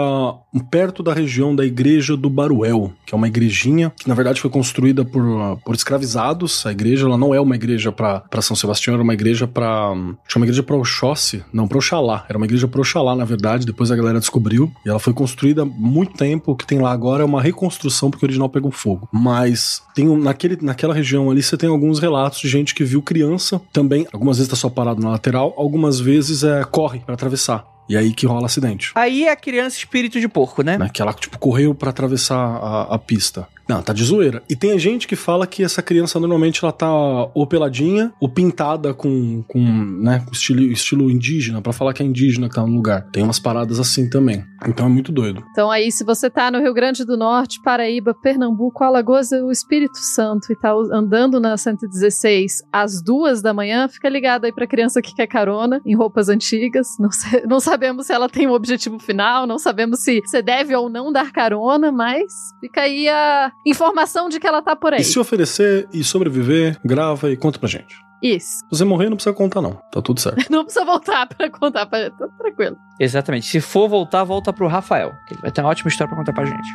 perto 0.71 1.03
da 1.03 1.13
região 1.13 1.30
da 1.55 1.65
igreja 1.65 2.17
do 2.17 2.29
Baruel, 2.29 2.93
que 3.07 3.15
é 3.15 3.17
uma 3.17 3.29
igrejinha 3.29 3.93
que 3.97 4.09
na 4.09 4.15
verdade 4.15 4.41
foi 4.41 4.51
construída 4.51 5.05
por, 5.05 5.59
por 5.65 5.75
escravizados. 5.75 6.67
A 6.67 6.73
igreja, 6.73 7.07
ela 7.07 7.17
não 7.17 7.35
é 7.35 7.41
uma 7.41 7.55
igreja 7.55 7.93
pra 7.93 8.23
São 8.41 8.57
Sebastião, 8.57 8.95
era 8.95 9.03
uma 9.03 9.15
igreja 9.15 9.47
pra... 9.47 9.93
Tinha 10.29 10.41
uma 10.41 10.47
igreja 10.47 10.63
pra 10.63 10.77
Oxóssi, 10.77 11.45
não, 11.53 11.69
pra 11.69 11.79
Oxalá. 11.79 12.25
Era 12.29 12.37
uma 12.37 12.47
igreja 12.47 12.67
pra 12.67 12.81
Oxalá, 12.81 13.15
na 13.15 13.25
verdade, 13.25 13.67
depois 13.67 13.91
a 13.91 13.97
galera 13.97 14.19
descobriu. 14.19 14.71
E 14.85 14.89
ela 14.89 14.99
foi 14.99 15.13
construída 15.13 15.63
há 15.63 15.65
muito 15.67 16.15
tempo, 16.15 16.53
o 16.53 16.57
que 16.57 16.67
tem 16.67 16.79
lá 16.79 16.91
agora 16.91 17.23
é 17.23 17.27
uma 17.27 17.41
reconstrução, 17.41 18.11
porque 18.11 18.25
o 18.25 18.27
original 18.27 18.49
pegou 18.49 18.71
fogo. 18.71 19.09
Mas 19.13 19.83
tem 19.95 20.07
naquele, 20.17 20.59
naquela 20.61 20.95
região 20.95 21.31
ali, 21.31 21.43
você 21.43 21.57
tem 21.57 21.69
alguns 21.69 21.99
relatos 21.99 22.41
de 22.41 22.49
gente 22.49 22.75
que 22.75 22.85
viu 22.85 23.03
criança 23.03 23.61
também. 23.73 24.07
Algumas 24.13 24.39
vezes 24.39 24.51
tá 24.51 24.57
só 24.57 24.69
parado 24.69 25.01
na 25.03 25.11
lateral, 25.11 25.55
algumas 25.57 26.01
vezes 26.01 26.43
é, 26.43 26.65
corre 26.65 27.01
pra 27.01 27.15
atravessar. 27.15 27.65
E 27.91 27.97
aí 27.97 28.13
que 28.13 28.25
rola 28.25 28.47
acidente. 28.47 28.93
Aí 28.95 29.25
é 29.25 29.33
a 29.33 29.37
criança 29.37 29.77
espírito 29.77 30.21
de 30.21 30.29
porco, 30.29 30.63
né? 30.63 30.79
Né? 30.79 30.89
Que 30.95 31.03
ela, 31.03 31.13
tipo, 31.13 31.37
correu 31.41 31.75
pra 31.75 31.91
atravessar 31.91 32.37
a, 32.39 32.95
a 32.95 32.99
pista. 32.99 33.49
Não, 33.69 33.83
tá 33.83 33.93
de 33.93 34.05
zoeira. 34.05 34.43
E 34.49 34.55
tem 34.55 34.79
gente 34.79 35.09
que 35.09 35.17
fala 35.17 35.45
que 35.45 35.65
essa 35.65 35.83
criança 35.83 36.19
normalmente 36.21 36.65
ela 36.65 36.73
tá 36.73 36.89
ou 37.35 37.47
peladinha 37.49 38.13
ou 38.21 38.29
pintada 38.29 38.95
com, 38.95 39.43
com 39.47 39.61
né, 39.61 40.23
com 40.25 40.33
estilo, 40.33 40.61
estilo 40.63 41.11
indígena, 41.11 41.61
pra 41.61 41.73
falar 41.73 41.93
que 41.93 42.03
é 42.03 42.07
indígena 42.07 42.49
que 42.49 42.55
tá 42.55 42.63
no 42.63 42.73
lugar. 42.73 43.07
Tem 43.13 43.25
umas 43.25 43.41
paradas 43.41 43.81
assim 43.81 44.09
também. 44.09 44.45
Então 44.69 44.87
é 44.87 44.89
muito 44.89 45.11
doido. 45.13 45.43
Então 45.51 45.71
aí, 45.71 45.91
se 45.91 46.05
você 46.05 46.29
tá 46.31 46.51
no 46.51 46.59
Rio 46.61 46.75
Grande 46.75 47.05
do 47.05 47.17
Norte, 47.17 47.61
Paraíba, 47.63 48.15
Pernambuco, 48.15 48.85
Alagoas 48.85 49.33
e 49.33 49.41
o 49.41 49.51
Espírito 49.51 49.99
Santo 49.99 50.53
e 50.53 50.57
tá 50.57 50.73
andando 50.93 51.41
na 51.41 51.57
116 51.57 52.63
às 52.73 53.03
duas 53.03 53.43
da 53.43 53.53
manhã, 53.55 53.89
fica 53.89 54.09
ligado 54.09 54.45
aí 54.45 54.53
pra 54.53 54.67
criança 54.67 55.01
que 55.03 55.15
quer 55.15 55.27
carona 55.27 55.81
em 55.85 55.95
roupas 55.95 56.29
antigas. 56.29 56.87
Não, 57.01 57.11
se- 57.11 57.47
não 57.47 57.61
sabemos 57.61 58.07
se 58.07 58.13
ela 58.13 58.29
tem 58.29 58.47
um 58.47 58.53
objetivo 58.53 58.99
final, 58.99 59.47
não 59.47 59.59
sabemos 59.59 60.01
se 60.01 60.21
você 60.25 60.43
deve 60.43 60.75
ou 60.77 60.89
não 60.89 61.11
dar 61.13 61.33
carona, 61.33 61.91
mas 61.91 62.25
fica 62.61 62.83
aí 62.83 63.09
a 63.09 63.51
informação 63.67 64.29
de 64.29 64.39
que 64.39 64.47
ela 64.47 64.61
tá 64.63 64.77
por 64.77 64.93
aí. 64.93 65.01
E 65.01 65.05
se 65.05 65.19
oferecer 65.19 65.89
e 65.93 66.05
sobreviver, 66.05 66.79
grava 66.85 67.31
e 67.31 67.37
conta 67.37 67.59
pra 67.59 67.69
gente. 67.69 67.95
Isso. 68.23 68.59
Se 68.59 68.65
você 68.71 68.85
morrer, 68.85 69.09
não 69.09 69.17
precisa 69.17 69.35
contar, 69.35 69.63
não. 69.63 69.73
Tá 69.91 70.03
tudo 70.03 70.21
certo. 70.21 70.45
Não 70.51 70.65
precisa 70.65 70.85
voltar 70.85 71.27
pra 71.27 71.49
contar, 71.51 71.87
pra... 71.87 72.11
tá 72.11 72.29
tranquilo. 72.39 72.77
Exatamente. 72.99 73.47
Se 73.47 73.61
for 73.61 73.89
voltar, 73.89 74.25
volta 74.25 74.53
pro 74.53 74.67
Rafael. 74.67 75.13
Que 75.27 75.35
ele 75.35 75.41
vai 75.41 75.51
ter 75.51 75.61
uma 75.63 75.71
ótima 75.71 75.89
história 75.89 76.09
pra 76.09 76.19
contar 76.19 76.33
pra 76.33 76.45
gente. 76.45 76.69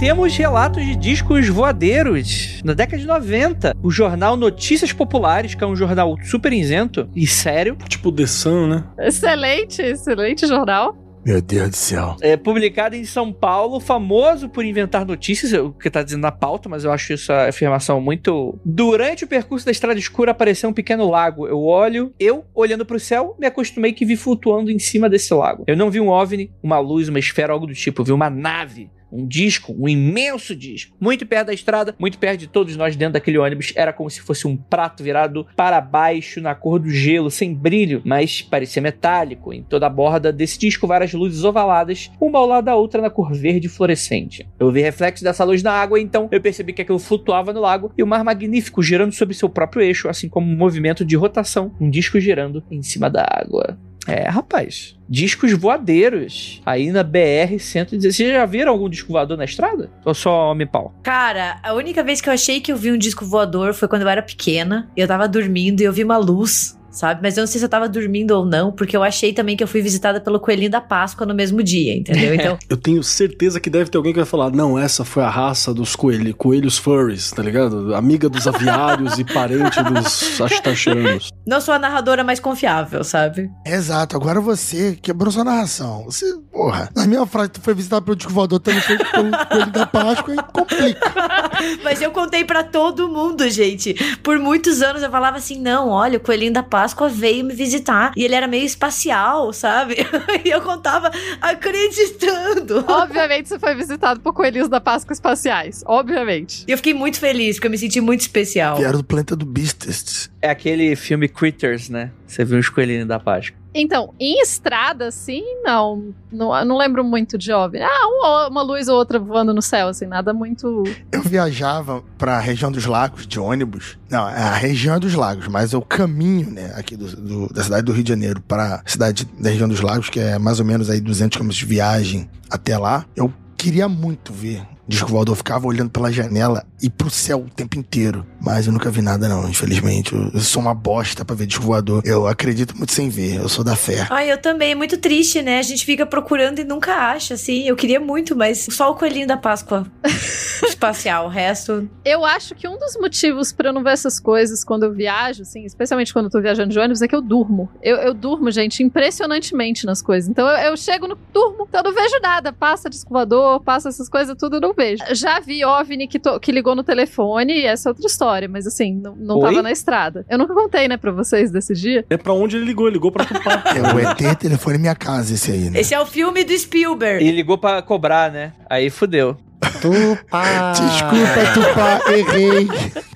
Temos 0.00 0.34
relatos 0.34 0.82
de 0.82 0.96
discos 0.96 1.46
voadeiros. 1.46 2.62
Na 2.64 2.72
década 2.72 2.96
de 2.96 3.06
90, 3.06 3.76
o 3.82 3.90
jornal 3.90 4.34
Notícias 4.34 4.94
Populares, 4.94 5.54
que 5.54 5.62
é 5.62 5.66
um 5.66 5.76
jornal 5.76 6.16
super 6.24 6.54
isento 6.54 7.06
e 7.14 7.26
sério, 7.26 7.76
tipo 7.86 8.10
The 8.10 8.26
Sun, 8.26 8.66
né? 8.66 8.84
Excelente, 8.98 9.82
excelente 9.82 10.46
jornal. 10.46 10.96
Meu 11.22 11.42
Deus 11.42 11.68
do 11.68 11.76
céu. 11.76 12.16
é 12.22 12.34
publicado 12.34 12.96
em 12.96 13.04
São 13.04 13.30
Paulo, 13.30 13.78
famoso 13.78 14.48
por 14.48 14.64
inventar 14.64 15.04
notícias, 15.04 15.52
o 15.52 15.70
que 15.70 15.90
tá 15.90 16.02
dizendo 16.02 16.22
na 16.22 16.32
pauta, 16.32 16.66
mas 16.66 16.82
eu 16.82 16.90
acho 16.90 17.12
essa 17.12 17.48
afirmação 17.48 18.00
muito. 18.00 18.58
Durante 18.64 19.24
o 19.24 19.28
percurso 19.28 19.66
da 19.66 19.70
estrada 19.70 19.98
escura 19.98 20.30
apareceu 20.30 20.70
um 20.70 20.72
pequeno 20.72 21.10
lago. 21.10 21.46
Eu 21.46 21.62
olho, 21.62 22.14
eu 22.18 22.46
olhando 22.54 22.86
pro 22.86 22.98
céu, 22.98 23.36
me 23.38 23.46
acostumei 23.46 23.92
que 23.92 24.06
vi 24.06 24.16
flutuando 24.16 24.70
em 24.70 24.78
cima 24.78 25.10
desse 25.10 25.34
lago. 25.34 25.64
Eu 25.66 25.76
não 25.76 25.90
vi 25.90 26.00
um 26.00 26.08
OVNI, 26.08 26.50
uma 26.62 26.78
luz, 26.78 27.10
uma 27.10 27.18
esfera, 27.18 27.52
algo 27.52 27.66
do 27.66 27.74
tipo, 27.74 28.00
eu 28.00 28.06
vi 28.06 28.12
uma 28.12 28.30
nave 28.30 28.88
Um 29.12 29.26
disco, 29.26 29.74
um 29.78 29.88
imenso 29.88 30.54
disco. 30.54 30.96
Muito 31.00 31.26
perto 31.26 31.48
da 31.48 31.54
estrada, 31.54 31.94
muito 31.98 32.18
perto 32.18 32.40
de 32.40 32.46
todos 32.46 32.76
nós 32.76 32.96
dentro 32.96 33.14
daquele 33.14 33.38
ônibus. 33.38 33.72
Era 33.74 33.92
como 33.92 34.10
se 34.10 34.20
fosse 34.20 34.46
um 34.46 34.56
prato 34.56 35.02
virado 35.02 35.46
para 35.56 35.80
baixo, 35.80 36.40
na 36.40 36.54
cor 36.54 36.78
do 36.78 36.90
gelo, 36.90 37.30
sem 37.30 37.54
brilho, 37.54 38.02
mas 38.04 38.42
parecia 38.42 38.82
metálico. 38.82 39.52
Em 39.52 39.62
toda 39.62 39.86
a 39.86 39.90
borda 39.90 40.32
desse 40.32 40.58
disco, 40.58 40.86
várias 40.86 41.12
luzes 41.12 41.44
ovaladas, 41.44 42.10
uma 42.20 42.38
ao 42.38 42.46
lado 42.46 42.64
da 42.66 42.76
outra 42.76 43.02
na 43.02 43.10
cor 43.10 43.32
verde 43.32 43.68
fluorescente. 43.68 44.48
Eu 44.58 44.70
vi 44.70 44.80
reflexos 44.80 45.22
dessa 45.22 45.44
luz 45.44 45.62
na 45.62 45.72
água, 45.72 46.00
então 46.00 46.28
eu 46.30 46.40
percebi 46.40 46.72
que 46.72 46.82
aquilo 46.82 46.98
flutuava 46.98 47.52
no 47.52 47.60
lago 47.60 47.92
e 47.96 48.02
o 48.02 48.06
mar 48.06 48.24
magnífico 48.24 48.82
girando 48.82 49.12
sobre 49.12 49.34
seu 49.34 49.48
próprio 49.48 49.82
eixo, 49.82 50.08
assim 50.08 50.28
como 50.28 50.50
um 50.50 50.56
movimento 50.56 51.04
de 51.04 51.16
rotação, 51.16 51.74
um 51.80 51.90
disco 51.90 52.20
girando 52.20 52.62
em 52.70 52.82
cima 52.82 53.10
da 53.10 53.22
água. 53.22 53.78
É, 54.06 54.28
rapaz. 54.28 54.96
Discos 55.08 55.52
voadeiros. 55.52 56.60
Aí 56.64 56.90
na 56.90 57.04
BR-116. 57.04 58.12
Vocês 58.12 58.32
já 58.32 58.46
viram 58.46 58.72
algum 58.72 58.88
disco 58.88 59.12
voador 59.12 59.36
na 59.36 59.44
estrada? 59.44 59.90
Ou 60.04 60.14
só 60.14 60.50
homem-pau? 60.50 60.94
Cara, 61.02 61.58
a 61.62 61.74
única 61.74 62.02
vez 62.02 62.20
que 62.20 62.28
eu 62.28 62.32
achei 62.32 62.60
que 62.60 62.72
eu 62.72 62.76
vi 62.76 62.92
um 62.92 62.98
disco 62.98 63.24
voador 63.24 63.74
foi 63.74 63.88
quando 63.88 64.02
eu 64.02 64.08
era 64.08 64.22
pequena. 64.22 64.90
Eu 64.96 65.06
tava 65.06 65.28
dormindo 65.28 65.80
e 65.80 65.84
eu 65.84 65.92
vi 65.92 66.02
uma 66.04 66.16
luz 66.16 66.79
sabe? 66.90 67.20
Mas 67.22 67.36
eu 67.36 67.42
não 67.42 67.46
sei 67.46 67.58
se 67.58 67.64
eu 67.64 67.68
tava 67.68 67.88
dormindo 67.88 68.32
ou 68.32 68.44
não, 68.44 68.72
porque 68.72 68.96
eu 68.96 69.02
achei 69.02 69.32
também 69.32 69.56
que 69.56 69.62
eu 69.62 69.68
fui 69.68 69.80
visitada 69.80 70.20
pelo 70.20 70.40
Coelhinho 70.40 70.70
da 70.70 70.80
Páscoa 70.80 71.26
no 71.26 71.34
mesmo 71.34 71.62
dia, 71.62 71.96
entendeu? 71.96 72.34
Então. 72.34 72.58
eu 72.68 72.76
tenho 72.76 73.02
certeza 73.02 73.60
que 73.60 73.70
deve 73.70 73.90
ter 73.90 73.96
alguém 73.96 74.12
que 74.12 74.18
vai 74.18 74.26
falar: 74.26 74.50
não, 74.50 74.78
essa 74.78 75.04
foi 75.04 75.22
a 75.22 75.30
raça 75.30 75.72
dos 75.72 75.94
coelhos, 75.94 76.34
coelhos 76.36 76.78
furries, 76.78 77.30
tá 77.30 77.42
ligado? 77.42 77.94
Amiga 77.94 78.28
dos 78.28 78.46
aviários 78.46 79.18
e 79.18 79.24
parente 79.24 79.82
dos 79.82 80.40
astacheranos. 80.40 81.30
Não 81.46 81.60
sou 81.60 81.74
a 81.74 81.78
narradora 81.78 82.24
mais 82.24 82.40
confiável, 82.40 83.02
sabe? 83.04 83.50
Exato, 83.64 84.16
agora 84.16 84.40
você 84.40 84.98
quebrou 85.00 85.30
sua 85.30 85.44
narração. 85.44 86.04
Você, 86.04 86.26
porra, 86.52 86.90
na 86.94 87.06
minha 87.06 87.24
frase, 87.26 87.50
tu 87.50 87.60
foi 87.60 87.74
visitado 87.74 88.04
pelo 88.04 88.16
disco 88.16 88.32
voador, 88.32 88.60
também 88.60 88.80
foi 88.80 88.98
pelo 88.98 89.30
Coelho 89.46 89.70
da 89.70 89.86
Páscoa 89.86 90.34
e 90.34 90.52
complica. 90.52 91.12
Mas 91.82 92.00
eu 92.00 92.10
contei 92.10 92.44
para 92.44 92.62
todo 92.62 93.08
mundo, 93.08 93.48
gente. 93.48 93.94
Por 94.22 94.38
muitos 94.38 94.82
anos 94.82 95.02
eu 95.02 95.10
falava 95.10 95.36
assim: 95.36 95.60
não, 95.60 95.88
olha, 95.88 96.18
o 96.18 96.20
Coelhinho 96.20 96.52
da 96.52 96.62
Páscoa 96.62 96.79
Páscoa 96.80 97.10
veio 97.10 97.44
me 97.44 97.54
visitar. 97.54 98.10
E 98.16 98.24
ele 98.24 98.34
era 98.34 98.48
meio 98.48 98.64
espacial, 98.64 99.52
sabe? 99.52 99.96
e 100.42 100.48
eu 100.48 100.62
contava 100.62 101.10
acreditando. 101.38 102.82
Obviamente 102.88 103.50
você 103.50 103.58
foi 103.58 103.74
visitado 103.74 104.20
por 104.20 104.32
coelhinhos 104.32 104.68
da 104.70 104.80
Páscoa 104.80 105.12
espaciais. 105.12 105.82
Obviamente. 105.84 106.64
E 106.66 106.72
eu 106.72 106.78
fiquei 106.78 106.94
muito 106.94 107.20
feliz, 107.20 107.56
porque 107.56 107.66
eu 107.66 107.70
me 107.70 107.76
senti 107.76 108.00
muito 108.00 108.22
especial. 108.22 108.76
Que 108.76 108.84
era 108.84 108.96
do 108.96 109.04
planeta 109.04 109.36
do 109.36 109.44
Beasts. 109.44 110.30
É 110.40 110.48
aquele 110.48 110.96
filme 110.96 111.28
Critters, 111.28 111.90
né? 111.90 112.12
Você 112.26 112.46
viu 112.46 112.58
os 112.58 112.70
coelhinhos 112.70 113.06
da 113.06 113.20
Páscoa. 113.20 113.59
Então, 113.74 114.14
em 114.18 114.40
estrada, 114.40 115.06
assim, 115.06 115.42
não. 115.62 116.12
Não, 116.30 116.64
não 116.64 116.76
lembro 116.76 117.04
muito 117.04 117.38
de 117.38 117.52
OVNI. 117.52 117.82
Ah, 117.82 118.06
uma, 118.06 118.48
uma, 118.48 118.62
luz 118.62 118.88
ou 118.88 118.96
outra 118.96 119.18
voando 119.18 119.54
no 119.54 119.62
céu, 119.62 119.88
assim, 119.88 120.06
nada 120.06 120.32
muito. 120.32 120.84
Eu 121.10 121.22
viajava 121.22 122.02
pra 122.18 122.38
região 122.38 122.70
dos 122.70 122.86
lagos 122.86 123.26
de 123.26 123.38
ônibus. 123.38 123.98
Não, 124.08 124.28
é 124.28 124.42
a 124.42 124.54
região 124.54 124.98
dos 124.98 125.14
lagos, 125.14 125.48
mas 125.48 125.72
é 125.72 125.76
o 125.76 125.82
caminho, 125.82 126.50
né, 126.50 126.72
aqui 126.76 126.96
do, 126.96 127.16
do, 127.16 127.52
da 127.52 127.62
cidade 127.62 127.82
do 127.84 127.92
Rio 127.92 128.04
de 128.04 128.08
Janeiro 128.10 128.40
pra 128.40 128.82
cidade 128.86 129.24
da 129.38 129.50
região 129.50 129.68
dos 129.68 129.80
lagos, 129.80 130.08
que 130.08 130.20
é 130.20 130.38
mais 130.38 130.58
ou 130.60 130.66
menos 130.66 130.90
aí 130.90 131.00
200 131.00 131.38
km 131.38 131.48
de 131.48 131.66
viagem 131.66 132.30
até 132.50 132.76
lá. 132.76 133.04
Eu 133.14 133.32
queria 133.56 133.88
muito 133.88 134.32
ver 134.32 134.62
disco 134.90 135.08
voador 135.08 135.36
ficava 135.36 135.66
olhando 135.66 135.88
pela 135.88 136.12
janela 136.12 136.64
e 136.82 136.90
pro 136.90 137.08
céu 137.08 137.38
o 137.46 137.50
tempo 137.50 137.78
inteiro. 137.78 138.26
Mas 138.40 138.66
eu 138.66 138.72
nunca 138.72 138.90
vi 138.90 139.00
nada, 139.00 139.28
não, 139.28 139.48
infelizmente. 139.48 140.14
Eu, 140.14 140.30
eu 140.34 140.40
sou 140.40 140.60
uma 140.60 140.74
bosta 140.74 141.24
pra 141.24 141.36
ver 141.36 141.46
disco 141.46 141.64
voador. 141.64 142.02
Eu 142.04 142.26
acredito 142.26 142.76
muito 142.76 142.92
sem 142.92 143.08
ver, 143.08 143.36
eu 143.36 143.48
sou 143.48 143.64
da 143.64 143.76
fé. 143.76 144.06
Ai, 144.10 144.30
eu 144.30 144.38
também. 144.38 144.72
É 144.72 144.74
muito 144.74 144.98
triste, 144.98 145.42
né? 145.42 145.58
A 145.58 145.62
gente 145.62 145.84
fica 145.84 146.04
procurando 146.04 146.58
e 146.58 146.64
nunca 146.64 146.94
acha, 146.94 147.34
assim. 147.34 147.66
Eu 147.66 147.76
queria 147.76 148.00
muito, 148.00 148.34
mas 148.34 148.66
só 148.70 148.90
o 148.90 148.94
coelhinho 148.94 149.26
da 149.26 149.36
Páscoa 149.36 149.86
espacial. 150.66 151.26
O 151.26 151.28
resto. 151.28 151.88
Eu 152.04 152.24
acho 152.24 152.54
que 152.54 152.66
um 152.66 152.78
dos 152.78 152.96
motivos 152.96 153.52
para 153.52 153.68
eu 153.68 153.72
não 153.72 153.82
ver 153.82 153.92
essas 153.92 154.18
coisas 154.18 154.64
quando 154.64 154.84
eu 154.84 154.92
viajo, 154.92 155.42
assim, 155.42 155.64
especialmente 155.64 156.12
quando 156.12 156.26
eu 156.26 156.30
tô 156.30 156.40
viajando 156.40 156.72
de 156.72 156.78
ônibus, 156.78 157.02
é 157.02 157.08
que 157.08 157.14
eu 157.14 157.22
durmo. 157.22 157.68
Eu, 157.82 157.96
eu 157.96 158.14
durmo, 158.14 158.50
gente, 158.50 158.82
impressionantemente 158.82 159.86
nas 159.86 160.02
coisas. 160.02 160.28
Então 160.28 160.48
eu, 160.48 160.70
eu 160.70 160.76
chego 160.76 161.06
no 161.06 161.16
durmo, 161.32 161.66
então 161.68 161.80
eu 161.80 161.84
não 161.84 161.94
vejo 161.94 162.18
nada. 162.22 162.52
Passa 162.52 162.90
disco 162.90 163.12
voador, 163.12 163.60
passa 163.60 163.88
essas 163.88 164.08
coisas, 164.08 164.36
tudo 164.36 164.56
eu 164.56 164.60
não 164.60 164.74
vejo. 164.80 165.04
Já 165.12 165.40
vi 165.40 165.64
OVNI 165.64 166.08
que, 166.08 166.18
to, 166.18 166.40
que 166.40 166.50
ligou 166.50 166.74
no 166.74 166.82
telefone 166.82 167.52
e 167.52 167.66
essa 167.66 167.88
é 167.88 167.90
outra 167.90 168.06
história, 168.06 168.48
mas 168.48 168.66
assim, 168.66 168.94
não, 168.94 169.14
não 169.14 169.40
tava 169.40 169.62
na 169.62 169.70
estrada. 169.70 170.24
Eu 170.28 170.38
nunca 170.38 170.54
contei, 170.54 170.88
né, 170.88 170.96
pra 170.96 171.12
vocês 171.12 171.50
desse 171.50 171.74
dia. 171.74 172.04
É 172.08 172.16
pra 172.16 172.32
onde 172.32 172.56
ele 172.56 172.64
ligou, 172.64 172.86
ele 172.86 172.94
ligou 172.94 173.12
pra 173.12 173.24
Tupá. 173.24 173.62
é 173.76 173.94
o 173.94 173.98
ET 173.98 174.38
telefone 174.38 174.78
minha 174.78 174.94
casa 174.94 175.34
esse 175.34 175.50
aí, 175.52 175.70
né? 175.70 175.80
Esse 175.80 175.94
é 175.94 176.00
o 176.00 176.06
filme 176.06 176.42
do 176.44 176.56
Spielberg. 176.56 177.24
E 177.24 177.30
ligou 177.30 177.58
pra 177.58 177.82
cobrar, 177.82 178.30
né? 178.30 178.52
Aí 178.68 178.88
fudeu. 178.88 179.36
Tupá. 179.80 180.72
Desculpa, 180.72 181.52
Tupá, 181.54 182.12
errei. 182.12 182.68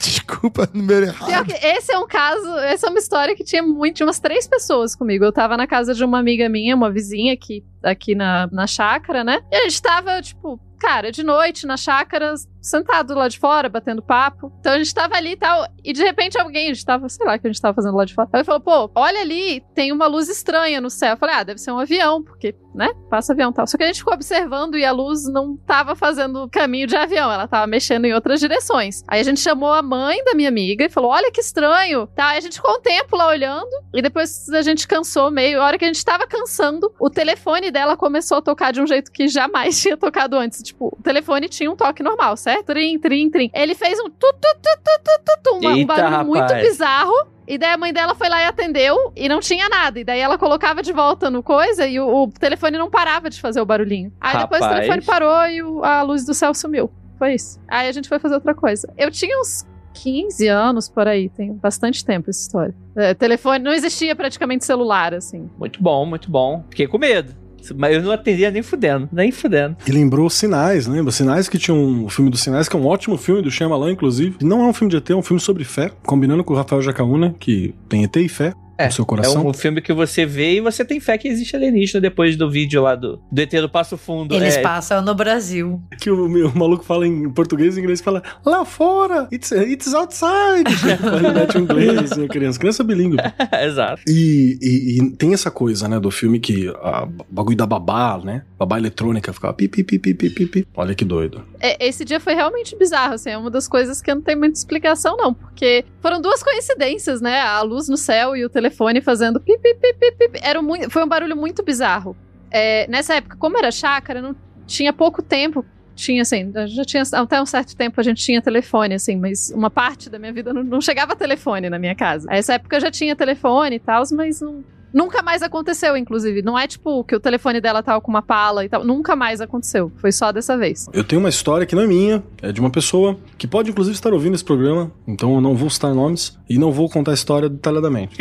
Desculpa, 0.05 0.68
número 0.74 1.07
errado. 1.07 1.50
esse 1.62 1.92
é 1.92 1.98
um 1.98 2.07
caso, 2.07 2.48
essa 2.59 2.86
é 2.86 2.90
uma 2.90 2.98
história 2.98 3.34
que 3.34 3.44
tinha 3.44 3.62
muito, 3.62 3.96
tinha 3.96 4.07
umas 4.07 4.20
três 4.20 4.46
pessoas 4.46 4.94
comigo. 4.94 5.24
Eu 5.24 5.32
tava 5.32 5.57
na 5.57 5.66
casa 5.66 5.94
de 5.94 6.05
uma 6.05 6.18
amiga 6.18 6.48
minha, 6.48 6.76
uma 6.76 6.90
vizinha 6.90 7.32
aqui, 7.32 7.64
aqui 7.82 8.14
na, 8.14 8.48
na 8.52 8.66
chácara, 8.66 9.24
né? 9.24 9.42
E 9.50 9.57
a 9.57 9.62
gente 9.62 9.80
tava, 9.80 10.20
tipo, 10.20 10.61
cara, 10.84 11.11
de 11.11 11.22
noite, 11.22 11.66
na 11.66 11.78
chácara, 11.78 12.34
sentado 12.61 13.14
lá 13.14 13.26
de 13.26 13.38
fora, 13.38 13.70
batendo 13.70 14.02
papo. 14.02 14.52
Então 14.61 14.74
a 14.74 14.78
gente 14.78 14.94
tava 14.94 15.16
ali 15.16 15.32
e 15.32 15.36
tal, 15.36 15.66
e 15.82 15.94
de 15.94 16.02
repente 16.02 16.38
alguém, 16.38 16.70
a 16.70 16.74
gente 16.74 16.84
tava, 16.84 17.09
sei 17.09 17.24
lá, 17.24 17.38
que 17.38 17.46
a 17.46 17.50
gente 17.50 17.61
tava 17.61 17.74
fazendo 17.74 17.96
lá 17.96 18.05
de 18.05 18.14
fora. 18.14 18.28
Ele 18.34 18.44
falou, 18.44 18.61
pô, 18.61 18.90
olha 18.94 19.20
ali, 19.20 19.62
tem 19.74 19.92
uma 19.92 20.07
luz 20.07 20.28
estranha 20.28 20.80
no 20.80 20.90
céu. 20.90 21.12
Eu 21.12 21.16
falei, 21.16 21.36
ah, 21.36 21.42
deve 21.42 21.59
ser 21.59 21.72
um 21.72 21.78
avião, 21.78 22.22
porque, 22.22 22.55
né, 22.74 22.90
passa 23.09 23.32
avião 23.32 23.50
e 23.50 23.55
tal. 23.55 23.66
Só 23.66 23.78
que 23.78 23.84
a 23.84 23.86
gente 23.86 24.00
ficou 24.00 24.12
observando 24.12 24.76
e 24.76 24.84
a 24.84 24.92
luz 24.92 25.24
não 25.24 25.57
tava 25.57 25.96
fazendo 25.96 26.48
caminho 26.50 26.86
de 26.86 26.96
avião, 26.96 27.32
ela 27.32 27.48
tava 27.48 27.66
mexendo 27.66 28.05
em 28.05 28.12
outras 28.12 28.38
direções. 28.38 29.02
Aí 29.09 29.20
a 29.20 29.24
gente 29.24 29.40
chamou 29.40 29.72
a 29.72 29.80
mãe 29.80 29.93
da 30.24 30.34
minha 30.34 30.49
amiga 30.49 30.84
e 30.84 30.88
falou, 30.88 31.11
olha 31.11 31.30
que 31.30 31.40
estranho. 31.40 32.07
Tá, 32.09 32.28
aí 32.28 32.38
a 32.38 32.40
gente 32.40 32.57
ficou 32.57 32.74
um 32.76 32.80
tempo 32.80 33.16
lá 33.16 33.28
olhando, 33.28 33.70
e 33.92 34.03
depois 34.03 34.49
a 34.51 34.62
gente 34.62 34.86
cansou 34.86 35.30
meio. 35.30 35.61
A 35.61 35.66
hora 35.66 35.78
que 35.78 35.84
a 35.84 35.88
gente 35.88 36.05
tava 36.05 36.26
cansando, 36.26 36.92
o 36.99 37.11
telefone 37.11 37.70
dela 37.70 37.97
começou 37.97 38.38
a 38.38 38.42
tocar 38.42 38.72
de 38.72 38.80
um 38.80 38.86
jeito 38.86 39.11
que 39.11 39.28
jamais 39.28 39.80
tinha 39.82 39.97
tocado 39.97 40.36
antes. 40.36 40.62
Tipo, 40.62 40.97
o 40.99 41.03
telefone 41.03 41.49
tinha 41.49 41.70
um 41.70 41.76
toque 41.76 42.03
normal, 42.03 42.36
certo? 42.36 42.66
Trim, 42.66 42.99
trim, 42.99 43.30
trim. 43.30 43.51
Ele 43.55 43.74
fez 43.74 43.99
um 44.01 44.05
tu, 44.05 44.32
tu, 44.32 44.57
tu, 44.62 44.78
tu, 44.82 45.20
tu, 45.24 45.42
tu 45.42 45.57
um, 45.57 45.76
Eita, 45.76 45.86
barulho 45.86 46.11
rapaz. 46.11 46.26
muito 46.26 46.55
bizarro. 46.55 47.34
E 47.47 47.59
daí 47.59 47.72
a 47.72 47.76
mãe 47.76 47.92
dela 47.92 48.14
foi 48.14 48.28
lá 48.28 48.40
e 48.40 48.47
atendeu 48.47 49.12
e 49.14 49.28
não 49.28 49.38
tinha 49.38 49.68
nada. 49.68 50.01
E 50.01 50.05
daí 50.05 50.18
ela 50.18 50.38
colocava 50.38 50.82
de 50.82 50.92
volta 50.92 51.28
no 51.28 51.42
coisa 51.42 51.86
e 51.86 52.01
o, 52.01 52.24
o 52.24 52.32
telefone 52.32 52.78
não 52.78 52.88
parava 52.90 53.28
de 53.28 53.40
fazer 53.40 53.61
o 53.61 53.66
barulhinho. 53.66 54.11
Aí 54.20 54.32
rapaz. 54.32 54.49
depois 54.49 54.64
o 54.64 54.74
telefone 54.74 55.03
parou 55.03 55.47
e 55.47 55.62
o, 55.62 55.84
a 55.84 56.03
luz 56.03 56.24
do 56.24 56.32
céu 56.32 56.55
sumiu. 56.55 56.90
Foi 57.18 57.34
isso. 57.34 57.61
Aí 57.68 57.88
a 57.88 57.92
gente 57.92 58.09
foi 58.09 58.18
fazer 58.18 58.34
outra 58.34 58.55
coisa. 58.55 58.92
Eu 58.97 59.11
tinha 59.11 59.38
uns 59.38 59.66
15 59.95 60.49
anos 60.49 60.88
por 60.88 61.07
aí, 61.07 61.28
tem 61.28 61.53
bastante 61.55 62.05
tempo 62.05 62.30
essa 62.30 62.40
história. 62.40 62.74
É, 62.97 63.14
telefone, 63.14 63.64
não 63.64 63.72
existia 63.72 64.14
praticamente 64.14 64.64
celular, 64.64 65.14
assim. 65.14 65.49
Muito 65.59 65.82
bom, 65.82 66.05
muito 66.05 66.30
bom. 66.30 66.64
Fiquei 66.68 66.86
com 66.86 66.99
medo. 66.99 67.34
Mas 67.74 67.95
eu 67.95 68.03
não 68.03 68.12
atendia 68.12 68.51
nem 68.51 68.62
fudendo, 68.62 69.09
nem 69.11 69.30
fudendo. 69.30 69.76
E 69.86 69.90
lembrou 69.90 70.28
Sinais, 70.28 70.86
lembra? 70.86 71.11
Sinais 71.11 71.49
que 71.49 71.59
tinha 71.59 71.74
um 71.74 72.05
o 72.05 72.09
filme 72.11 72.30
dos 72.30 72.42
Sinais, 72.42 72.68
que 72.68 72.76
é 72.76 72.78
um 72.78 72.86
ótimo 72.86 73.16
filme 73.16 73.40
do 73.40 73.51
Shyamalan, 73.51 73.92
inclusive. 73.92 74.36
Não 74.42 74.62
é 74.62 74.66
um 74.66 74.74
filme 74.74 74.90
de 74.90 74.99
ET, 74.99 75.11
é 75.11 75.14
um 75.14 75.22
filme 75.22 75.40
sobre 75.40 75.64
fé, 75.64 75.90
combinando 76.05 76.45
com 76.45 76.53
o 76.53 76.57
Rafael 76.57 76.82
Jacaúna, 76.82 77.34
que 77.38 77.74
tem 77.88 78.05
ET 78.05 78.16
e 78.16 78.28
fé. 78.28 78.53
É, 78.77 78.87
no 78.87 78.93
seu 78.93 79.07
coração. 79.07 79.43
É 79.43 79.47
um 79.47 79.53
filme 79.53 79.81
que 79.81 79.93
você 79.93 80.27
vê 80.27 80.57
e 80.57 80.61
você 80.61 80.85
tem 80.85 80.99
fé 81.01 81.16
que 81.16 81.29
existe 81.29 81.55
alienígena 81.55 82.01
depois 82.01 82.37
do 82.37 82.51
vídeo 82.51 82.83
lá 82.83 82.95
do, 82.95 83.20
do 83.31 83.41
ET 83.41 83.51
do 83.53 83.68
Passo 83.68 83.97
Fundo. 83.97 84.35
Eles 84.35 84.57
é. 84.57 84.62
passam 84.62 85.01
no 85.01 85.14
Brasil. 85.14 85.81
Que 86.01 86.11
o, 86.11 86.27
o, 86.27 86.59
maluco 86.59 86.85
fala 86.85 87.07
em 87.07 87.31
português 87.31 87.77
e 87.77 87.81
inglês 87.81 88.01
fala 88.01 88.22
lá 88.45 88.64
fora, 88.64 89.29
it's, 89.33 89.53
it's 89.53 89.95
outside. 89.95 90.64
Ele 91.16 91.33
mete 91.33 91.59
inglês, 91.59 92.12
assim, 92.12 92.27
criança. 92.27 92.59
Criança 92.59 92.85
bilíngue. 92.85 93.18
Exato. 93.62 94.03
E, 94.09 94.59
e, 94.61 94.99
e, 94.99 95.11
tem 95.12 95.33
essa 95.33 95.51
coisa, 95.51 95.89
né, 95.89 96.01
do 96.01 96.11
filme 96.11 96.41
que 96.41 96.68
a 96.83 97.07
bagulho 97.31 97.57
da 97.57 97.66
babá, 97.66 98.20
né? 98.22 98.43
Babá 98.59 98.79
eletrônica 98.79 99.33
ficava 99.33 99.55
pi, 99.55 99.68
pi, 99.68 99.85
pi, 99.85 99.99
pi, 99.99 100.14
pi, 100.14 100.31
pi, 100.31 100.47
pi. 100.47 100.68
Olha 100.77 100.95
que 100.95 101.05
doido. 101.05 101.45
É, 101.61 101.87
esse 101.87 102.05
dia 102.05 102.18
foi 102.18 102.35
realmente 102.35 102.77
bizarro, 102.77 103.14
assim, 103.14 103.31
é 103.31 103.39
uma 103.39 103.51
das 103.51 103.68
coisas 103.68 104.03
que 104.03 104.12
não 104.12 104.20
tem 104.20 104.37
muita 104.37 104.59
explicação, 104.59 105.16
não, 105.16 105.33
porque 105.33 105.85
foram 106.01 106.20
duas 106.20 106.43
coincidências, 106.43 107.20
né? 107.20 107.41
A 107.41 107.62
luz 107.62 107.89
no 107.89 107.97
céu 107.97 108.37
e 108.37 108.45
o 108.45 108.49
telefone 108.49 108.64
fazendo 108.71 109.41
pi, 109.41 109.59
pi, 109.59 109.75
pi, 109.75 109.95
pi, 109.95 110.29
pi. 110.29 110.41
Era 110.43 110.61
foi 110.89 111.05
um 111.05 111.09
barulho 111.09 111.37
muito 111.37 111.62
bizarro. 111.62 112.17
É, 112.51 112.87
nessa 112.89 113.15
época, 113.15 113.37
como 113.37 113.59
era 113.59 113.71
chácara, 113.71 114.23
não 114.23 114.35
tinha 114.67 114.93
pouco 114.93 115.23
tempo. 115.23 115.65
Tinha, 115.97 116.23
assim, 116.23 116.53
já 116.67 116.85
tinha, 116.85 117.03
até 117.12 117.41
um 117.41 117.47
certo 117.47 117.77
tempo 117.77 118.01
a 118.01 118.03
gente 118.03 118.21
tinha 118.25 118.43
telefone, 118.43 118.95
assim, 118.95 119.17
mas 119.17 119.51
uma 119.51 119.71
parte 119.71 120.11
da 120.11 120.19
minha 120.19 120.33
vida 120.33 120.53
não, 120.53 120.65
não 120.65 120.81
chegava 120.81 121.15
telefone 121.15 121.71
na 121.71 121.79
minha 121.79 121.95
casa. 121.95 122.27
Essa 122.33 122.55
época 122.55 122.81
já 122.81 122.91
tinha 122.91 123.15
telefone 123.15 123.77
e 123.77 123.79
tal, 123.79 124.03
mas 124.12 124.41
não, 124.41 124.65
Nunca 124.95 125.22
mais 125.22 125.42
aconteceu, 125.42 125.97
inclusive. 125.97 126.40
Não 126.40 126.59
é 126.59 126.66
tipo 126.66 127.03
que 127.05 127.16
o 127.16 127.20
telefone 127.20 127.61
dela 127.61 127.82
tava 127.82 128.01
com 128.01 128.11
uma 128.11 128.22
pala 128.22 128.64
e 128.64 128.68
tal. 128.68 128.84
Nunca 128.84 129.16
mais 129.16 129.40
aconteceu. 129.40 129.90
Foi 129.97 130.12
só 130.12 130.30
dessa 130.30 130.57
vez. 130.57 130.86
Eu 130.92 131.03
tenho 131.03 131.20
uma 131.20 131.28
história 131.28 131.66
que 131.66 131.74
não 131.74 131.82
é 131.82 131.86
minha, 131.86 132.22
é 132.40 132.53
de 132.53 132.61
uma 132.61 132.70
pessoa 132.70 133.18
que 133.36 133.47
pode 133.47 133.70
inclusive 133.70 133.95
estar 133.97 134.12
ouvindo 134.12 134.34
esse 134.34 134.45
programa, 134.45 134.90
então 135.07 135.34
eu 135.34 135.40
não 135.40 135.55
vou 135.57 135.68
citar 135.68 135.92
nomes 135.92 136.38
e 136.49 136.57
não 136.59 136.70
vou 136.70 136.88
contar 136.88 137.11
a 137.11 137.14
história 137.14 137.49
detalhadamente. 137.49 138.16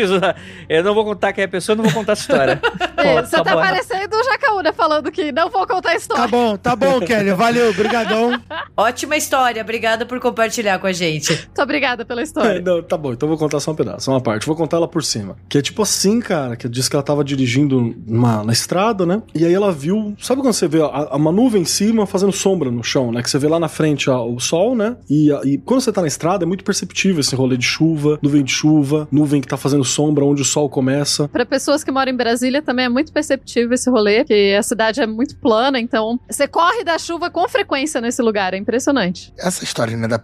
Eu 0.68 0.84
não 0.84 0.94
vou 0.96 1.06
contar 1.06 1.32
quem 1.34 1.44
é 1.44 1.46
a 1.46 1.50
pessoa, 1.50 1.76
não 1.76 1.84
vou 1.84 1.94
contar 1.94 2.14
a 2.14 2.16
história. 2.16 2.62
É, 2.96 3.16
Pô, 3.22 3.28
você 3.28 3.36
tá 3.36 3.56
bom. 3.56 3.60
parecendo 3.62 4.16
o 4.16 4.24
Jacaúna 4.24 4.72
falando 4.72 5.12
que 5.12 5.30
não 5.34 5.50
vou 5.50 5.68
contar 5.68 5.90
a 5.90 5.96
história. 5.96 6.24
Tá 6.24 6.28
bom, 6.30 6.56
tá 6.56 6.74
bom, 6.74 7.02
Kelly. 7.06 7.34
Valeu, 7.34 7.74
brigadão. 7.74 8.40
Ótima 8.78 9.18
história, 9.18 9.62
obrigada 9.62 10.06
por 10.06 10.22
compartilhar 10.22 10.80
com 10.80 10.88
a 10.88 10.94
gente. 10.94 11.34
Muito 11.34 11.62
obrigada 11.62 12.06
pela 12.06 12.22
É, 12.22 12.24
história. 12.24 12.62
não, 12.64 12.82
tá 12.82 12.96
bom, 12.96 13.12
então 13.12 13.28
eu 13.28 13.32
vou 13.32 13.38
contar 13.38 13.60
só 13.60 13.72
um 13.72 13.76
pedaço, 13.76 14.06
só 14.06 14.12
uma 14.12 14.22
parte. 14.22 14.46
Vou 14.48 14.56
contar 14.56 14.78
ela 14.78 14.88
por 14.88 15.04
cima. 15.04 15.36
Que 15.50 15.58
é 15.58 15.62
tipo 15.62 15.82
assim, 15.82 16.22
cara, 16.22 16.56
que 16.68 16.70
disse 16.74 16.90
que 16.90 16.96
ela 16.96 17.04
tava 17.04 17.24
dirigindo 17.24 17.96
numa, 18.06 18.44
na 18.44 18.54
estrada, 18.54 19.06
né? 19.06 19.22
E 19.36 19.46
aí 19.46 19.54
ela 19.54 19.72
viu. 19.72 20.16
Sabe 20.20 20.42
quando 20.42 20.54
você 20.54 20.68
vê 20.68 20.82
a, 20.82 20.86
a- 20.86 21.16
uma 21.16 21.32
nuvem 21.32 21.62
em 21.62 21.66
cima 21.66 22.06
fazendo 22.06 22.32
sombra 22.32 22.70
no 22.72 22.84
chão, 22.84 23.12
né? 23.12 23.22
Que 23.22 23.30
você 23.30 23.38
vê 23.40 23.48
lá 23.48 23.60
na 23.60 23.68
frente 23.68 24.10
ó, 24.10 24.26
o 24.28 24.40
sol, 24.40 24.76
né? 24.76 24.96
E, 25.10 25.32
a- 25.32 25.42
e 25.44 25.58
quando 25.58 25.82
você 25.82 25.92
tá 25.92 26.02
na 26.02 26.08
estrada 26.08 26.44
é 26.44 26.48
muito 26.48 26.64
perceptível 26.64 27.20
esse 27.20 27.36
rolê 27.36 27.58
de 27.58 27.66
chuva, 27.66 28.20
nuvem 28.22 28.44
de 28.44 28.52
chuva, 28.52 29.08
nuvem 29.12 29.42
que 29.42 29.48
tá 29.48 29.58
fazendo 29.58 29.84
sombra 29.84 30.26
onde 30.26 30.42
o 30.42 30.46
sol 30.46 30.70
começa. 30.70 31.28
Para 31.28 31.46
pessoas 31.46 31.84
que 31.84 31.92
moram 31.92 32.12
em 32.12 32.16
Brasília 32.16 32.62
também 32.62 32.86
é 32.86 32.90
muito 32.90 33.12
perceptível 33.14 33.74
esse 33.74 33.90
rolê, 33.90 34.20
porque 34.20 34.56
a 34.58 34.64
cidade 34.64 35.02
é 35.02 35.08
muito 35.08 35.38
plana, 35.38 35.80
então 35.80 36.20
você 36.30 36.48
corre 36.48 36.84
da 36.84 36.98
chuva 36.98 37.30
com 37.30 37.48
frequência 37.48 38.00
nesse 38.02 38.22
lugar, 38.22 38.54
é 38.54 38.58
impressionante. 38.58 39.34
Essa 39.38 39.64
história, 39.64 39.96
né, 39.98 40.08
da 40.08 40.22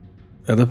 É 0.47 0.55
da- 0.55 0.69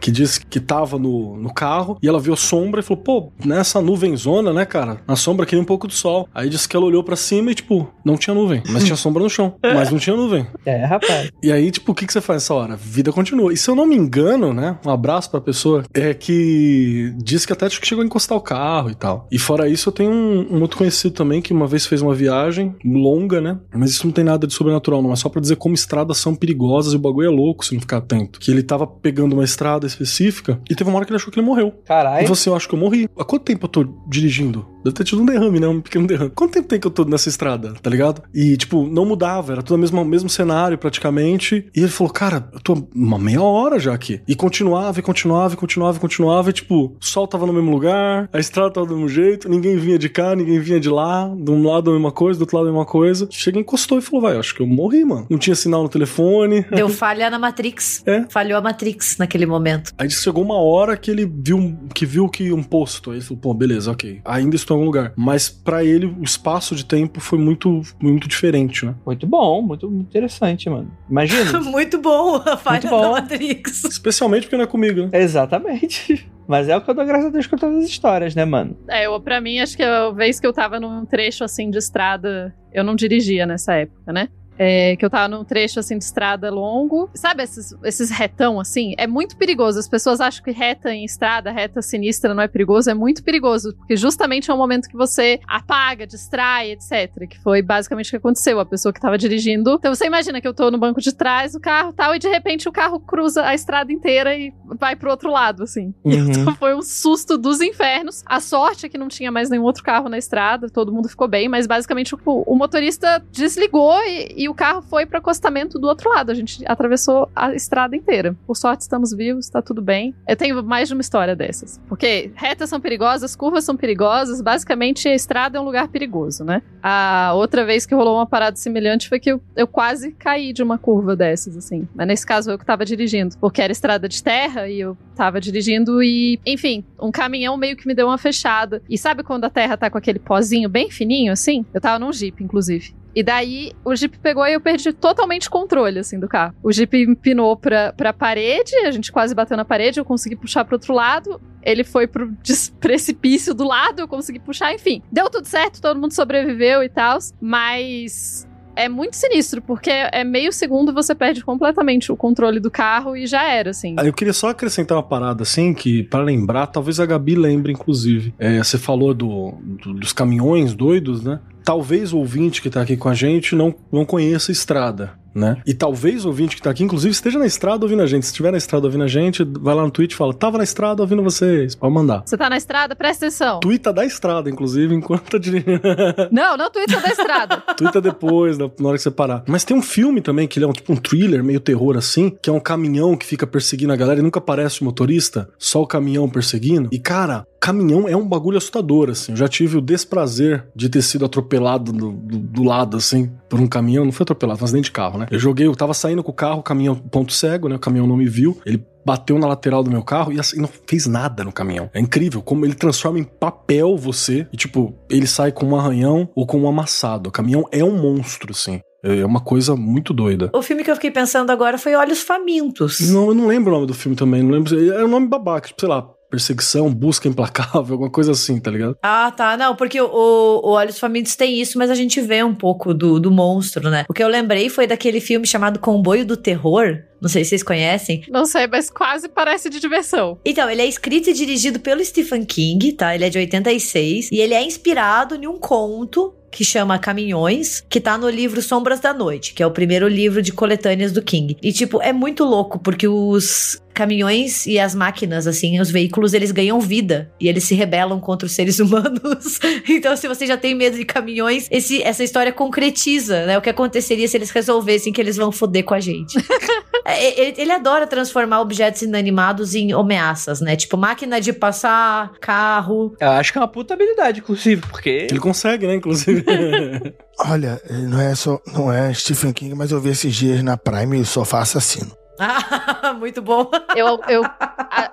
que 0.00 0.10
disse 0.10 0.44
que 0.44 0.58
tava 0.58 0.98
no, 0.98 1.36
no 1.36 1.52
carro 1.52 1.98
e 2.02 2.08
ela 2.08 2.18
viu 2.18 2.32
a 2.32 2.36
sombra 2.36 2.80
e 2.80 2.82
falou: 2.82 3.02
pô, 3.02 3.32
nessa 3.44 3.80
nuvenzona, 3.80 4.52
né, 4.52 4.64
cara? 4.64 5.00
Na 5.06 5.16
sombra 5.16 5.46
queria 5.46 5.62
um 5.62 5.66
pouco 5.66 5.86
do 5.86 5.92
sol. 5.92 6.28
Aí 6.34 6.48
disse 6.48 6.68
que 6.68 6.76
ela 6.76 6.86
olhou 6.86 7.04
pra 7.04 7.16
cima 7.16 7.50
e, 7.50 7.54
tipo, 7.54 7.88
não 8.04 8.16
tinha 8.16 8.34
nuvem, 8.34 8.62
mas 8.68 8.84
tinha 8.84 8.96
sombra 8.96 9.22
no 9.22 9.30
chão, 9.30 9.54
mas 9.62 9.90
não 9.90 9.98
tinha 9.98 10.16
nuvem. 10.16 10.46
É, 10.64 10.84
rapaz. 10.84 11.30
E 11.42 11.52
aí, 11.52 11.70
tipo, 11.70 11.92
o 11.92 11.94
que, 11.94 12.06
que 12.06 12.12
você 12.12 12.20
faz 12.20 12.42
nessa 12.42 12.54
hora? 12.54 12.76
Vida 12.76 13.12
continua. 13.12 13.52
E 13.52 13.56
se 13.56 13.68
eu 13.68 13.74
não 13.74 13.86
me 13.86 13.96
engano, 13.96 14.52
né? 14.52 14.78
Um 14.84 14.90
abraço 14.90 15.30
pra 15.30 15.40
pessoa, 15.40 15.84
é 15.92 16.14
que 16.14 17.12
diz 17.18 17.44
que 17.44 17.52
até 17.52 17.68
que 17.68 17.86
chegou 17.86 18.02
a 18.02 18.06
encostar 18.06 18.36
o 18.36 18.40
carro 18.40 18.90
e 18.90 18.94
tal. 18.94 19.28
E 19.30 19.38
fora 19.38 19.68
isso, 19.68 19.88
eu 19.88 19.92
tenho 19.92 20.10
um, 20.10 20.56
um 20.56 20.60
outro 20.60 20.78
conhecido 20.78 21.14
também 21.14 21.40
que 21.42 21.52
uma 21.52 21.66
vez 21.66 21.86
fez 21.86 22.02
uma 22.02 22.14
viagem 22.14 22.74
longa, 22.84 23.40
né? 23.40 23.58
Mas 23.74 23.90
isso 23.90 24.06
não 24.06 24.12
tem 24.12 24.24
nada 24.24 24.46
de 24.46 24.52
sobrenatural, 24.52 25.02
não. 25.02 25.12
É 25.12 25.16
só 25.16 25.28
pra 25.28 25.40
dizer 25.40 25.56
como 25.56 25.74
estradas 25.74 26.18
são 26.18 26.34
perigosas 26.34 26.92
e 26.92 26.96
o 26.96 26.98
bagulho 26.98 27.26
é 27.26 27.30
louco 27.30 27.64
se 27.64 27.74
não 27.74 27.80
ficar 27.80 27.98
atento. 27.98 28.40
Que 28.40 28.50
ele 28.50 28.62
tava 28.62 28.86
pegando 28.86 29.34
uma 29.34 29.44
estrada 29.44 29.89
específica 29.90 30.60
e 30.68 30.74
teve 30.74 30.88
uma 30.88 30.96
hora 30.96 31.04
que 31.04 31.12
ele 31.12 31.16
achou 31.16 31.32
que 31.32 31.38
ele 31.38 31.46
morreu. 31.46 31.72
Caralho. 31.84 32.22
falou 32.22 32.32
assim: 32.32 32.50
Eu 32.50 32.56
acho 32.56 32.68
que 32.68 32.74
eu 32.74 32.78
morri. 32.78 33.08
Há 33.18 33.24
quanto 33.24 33.44
tempo 33.44 33.66
eu 33.66 33.68
tô 33.68 33.84
dirigindo? 34.06 34.66
Deve 34.84 34.94
ter 34.94 35.04
tido 35.04 35.22
um 35.22 35.26
derrame, 35.26 35.60
né? 35.60 35.68
Um 35.68 35.80
pequeno 35.80 36.06
derrame. 36.06 36.30
Quanto 36.34 36.52
tempo 36.52 36.68
tem 36.68 36.80
que 36.80 36.86
eu 36.86 36.90
tô 36.90 37.04
nessa 37.04 37.28
estrada, 37.28 37.74
tá 37.82 37.90
ligado? 37.90 38.22
E, 38.34 38.56
tipo, 38.56 38.86
não 38.86 39.04
mudava, 39.04 39.52
era 39.52 39.62
tudo 39.62 39.76
o 39.76 39.78
mesmo, 39.78 40.04
mesmo 40.04 40.28
cenário 40.28 40.78
praticamente. 40.78 41.66
E 41.74 41.80
ele 41.80 41.88
falou: 41.88 42.12
Cara, 42.12 42.48
eu 42.52 42.60
tô 42.60 42.88
uma 42.94 43.18
meia 43.18 43.42
hora 43.42 43.78
já 43.78 43.92
aqui. 43.92 44.20
E 44.26 44.34
continuava, 44.34 44.98
e 44.98 45.02
continuava, 45.02 45.54
e 45.54 45.56
continuava, 45.56 45.96
e 45.96 46.00
continuava. 46.00 46.50
E, 46.50 46.52
tipo, 46.52 46.96
o 47.00 47.04
sol 47.04 47.26
tava 47.26 47.46
no 47.46 47.52
mesmo 47.52 47.70
lugar, 47.70 48.28
a 48.32 48.38
estrada 48.38 48.70
tava 48.70 48.86
do 48.86 48.94
mesmo 48.94 49.08
jeito, 49.08 49.48
ninguém 49.48 49.76
vinha 49.76 49.98
de 49.98 50.08
cá, 50.08 50.34
ninguém 50.34 50.58
vinha 50.58 50.80
de 50.80 50.88
lá. 50.88 51.30
De 51.36 51.50
um 51.50 51.62
lado 51.66 51.90
a 51.90 51.92
mesma 51.92 52.12
coisa, 52.12 52.38
do 52.38 52.42
outro 52.42 52.56
lado 52.56 52.68
a 52.68 52.72
mesma 52.72 52.86
coisa. 52.86 53.28
Chega, 53.30 53.58
encostou 53.58 53.98
e 53.98 54.02
falou: 54.02 54.22
Vai, 54.22 54.36
acho 54.36 54.54
que 54.54 54.62
eu 54.62 54.66
morri, 54.66 55.04
mano. 55.04 55.26
Não 55.28 55.38
tinha 55.38 55.54
sinal 55.54 55.82
no 55.82 55.88
telefone. 55.88 56.64
Deu 56.74 56.88
falha 56.88 57.28
na 57.28 57.38
Matrix. 57.38 58.02
É. 58.06 58.24
Falhou 58.28 58.58
a 58.58 58.62
Matrix 58.62 59.18
naquele 59.18 59.46
momento. 59.46 59.92
Aí 59.98 60.10
chegou 60.10 60.42
uma 60.42 60.56
hora 60.56 60.96
que 60.96 61.10
ele 61.10 61.26
viu 61.26 61.78
que 61.94 62.06
viu 62.06 62.28
que 62.28 62.52
um 62.52 62.62
posto. 62.62 63.10
Aí 63.10 63.18
ele 63.18 63.24
falou, 63.24 63.40
pô, 63.40 63.54
beleza, 63.54 63.90
ok. 63.90 64.20
Ainda 64.24 64.56
estou 64.56 64.69
em 64.72 64.76
algum 64.76 64.86
lugar. 64.86 65.12
Mas 65.16 65.48
pra 65.48 65.84
ele 65.84 66.06
o 66.06 66.22
espaço 66.22 66.74
de 66.74 66.84
tempo 66.84 67.20
foi 67.20 67.38
muito 67.38 67.82
muito 68.00 68.28
diferente, 68.28 68.84
né? 68.86 68.94
Muito 69.04 69.26
bom, 69.26 69.62
muito, 69.62 69.90
muito 69.90 70.08
interessante, 70.08 70.68
mano. 70.68 70.90
Imagina. 71.08 71.60
Muito 71.70 71.98
bom 71.98 72.36
a 72.36 72.56
falha 72.56 72.88
bom. 72.88 73.00
da 73.00 73.10
Matrix. 73.20 73.84
Especialmente 73.84 74.42
porque 74.42 74.56
não 74.56 74.64
é 74.64 74.66
comigo, 74.66 75.02
né? 75.02 75.10
Exatamente. 75.12 76.28
Mas 76.48 76.68
é 76.68 76.76
o 76.76 76.80
que 76.80 76.90
eu 76.90 76.94
dou 76.94 77.04
graças 77.04 77.26
a 77.26 77.30
Deus 77.30 77.46
com 77.46 77.56
todas 77.56 77.84
as 77.84 77.88
histórias, 77.88 78.34
né, 78.34 78.44
mano? 78.44 78.76
É, 78.88 79.06
eu, 79.06 79.20
pra 79.20 79.40
mim, 79.40 79.60
acho 79.60 79.76
que 79.76 79.82
a 79.84 80.10
vez 80.10 80.40
que 80.40 80.46
eu 80.46 80.52
tava 80.52 80.80
num 80.80 81.04
trecho 81.06 81.44
assim 81.44 81.70
de 81.70 81.78
estrada, 81.78 82.52
eu 82.72 82.82
não 82.82 82.96
dirigia 82.96 83.46
nessa 83.46 83.74
época, 83.74 84.12
né? 84.12 84.28
É, 84.62 84.94
que 84.94 85.02
eu 85.02 85.08
tava 85.08 85.26
num 85.26 85.42
trecho 85.42 85.80
assim 85.80 85.96
de 85.96 86.04
estrada 86.04 86.50
longo. 86.50 87.08
Sabe 87.14 87.42
esses, 87.42 87.74
esses 87.82 88.10
retão 88.10 88.60
assim? 88.60 88.94
É 88.98 89.06
muito 89.06 89.38
perigoso. 89.38 89.78
As 89.78 89.88
pessoas 89.88 90.20
acham 90.20 90.44
que 90.44 90.50
reta 90.50 90.92
em 90.92 91.02
estrada, 91.02 91.50
reta 91.50 91.80
sinistra 91.80 92.34
não 92.34 92.42
é 92.42 92.48
perigoso. 92.48 92.90
É 92.90 92.94
muito 92.94 93.24
perigoso, 93.24 93.74
porque 93.74 93.96
justamente 93.96 94.50
é 94.50 94.54
um 94.54 94.58
momento 94.58 94.86
que 94.86 94.96
você 94.98 95.40
apaga, 95.48 96.06
distrai, 96.06 96.72
etc. 96.72 97.26
Que 97.26 97.40
foi 97.40 97.62
basicamente 97.62 98.08
o 98.08 98.10
que 98.10 98.16
aconteceu. 98.16 98.60
A 98.60 98.66
pessoa 98.66 98.92
que 98.92 99.00
tava 99.00 99.16
dirigindo. 99.16 99.76
Então 99.78 99.94
você 99.94 100.04
imagina 100.04 100.42
que 100.42 100.46
eu 100.46 100.52
tô 100.52 100.70
no 100.70 100.76
banco 100.76 101.00
de 101.00 101.14
trás 101.14 101.52
do 101.52 101.60
carro 101.60 101.94
tal, 101.94 102.14
e 102.14 102.18
de 102.18 102.28
repente 102.28 102.68
o 102.68 102.72
carro 102.72 103.00
cruza 103.00 103.42
a 103.46 103.54
estrada 103.54 103.90
inteira 103.90 104.36
e 104.36 104.52
vai 104.78 104.94
pro 104.94 105.10
outro 105.10 105.30
lado, 105.30 105.62
assim. 105.62 105.94
Uhum. 106.10 106.32
Então 106.32 106.54
foi 106.56 106.74
um 106.74 106.82
susto 106.82 107.38
dos 107.38 107.60
infernos. 107.60 108.22
A 108.26 108.40
sorte 108.40 108.84
é 108.84 108.88
que 108.88 108.98
não 108.98 109.06
tinha 109.06 109.30
mais 109.30 109.48
nenhum 109.48 109.62
outro 109.62 109.82
carro 109.82 110.08
na 110.08 110.18
estrada, 110.18 110.68
todo 110.68 110.92
mundo 110.92 111.08
ficou 111.08 111.28
bem, 111.28 111.48
mas 111.48 111.68
basicamente 111.68 112.14
o, 112.14 112.18
o 112.24 112.56
motorista 112.56 113.24
desligou 113.30 113.96
e, 114.02 114.34
e 114.36 114.48
o 114.50 114.54
carro 114.54 114.82
foi 114.82 115.06
para 115.06 115.18
acostamento 115.18 115.78
do 115.78 115.86
outro 115.86 116.10
lado. 116.10 116.30
A 116.30 116.34
gente 116.34 116.62
atravessou 116.66 117.30
a 117.34 117.54
estrada 117.54 117.96
inteira. 117.96 118.36
Por 118.46 118.56
sorte, 118.56 118.82
estamos 118.82 119.12
vivos, 119.12 119.48
tá 119.48 119.62
tudo 119.62 119.80
bem. 119.80 120.14
Eu 120.26 120.36
tenho 120.36 120.62
mais 120.62 120.88
de 120.88 120.94
uma 120.94 121.00
história 121.00 121.36
dessas. 121.36 121.80
Porque 121.88 122.30
retas 122.34 122.68
são 122.68 122.80
perigosas, 122.80 123.36
curvas 123.36 123.64
são 123.64 123.76
perigosas, 123.76 124.40
basicamente 124.40 125.08
a 125.08 125.14
estrada 125.14 125.58
é 125.58 125.60
um 125.60 125.64
lugar 125.64 125.88
perigoso, 125.88 126.44
né? 126.44 126.62
A 126.82 127.32
outra 127.34 127.64
vez 127.64 127.86
que 127.86 127.94
rolou 127.94 128.16
uma 128.16 128.26
parada 128.26 128.56
semelhante 128.56 129.08
foi 129.08 129.20
que 129.20 129.32
eu, 129.32 129.40
eu 129.54 129.66
quase 129.66 130.12
caí 130.12 130.52
de 130.52 130.62
uma 130.62 130.78
curva 130.78 131.14
dessas, 131.14 131.56
assim. 131.56 131.88
Mas 131.94 132.06
nesse 132.06 132.26
caso 132.26 132.50
eu 132.50 132.58
que 132.58 132.64
tava 132.64 132.84
dirigindo, 132.84 133.36
porque 133.38 133.62
era 133.62 133.72
estrada 133.72 134.08
de 134.08 134.22
terra 134.22 134.68
e 134.68 134.80
eu 134.80 134.96
tava 135.14 135.40
dirigindo 135.40 136.02
e, 136.02 136.40
enfim, 136.44 136.84
um 137.00 137.10
caminhão 137.12 137.56
meio 137.56 137.76
que 137.76 137.86
me 137.86 137.94
deu 137.94 138.06
uma 138.06 138.18
fechada. 138.18 138.82
E 138.88 138.98
sabe 138.98 139.22
quando 139.22 139.44
a 139.44 139.50
terra 139.50 139.76
tá 139.76 139.90
com 139.90 139.98
aquele 139.98 140.18
pozinho 140.18 140.68
bem 140.68 140.90
fininho, 140.90 141.32
assim? 141.32 141.64
Eu 141.72 141.80
tava 141.80 141.98
num 141.98 142.12
Jeep, 142.12 142.42
inclusive. 142.42 142.94
E 143.14 143.22
daí 143.22 143.72
o 143.84 143.94
Jeep 143.94 144.18
pegou 144.18 144.46
e 144.46 144.52
eu 144.52 144.60
perdi 144.60 144.92
totalmente 144.92 145.48
o 145.48 145.50
controle, 145.50 145.98
assim, 145.98 146.18
do 146.18 146.28
carro. 146.28 146.54
O 146.62 146.72
Jeep 146.72 146.96
empinou 146.96 147.56
pra, 147.56 147.92
pra 147.92 148.12
parede, 148.12 148.74
a 148.76 148.90
gente 148.90 149.10
quase 149.10 149.34
bateu 149.34 149.56
na 149.56 149.64
parede, 149.64 150.00
eu 150.00 150.04
consegui 150.04 150.36
puxar 150.36 150.64
pro 150.64 150.76
outro 150.76 150.94
lado. 150.94 151.40
Ele 151.62 151.84
foi 151.84 152.06
pro 152.06 152.32
precipício 152.80 153.54
do 153.54 153.64
lado, 153.64 154.00
eu 154.00 154.08
consegui 154.08 154.38
puxar, 154.38 154.72
enfim. 154.72 155.02
Deu 155.10 155.28
tudo 155.28 155.46
certo, 155.46 155.80
todo 155.80 156.00
mundo 156.00 156.12
sobreviveu 156.12 156.82
e 156.82 156.88
tal, 156.88 157.18
mas 157.40 158.48
é 158.84 158.88
muito 158.88 159.16
sinistro, 159.16 159.60
porque 159.62 159.90
é 159.90 160.24
meio 160.24 160.52
segundo 160.52 160.92
você 160.92 161.14
perde 161.14 161.44
completamente 161.44 162.10
o 162.10 162.16
controle 162.16 162.58
do 162.60 162.70
carro 162.70 163.16
e 163.16 163.26
já 163.26 163.42
era, 163.48 163.70
assim. 163.70 163.94
Aí 163.98 164.06
eu 164.06 164.12
queria 164.12 164.32
só 164.32 164.48
acrescentar 164.50 164.96
uma 164.96 165.02
parada 165.02 165.42
assim, 165.42 165.72
que 165.74 166.02
para 166.04 166.22
lembrar, 166.22 166.66
talvez 166.68 166.98
a 167.00 167.06
Gabi 167.06 167.34
lembre, 167.34 167.72
inclusive. 167.72 168.34
É, 168.38 168.58
você 168.58 168.78
falou 168.78 169.12
do, 169.14 169.54
do- 169.82 169.94
dos 169.94 170.12
caminhões 170.12 170.74
doidos, 170.74 171.22
né? 171.22 171.40
Talvez 171.64 172.12
o 172.12 172.18
ouvinte 172.18 172.62
que 172.62 172.70
tá 172.70 172.80
aqui 172.82 172.96
com 172.96 173.08
a 173.08 173.14
gente 173.14 173.54
não, 173.54 173.74
não 173.92 174.04
conheça 174.04 174.50
a 174.50 174.54
estrada. 174.54 175.12
Né? 175.34 175.62
E 175.64 175.72
talvez 175.72 176.24
o 176.24 176.28
ouvinte 176.28 176.56
que 176.56 176.62
tá 176.62 176.70
aqui, 176.70 176.82
inclusive, 176.82 177.12
esteja 177.12 177.38
na 177.38 177.46
estrada 177.46 177.84
ouvindo 177.84 178.02
a 178.02 178.06
gente. 178.06 178.24
Se 178.24 178.32
estiver 178.32 178.50
na 178.50 178.58
estrada 178.58 178.86
ouvindo 178.86 179.04
a 179.04 179.08
gente, 179.08 179.44
vai 179.44 179.74
lá 179.74 179.82
no 179.82 179.90
Twitch 179.90 180.12
e 180.12 180.16
fala: 180.16 180.34
Tava 180.34 180.58
na 180.58 180.64
estrada 180.64 181.02
ouvindo 181.02 181.22
vocês. 181.22 181.74
Pode 181.74 181.94
mandar. 181.94 182.22
Você 182.26 182.36
tá 182.36 182.50
na 182.50 182.56
estrada, 182.56 182.96
presta 182.96 183.26
atenção. 183.26 183.60
Twitta 183.60 183.92
da 183.92 184.04
estrada, 184.04 184.50
inclusive, 184.50 184.94
enquanto 184.94 185.30
tá 185.30 185.38
dirigindo. 185.38 185.80
Não, 186.30 186.56
não 186.56 186.70
Twitter 186.70 187.00
da 187.00 187.08
estrada. 187.08 187.56
Twitta 187.76 188.00
depois, 188.00 188.58
na 188.58 188.68
na 188.80 188.88
hora 188.88 188.96
que 188.96 189.02
você 189.02 189.10
parar. 189.10 189.44
Mas 189.46 189.64
tem 189.64 189.76
um 189.76 189.82
filme 189.82 190.20
também, 190.20 190.48
que 190.48 190.58
ele 190.58 190.64
é 190.64 190.68
um, 190.68 190.72
tipo 190.72 190.92
um 190.92 190.96
thriller, 190.96 191.42
meio 191.44 191.60
terror 191.60 191.96
assim, 191.96 192.30
que 192.30 192.48
é 192.48 192.52
um 192.52 192.60
caminhão 192.60 193.16
que 193.16 193.26
fica 193.26 193.46
perseguindo 193.46 193.92
a 193.92 193.96
galera 193.96 194.20
e 194.20 194.22
nunca 194.22 194.38
aparece 194.38 194.80
o 194.80 194.84
motorista, 194.84 195.48
só 195.58 195.82
o 195.82 195.86
caminhão 195.86 196.28
perseguindo. 196.28 196.88
E, 196.90 196.98
cara, 196.98 197.46
caminhão 197.60 198.08
é 198.08 198.16
um 198.16 198.26
bagulho 198.26 198.56
assustador, 198.58 199.10
assim. 199.10 199.32
Eu 199.32 199.36
já 199.36 199.48
tive 199.48 199.76
o 199.76 199.80
desprazer 199.80 200.66
de 200.74 200.88
ter 200.88 201.02
sido 201.02 201.24
atropelado 201.24 201.92
do, 201.92 202.12
do- 202.12 202.38
do 202.38 202.62
lado, 202.62 202.96
assim, 202.96 203.30
por 203.48 203.60
um 203.60 203.66
caminhão. 203.66 204.04
Não 204.04 204.12
foi 204.12 204.24
atropelado, 204.24 204.58
mas 204.62 204.72
dentro 204.72 204.86
de 204.86 204.92
carro, 204.92 205.18
né? 205.18 205.26
Eu 205.30 205.38
joguei, 205.38 205.66
eu 205.66 205.76
tava 205.76 205.92
saindo 205.94 206.22
com 206.24 206.30
o 206.30 206.34
carro, 206.34 206.60
o 206.60 206.62
caminhão 206.62 206.94
ponto 206.96 207.32
cego, 207.32 207.68
né? 207.68 207.76
O 207.76 207.78
caminhão 207.80 208.06
não 208.06 208.16
me 208.16 208.26
viu. 208.26 208.58
Ele 208.64 208.84
bateu 209.04 209.38
na 209.38 209.46
lateral 209.46 209.82
do 209.82 209.90
meu 209.90 210.02
carro 210.02 210.32
e 210.32 210.38
assim, 210.38 210.60
não 210.60 210.68
fez 210.86 211.06
nada 211.06 211.42
no 211.44 211.52
caminhão. 211.52 211.88
É 211.94 212.00
incrível 212.00 212.42
como 212.42 212.64
ele 212.66 212.74
transforma 212.74 213.18
em 213.18 213.24
papel 213.24 213.96
você 213.96 214.46
e, 214.52 214.56
tipo, 214.56 214.94
ele 215.08 215.26
sai 215.26 215.52
com 215.52 215.66
um 215.66 215.76
arranhão 215.76 216.28
ou 216.34 216.46
com 216.46 216.58
um 216.60 216.68
amassado. 216.68 217.28
O 217.28 217.32
caminhão 217.32 217.64
é 217.72 217.82
um 217.84 217.96
monstro, 217.96 218.52
assim. 218.52 218.80
É 219.02 219.24
uma 219.24 219.40
coisa 219.40 219.74
muito 219.74 220.12
doida. 220.12 220.50
O 220.54 220.60
filme 220.60 220.84
que 220.84 220.90
eu 220.90 220.94
fiquei 220.94 221.10
pensando 221.10 221.48
agora 221.50 221.78
foi 221.78 221.94
Olhos 221.94 222.20
Famintos. 222.20 223.00
Não, 223.10 223.28
eu 223.28 223.34
não 223.34 223.46
lembro 223.46 223.70
o 223.72 223.74
nome 223.74 223.86
do 223.86 223.94
filme 223.94 224.14
também. 224.14 224.42
Não 224.42 224.50
lembro. 224.50 224.78
Era 224.92 225.06
um 225.06 225.10
nome 225.10 225.26
babaca, 225.26 225.68
tipo, 225.68 225.80
sei 225.80 225.88
lá, 225.88 226.06
perseguição, 226.30 226.92
busca 226.92 227.28
implacável, 227.28 227.92
alguma 227.92 228.10
coisa 228.10 228.32
assim, 228.32 228.58
tá 228.60 228.70
ligado? 228.70 228.96
Ah, 229.02 229.32
tá. 229.36 229.56
Não, 229.56 229.74
porque 229.74 230.00
o, 230.00 230.06
o 230.06 230.70
Olhos 230.70 230.98
Famintos 230.98 231.34
tem 231.36 231.60
isso, 231.60 231.76
mas 231.76 231.90
a 231.90 231.94
gente 231.94 232.20
vê 232.20 232.42
um 232.42 232.54
pouco 232.54 232.94
do, 232.94 233.18
do 233.18 233.30
monstro, 233.30 233.90
né? 233.90 234.04
O 234.08 234.14
que 234.14 234.22
eu 234.22 234.28
lembrei 234.28 234.68
foi 234.68 234.86
daquele 234.86 235.20
filme 235.20 235.46
chamado 235.46 235.80
Comboio 235.80 236.24
do 236.24 236.36
Terror. 236.36 237.02
Não 237.20 237.28
sei 237.28 237.44
se 237.44 237.50
vocês 237.50 237.62
conhecem. 237.62 238.24
Não 238.28 238.44
sei, 238.44 238.66
mas 238.66 238.90
quase 238.90 239.28
parece 239.28 239.68
de 239.68 239.80
diversão. 239.80 240.38
Então, 240.44 240.70
ele 240.70 240.82
é 240.82 240.86
escrito 240.86 241.30
e 241.30 241.32
dirigido 241.32 241.80
pelo 241.80 242.04
Stephen 242.04 242.44
King, 242.44 242.92
tá? 242.92 243.14
Ele 243.14 243.24
é 243.24 243.30
de 243.30 243.38
86 243.38 244.30
e 244.32 244.40
ele 244.40 244.54
é 244.54 244.62
inspirado 244.62 245.34
em 245.34 245.46
um 245.46 245.58
conto 245.58 246.34
que 246.50 246.64
chama 246.64 246.98
Caminhões, 246.98 247.84
que 247.88 248.00
tá 248.00 248.18
no 248.18 248.28
livro 248.28 248.60
Sombras 248.60 249.00
da 249.00 249.14
Noite, 249.14 249.54
que 249.54 249.62
é 249.62 249.66
o 249.66 249.70
primeiro 249.70 250.08
livro 250.08 250.42
de 250.42 250.52
coletâneas 250.52 251.12
do 251.12 251.22
King. 251.22 251.56
E, 251.62 251.72
tipo, 251.72 252.02
é 252.02 252.12
muito 252.12 252.44
louco, 252.44 252.78
porque 252.78 253.06
os 253.06 253.80
caminhões 253.92 254.66
e 254.66 254.78
as 254.78 254.94
máquinas, 254.94 255.46
assim, 255.46 255.78
os 255.80 255.90
veículos, 255.90 256.32
eles 256.32 256.50
ganham 256.50 256.80
vida 256.80 257.30
e 257.40 257.48
eles 257.48 257.64
se 257.64 257.74
rebelam 257.74 258.18
contra 258.18 258.46
os 258.46 258.52
seres 258.52 258.78
humanos. 258.80 259.60
então, 259.88 260.16
se 260.16 260.26
você 260.26 260.46
já 260.46 260.56
tem 260.56 260.74
medo 260.74 260.96
de 260.96 261.04
caminhões, 261.04 261.68
esse, 261.70 262.02
essa 262.02 262.24
história 262.24 262.52
concretiza, 262.52 263.46
né? 263.46 263.58
O 263.58 263.62
que 263.62 263.70
aconteceria 263.70 264.26
se 264.26 264.36
eles 264.36 264.50
resolvessem 264.50 265.12
que 265.12 265.20
eles 265.20 265.36
vão 265.36 265.52
foder 265.52 265.84
com 265.84 265.94
a 265.94 266.00
gente. 266.00 266.38
É, 267.12 267.40
ele, 267.40 267.54
ele, 267.62 267.72
adora 267.72 268.06
transformar 268.06 268.60
objetos 268.60 269.02
inanimados 269.02 269.74
em 269.74 269.92
ameaças, 269.92 270.60
né? 270.60 270.76
Tipo, 270.76 270.96
máquina 270.96 271.40
de 271.40 271.52
passar, 271.52 272.32
carro. 272.40 273.14
Eu 273.20 273.30
acho 273.30 273.52
que 273.52 273.58
é 273.58 273.60
uma 273.60 273.68
puta 273.68 273.94
habilidade, 273.94 274.40
inclusive, 274.40 274.82
porque. 274.82 275.26
Ele 275.30 275.40
consegue, 275.40 275.86
né, 275.86 275.94
inclusive. 275.94 276.44
Olha, 277.46 277.80
não 277.90 278.20
é 278.20 278.34
só. 278.34 278.60
Não 278.72 278.92
é 278.92 279.12
Stephen 279.14 279.52
King, 279.52 279.74
mas 279.74 279.90
eu 279.90 280.00
vi 280.00 280.10
esses 280.10 280.34
dias 280.34 280.62
na 280.62 280.76
Prime 280.76 281.18
o 281.18 281.24
Sofá 281.24 281.60
Assassino. 281.60 282.20
Ah, 282.40 283.12
muito 283.18 283.42
bom. 283.42 283.70
Eu, 283.94 284.18
eu, 284.26 284.42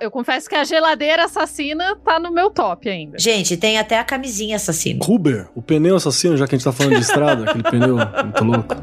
eu 0.00 0.10
confesso 0.10 0.48
que 0.48 0.54
a 0.54 0.64
geladeira 0.64 1.24
assassina 1.24 1.94
tá 1.96 2.18
no 2.18 2.32
meu 2.32 2.50
top 2.50 2.88
ainda. 2.88 3.18
Gente, 3.18 3.54
tem 3.56 3.78
até 3.78 3.98
a 3.98 4.04
camisinha 4.04 4.56
assassina. 4.56 5.04
Huber, 5.06 5.48
o 5.54 5.60
pneu 5.60 5.96
assassino, 5.96 6.38
já 6.38 6.46
que 6.46 6.54
a 6.54 6.58
gente 6.58 6.64
tá 6.64 6.72
falando 6.72 6.94
de 6.94 7.02
estrada, 7.02 7.44
aquele 7.44 7.64
pneu 7.64 7.96
muito 7.96 8.44
louco. 8.44 8.74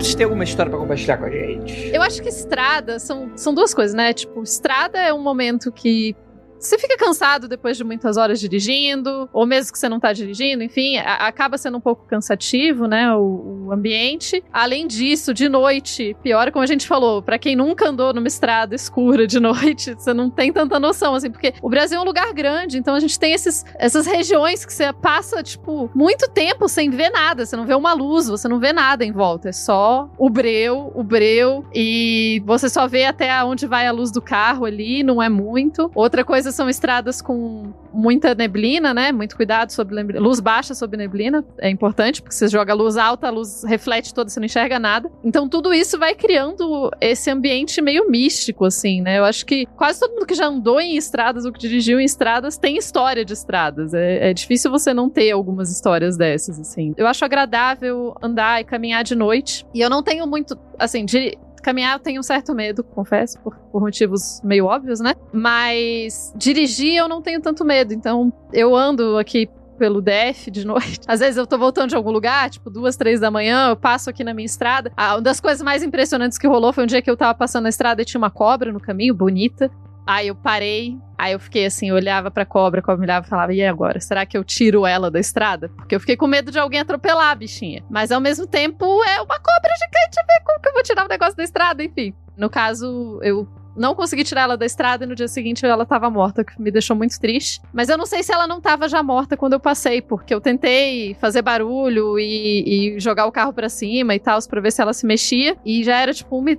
Vocês 0.00 0.14
têm 0.14 0.24
alguma 0.24 0.44
história 0.44 0.70
para 0.70 0.80
compartilhar 0.80 1.18
com 1.18 1.26
a 1.26 1.30
gente? 1.30 1.90
Eu 1.92 2.00
acho 2.00 2.22
que 2.22 2.28
estrada 2.30 2.98
são, 2.98 3.36
são 3.36 3.52
duas 3.52 3.74
coisas, 3.74 3.94
né? 3.94 4.14
Tipo, 4.14 4.42
estrada 4.42 4.98
é 4.98 5.12
um 5.12 5.22
momento 5.22 5.70
que 5.70 6.16
você 6.60 6.78
fica 6.78 6.96
cansado 6.96 7.48
depois 7.48 7.76
de 7.76 7.84
muitas 7.84 8.16
horas 8.16 8.38
dirigindo, 8.38 9.28
ou 9.32 9.46
mesmo 9.46 9.72
que 9.72 9.78
você 9.78 9.88
não 9.88 9.98
tá 9.98 10.12
dirigindo, 10.12 10.62
enfim, 10.62 10.98
a, 10.98 11.26
acaba 11.26 11.56
sendo 11.56 11.78
um 11.78 11.80
pouco 11.80 12.04
cansativo, 12.06 12.86
né, 12.86 13.14
o, 13.14 13.66
o, 13.66 13.72
ambiente. 13.72 14.42
Além 14.52 14.86
disso, 14.86 15.32
de 15.32 15.48
noite, 15.48 16.16
pior, 16.22 16.50
como 16.52 16.62
a 16.62 16.66
gente 16.66 16.86
falou, 16.86 17.22
para 17.22 17.38
quem 17.38 17.56
nunca 17.56 17.88
andou 17.88 18.12
numa 18.12 18.28
estrada 18.28 18.74
escura 18.74 19.26
de 19.26 19.38
noite, 19.40 19.94
você 19.94 20.12
não 20.12 20.28
tem 20.30 20.52
tanta 20.52 20.78
noção, 20.78 21.14
assim, 21.14 21.30
porque 21.30 21.54
o 21.62 21.68
Brasil 21.68 21.98
é 21.98 22.02
um 22.02 22.04
lugar 22.04 22.32
grande, 22.32 22.78
então 22.78 22.94
a 22.94 23.00
gente 23.00 23.18
tem 23.18 23.32
esses, 23.32 23.64
essas 23.76 24.06
regiões 24.06 24.64
que 24.64 24.72
você 24.72 24.92
passa, 24.92 25.42
tipo, 25.42 25.90
muito 25.94 26.28
tempo 26.28 26.68
sem 26.68 26.90
ver 26.90 27.10
nada, 27.10 27.46
você 27.46 27.56
não 27.56 27.66
vê 27.66 27.74
uma 27.74 27.92
luz, 27.92 28.28
você 28.28 28.48
não 28.48 28.60
vê 28.60 28.72
nada 28.72 29.04
em 29.04 29.12
volta, 29.12 29.48
é 29.48 29.52
só 29.52 30.10
o 30.18 30.28
breu, 30.28 30.92
o 30.94 31.02
breu, 31.02 31.64
e 31.74 32.42
você 32.44 32.68
só 32.68 32.86
vê 32.86 33.04
até 33.04 33.42
onde 33.44 33.66
vai 33.66 33.86
a 33.86 33.92
luz 33.92 34.10
do 34.10 34.20
carro 34.20 34.64
ali, 34.64 35.02
não 35.02 35.22
é 35.22 35.28
muito. 35.28 35.90
Outra 35.94 36.24
coisa 36.24 36.49
são 36.54 36.68
estradas 36.68 37.20
com 37.20 37.72
muita 37.92 38.34
neblina, 38.34 38.94
né? 38.94 39.12
Muito 39.12 39.36
cuidado 39.36 39.70
sobre 39.70 39.94
neblina. 39.94 40.20
luz 40.20 40.40
baixa 40.40 40.74
sobre 40.74 40.96
neblina, 40.96 41.44
é 41.58 41.68
importante, 41.68 42.22
porque 42.22 42.34
você 42.34 42.48
joga 42.48 42.74
luz 42.74 42.96
alta, 42.96 43.28
a 43.28 43.30
luz 43.30 43.64
reflete 43.64 44.14
toda, 44.14 44.30
você 44.30 44.40
não 44.40 44.46
enxerga 44.46 44.78
nada. 44.78 45.10
Então 45.24 45.48
tudo 45.48 45.72
isso 45.72 45.98
vai 45.98 46.14
criando 46.14 46.90
esse 47.00 47.30
ambiente 47.30 47.80
meio 47.80 48.08
místico, 48.08 48.64
assim, 48.64 49.00
né? 49.00 49.18
Eu 49.18 49.24
acho 49.24 49.44
que 49.44 49.66
quase 49.76 50.00
todo 50.00 50.12
mundo 50.12 50.26
que 50.26 50.34
já 50.34 50.46
andou 50.46 50.80
em 50.80 50.96
estradas 50.96 51.44
ou 51.44 51.52
que 51.52 51.58
dirigiu 51.58 52.00
em 52.00 52.04
estradas 52.04 52.56
tem 52.56 52.76
história 52.76 53.24
de 53.24 53.32
estradas. 53.32 53.94
É, 53.94 54.30
é 54.30 54.34
difícil 54.34 54.70
você 54.70 54.92
não 54.94 55.08
ter 55.08 55.30
algumas 55.30 55.70
histórias 55.70 56.16
dessas, 56.16 56.58
assim. 56.58 56.94
Eu 56.96 57.06
acho 57.06 57.24
agradável 57.24 58.14
andar 58.22 58.60
e 58.60 58.64
caminhar 58.64 59.04
de 59.04 59.14
noite. 59.14 59.66
E 59.74 59.80
eu 59.80 59.90
não 59.90 60.02
tenho 60.02 60.26
muito, 60.26 60.58
assim, 60.78 61.04
de 61.04 61.36
Caminhar 61.62 61.94
eu 61.94 61.98
tenho 61.98 62.20
um 62.20 62.22
certo 62.22 62.54
medo, 62.54 62.82
confesso, 62.82 63.38
por, 63.40 63.56
por 63.56 63.80
motivos 63.80 64.40
meio 64.42 64.66
óbvios, 64.66 65.00
né? 65.00 65.14
Mas 65.32 66.32
dirigir 66.36 66.94
eu 66.96 67.08
não 67.08 67.22
tenho 67.22 67.40
tanto 67.40 67.64
medo. 67.64 67.92
Então 67.92 68.32
eu 68.52 68.74
ando 68.74 69.18
aqui 69.18 69.48
pelo 69.80 70.02
DF 70.02 70.50
de 70.50 70.64
noite. 70.66 71.00
Às 71.06 71.20
vezes 71.20 71.38
eu 71.38 71.46
tô 71.46 71.56
voltando 71.56 71.88
de 71.88 71.96
algum 71.96 72.10
lugar, 72.10 72.50
tipo 72.50 72.68
duas, 72.68 72.96
três 72.96 73.18
da 73.18 73.30
manhã, 73.30 73.70
eu 73.70 73.76
passo 73.76 74.10
aqui 74.10 74.22
na 74.22 74.34
minha 74.34 74.46
estrada. 74.46 74.92
Ah, 74.94 75.14
uma 75.14 75.22
das 75.22 75.40
coisas 75.40 75.62
mais 75.62 75.82
impressionantes 75.82 76.36
que 76.36 76.46
rolou 76.46 76.72
foi 76.72 76.84
um 76.84 76.86
dia 76.86 77.00
que 77.00 77.10
eu 77.10 77.16
tava 77.16 77.34
passando 77.34 77.62
na 77.62 77.70
estrada 77.70 78.02
e 78.02 78.04
tinha 78.04 78.18
uma 78.18 78.30
cobra 78.30 78.70
no 78.70 78.78
caminho, 78.78 79.14
bonita. 79.14 79.70
Aí 80.06 80.28
eu 80.28 80.34
parei, 80.34 80.98
aí 81.16 81.32
eu 81.32 81.38
fiquei 81.38 81.66
assim, 81.66 81.90
eu 81.90 81.94
olhava 81.94 82.30
pra 82.30 82.44
cobra, 82.44 82.80
a 82.80 82.82
cobra 82.82 82.98
me 82.98 83.06
olhava 83.06 83.26
e 83.26 83.28
falava, 83.28 83.52
e 83.54 83.64
agora? 83.64 84.00
Será 84.00 84.26
que 84.26 84.36
eu 84.36 84.42
tiro 84.42 84.86
ela 84.86 85.10
da 85.10 85.20
estrada? 85.20 85.68
Porque 85.68 85.94
eu 85.94 86.00
fiquei 86.00 86.16
com 86.16 86.26
medo 86.26 86.50
de 86.50 86.58
alguém 86.58 86.80
atropelar 86.80 87.30
a 87.30 87.34
bichinha. 87.34 87.84
Mas 87.88 88.10
ao 88.10 88.20
mesmo 88.20 88.46
tempo 88.46 88.84
é 89.04 89.20
uma 89.20 89.38
cobra 89.38 89.72
gigante, 89.78 90.26
ver 90.26 90.44
como 90.44 90.60
que 90.60 90.68
eu 90.68 90.72
vou 90.72 90.82
tirar 90.82 91.04
o 91.04 91.08
negócio 91.08 91.36
da 91.36 91.44
estrada, 91.44 91.82
enfim. 91.84 92.14
No 92.36 92.48
caso, 92.50 93.20
eu 93.22 93.46
não 93.76 93.94
consegui 93.94 94.24
tirar 94.24 94.42
ela 94.42 94.56
da 94.56 94.66
estrada 94.66 95.04
e 95.04 95.06
no 95.06 95.14
dia 95.14 95.28
seguinte 95.28 95.64
ela 95.64 95.86
tava 95.86 96.10
morta, 96.10 96.44
que 96.44 96.60
me 96.60 96.70
deixou 96.70 96.96
muito 96.96 97.18
triste. 97.20 97.60
Mas 97.72 97.88
eu 97.88 97.96
não 97.96 98.06
sei 98.06 98.22
se 98.22 98.32
ela 98.32 98.46
não 98.46 98.60
tava 98.60 98.88
já 98.88 99.02
morta 99.02 99.36
quando 99.36 99.54
eu 99.54 99.60
passei, 99.60 100.02
porque 100.02 100.34
eu 100.34 100.40
tentei 100.40 101.14
fazer 101.14 101.42
barulho 101.42 102.18
e, 102.18 102.96
e 102.96 103.00
jogar 103.00 103.26
o 103.26 103.32
carro 103.32 103.52
para 103.52 103.68
cima 103.68 104.14
e 104.14 104.18
tal, 104.18 104.38
pra 104.48 104.60
ver 104.60 104.72
se 104.72 104.82
ela 104.82 104.92
se 104.92 105.06
mexia. 105.06 105.56
E 105.64 105.84
já 105.84 106.00
era 106.00 106.12
tipo 106.12 106.36
uma, 106.36 106.50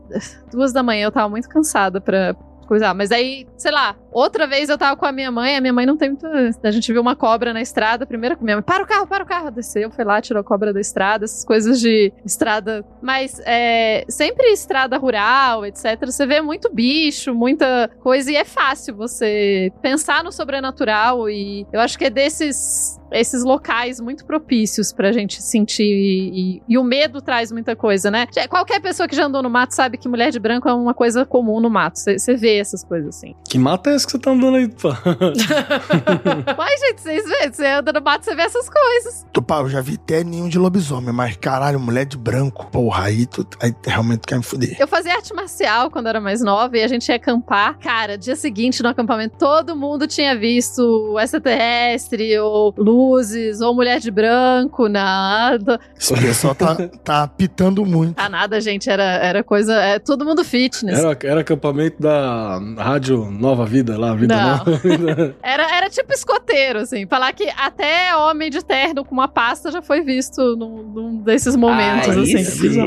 duas 0.51 0.71
da 0.71 0.81
manhã, 0.81 1.05
eu 1.05 1.11
tava 1.11 1.29
muito 1.29 1.49
cansada 1.49 1.99
pra, 1.99 2.35
coisa. 2.71 2.93
Mas 2.93 3.11
aí, 3.11 3.45
sei 3.57 3.69
lá, 3.69 3.97
outra 4.11 4.47
vez 4.47 4.69
eu 4.69 4.77
tava 4.77 4.95
com 4.95 5.05
a 5.05 5.11
minha 5.11 5.31
mãe, 5.31 5.55
a 5.55 5.61
minha 5.61 5.73
mãe 5.73 5.85
não 5.85 5.97
tem 5.97 6.09
muito. 6.09 6.25
A 6.63 6.71
gente 6.71 6.91
viu 6.91 7.01
uma 7.01 7.15
cobra 7.15 7.53
na 7.53 7.61
estrada, 7.61 8.05
primeiro 8.05 8.37
com 8.37 8.43
minha 8.43 8.57
mãe, 8.57 8.63
para 8.63 8.83
o 8.83 8.87
carro, 8.87 9.07
para 9.07 9.23
o 9.23 9.27
carro. 9.27 9.51
Desceu, 9.51 9.91
foi 9.91 10.05
lá, 10.05 10.21
tirou 10.21 10.41
a 10.41 10.43
cobra 10.43 10.73
da 10.73 10.79
estrada, 10.79 11.25
essas 11.25 11.45
coisas 11.45 11.79
de 11.79 12.11
estrada. 12.25 12.85
Mas 13.01 13.41
é, 13.45 14.05
sempre 14.09 14.47
estrada 14.51 14.97
rural, 14.97 15.65
etc. 15.65 16.05
Você 16.05 16.25
vê 16.25 16.41
muito 16.41 16.73
bicho, 16.73 17.33
muita 17.33 17.89
coisa, 17.99 18.31
e 18.31 18.35
é 18.35 18.45
fácil 18.45 18.95
você 18.95 19.71
pensar 19.81 20.23
no 20.23 20.31
sobrenatural. 20.31 21.29
E 21.29 21.65
eu 21.71 21.79
acho 21.79 21.97
que 21.97 22.05
é 22.05 22.09
desses 22.09 22.99
esses 23.11 23.43
locais 23.43 23.99
muito 23.99 24.25
propícios 24.25 24.93
pra 24.93 25.11
gente 25.11 25.41
sentir. 25.41 25.83
E, 25.83 26.29
e, 26.57 26.63
e, 26.69 26.77
o 26.77 26.83
medo 26.83 27.21
traz 27.21 27.51
muita 27.51 27.75
coisa, 27.75 28.09
né? 28.09 28.25
Qualquer 28.49 28.79
pessoa 28.79 29.07
que 29.07 29.15
já 29.15 29.25
andou 29.25 29.43
no 29.43 29.49
mato 29.49 29.75
sabe 29.75 29.97
que 29.97 30.07
mulher 30.07 30.31
de 30.31 30.39
branco 30.39 30.69
é 30.69 30.73
uma 30.73 30.93
coisa 30.93 31.25
comum 31.25 31.59
no 31.59 31.69
mato. 31.69 31.99
Você 31.99 32.35
vê 32.35 32.57
essas 32.57 32.83
coisas 32.83 33.15
assim. 33.15 33.35
Que 33.47 33.57
mato 33.57 33.89
é 33.89 33.95
que 34.05 34.11
você 34.11 34.19
tá 34.19 34.31
andando 34.31 34.57
aí, 34.57 34.67
pô? 34.67 34.89
Mas, 36.57 36.79
gente, 36.79 37.01
vocês 37.01 37.23
vê, 37.27 37.51
você 37.51 37.65
anda 37.67 37.93
no 37.93 38.01
mato, 38.01 38.25
você 38.25 38.35
vê 38.35 38.43
essas 38.43 38.69
coisas. 38.69 39.25
Tu, 39.31 39.41
pá, 39.41 39.59
eu 39.59 39.69
já 39.69 39.81
vi 39.81 39.95
até 39.95 40.23
nenhum 40.23 40.49
de 40.49 40.57
lobisomem, 40.57 41.13
mas 41.13 41.37
caralho, 41.37 41.79
mulher 41.79 42.05
de 42.05 42.17
branco. 42.17 42.67
Porra, 42.71 43.05
aí 43.05 43.25
tu 43.25 43.47
aí 43.61 43.73
realmente 43.85 44.21
quer 44.21 44.37
me 44.37 44.43
fuder. 44.43 44.75
Eu 44.79 44.87
fazia 44.87 45.15
arte 45.15 45.33
marcial 45.33 45.89
quando 45.89 46.07
era 46.07 46.19
mais 46.19 46.41
nova 46.41 46.77
e 46.77 46.83
a 46.83 46.87
gente 46.87 47.09
ia 47.09 47.15
acampar. 47.15 47.77
Cara, 47.79 48.17
dia 48.17 48.35
seguinte 48.35 48.83
no 48.83 48.89
acampamento, 48.89 49.37
todo 49.37 49.75
mundo 49.75 50.07
tinha 50.07 50.37
visto 50.37 51.17
extraterrestre 51.19 52.37
ou 52.39 52.73
luz 52.77 53.11
luzes, 53.21 53.61
ou 53.61 53.73
mulher 53.73 53.99
de 53.99 54.11
branco, 54.11 54.87
nada. 54.87 55.79
Esse 55.97 56.13
pessoal 56.13 56.55
tá, 56.55 56.75
tá 57.03 57.27
pitando 57.27 57.85
muito. 57.85 58.15
Tá 58.15 58.29
nada, 58.29 58.59
gente, 58.59 58.89
era, 58.89 59.03
era 59.03 59.43
coisa, 59.43 59.73
é 59.75 59.99
todo 59.99 60.25
mundo 60.25 60.43
fitness. 60.43 60.99
Era, 60.99 61.17
era 61.23 61.41
acampamento 61.41 62.01
da 62.01 62.59
Rádio 62.77 63.29
Nova 63.31 63.65
Vida 63.65 63.90
lá, 63.97 64.13
Vida 64.13 64.35
Não. 64.35 64.57
Nova 64.57 64.71
Vida. 64.77 65.35
era, 65.43 65.75
era 65.75 65.89
tipo 65.89 66.13
escoteiro, 66.13 66.79
assim, 66.79 67.05
falar 67.07 67.33
que 67.33 67.49
até 67.57 68.15
homem 68.15 68.49
de 68.49 68.63
terno 68.63 69.03
com 69.05 69.13
uma 69.13 69.27
pasta 69.27 69.71
já 69.71 69.81
foi 69.81 70.01
visto 70.01 70.55
num, 70.55 70.83
num 70.83 71.17
desses 71.17 71.55
momentos, 71.55 72.09
Aí 72.09 72.35
assim. 72.35 72.43
sim. 72.43 72.79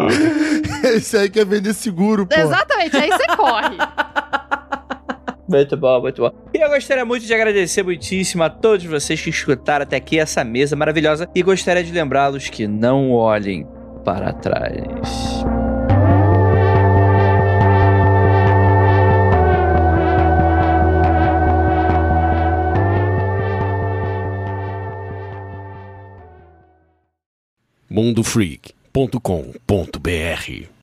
Esse 0.85 1.17
aí 1.17 1.31
quer 1.31 1.47
vender 1.47 1.75
seguro, 1.75 2.27
pô. 2.27 2.35
Exatamente, 2.35 2.97
aí 2.97 3.09
você 3.11 3.27
corre. 3.37 3.77
Muito 5.47 5.77
bom, 5.77 6.01
muito 6.01 6.23
bom. 6.23 6.33
E 6.55 6.59
eu 6.59 6.71
gostaria 6.71 7.05
muito 7.05 7.27
de 7.27 7.35
agradecer 7.35 7.83
muitíssimo 7.83 8.43
a 8.43 8.49
todos 8.49 8.87
vocês 8.87 9.21
que 9.21 9.29
escutaram 9.29 9.83
até 9.83 9.97
aqui 9.97 10.19
essa 10.19 10.43
mesa 10.43 10.75
maravilhosa 10.75 11.29
e 11.35 11.43
gostaria 11.43 11.85
de 11.85 11.93
lembrá-los 11.93 12.49
que 12.49 12.67
não 12.67 13.13
olhem 13.13 13.67
para 14.05 14.33
trás. 14.33 15.45
mundofreak.com.br 27.95 30.74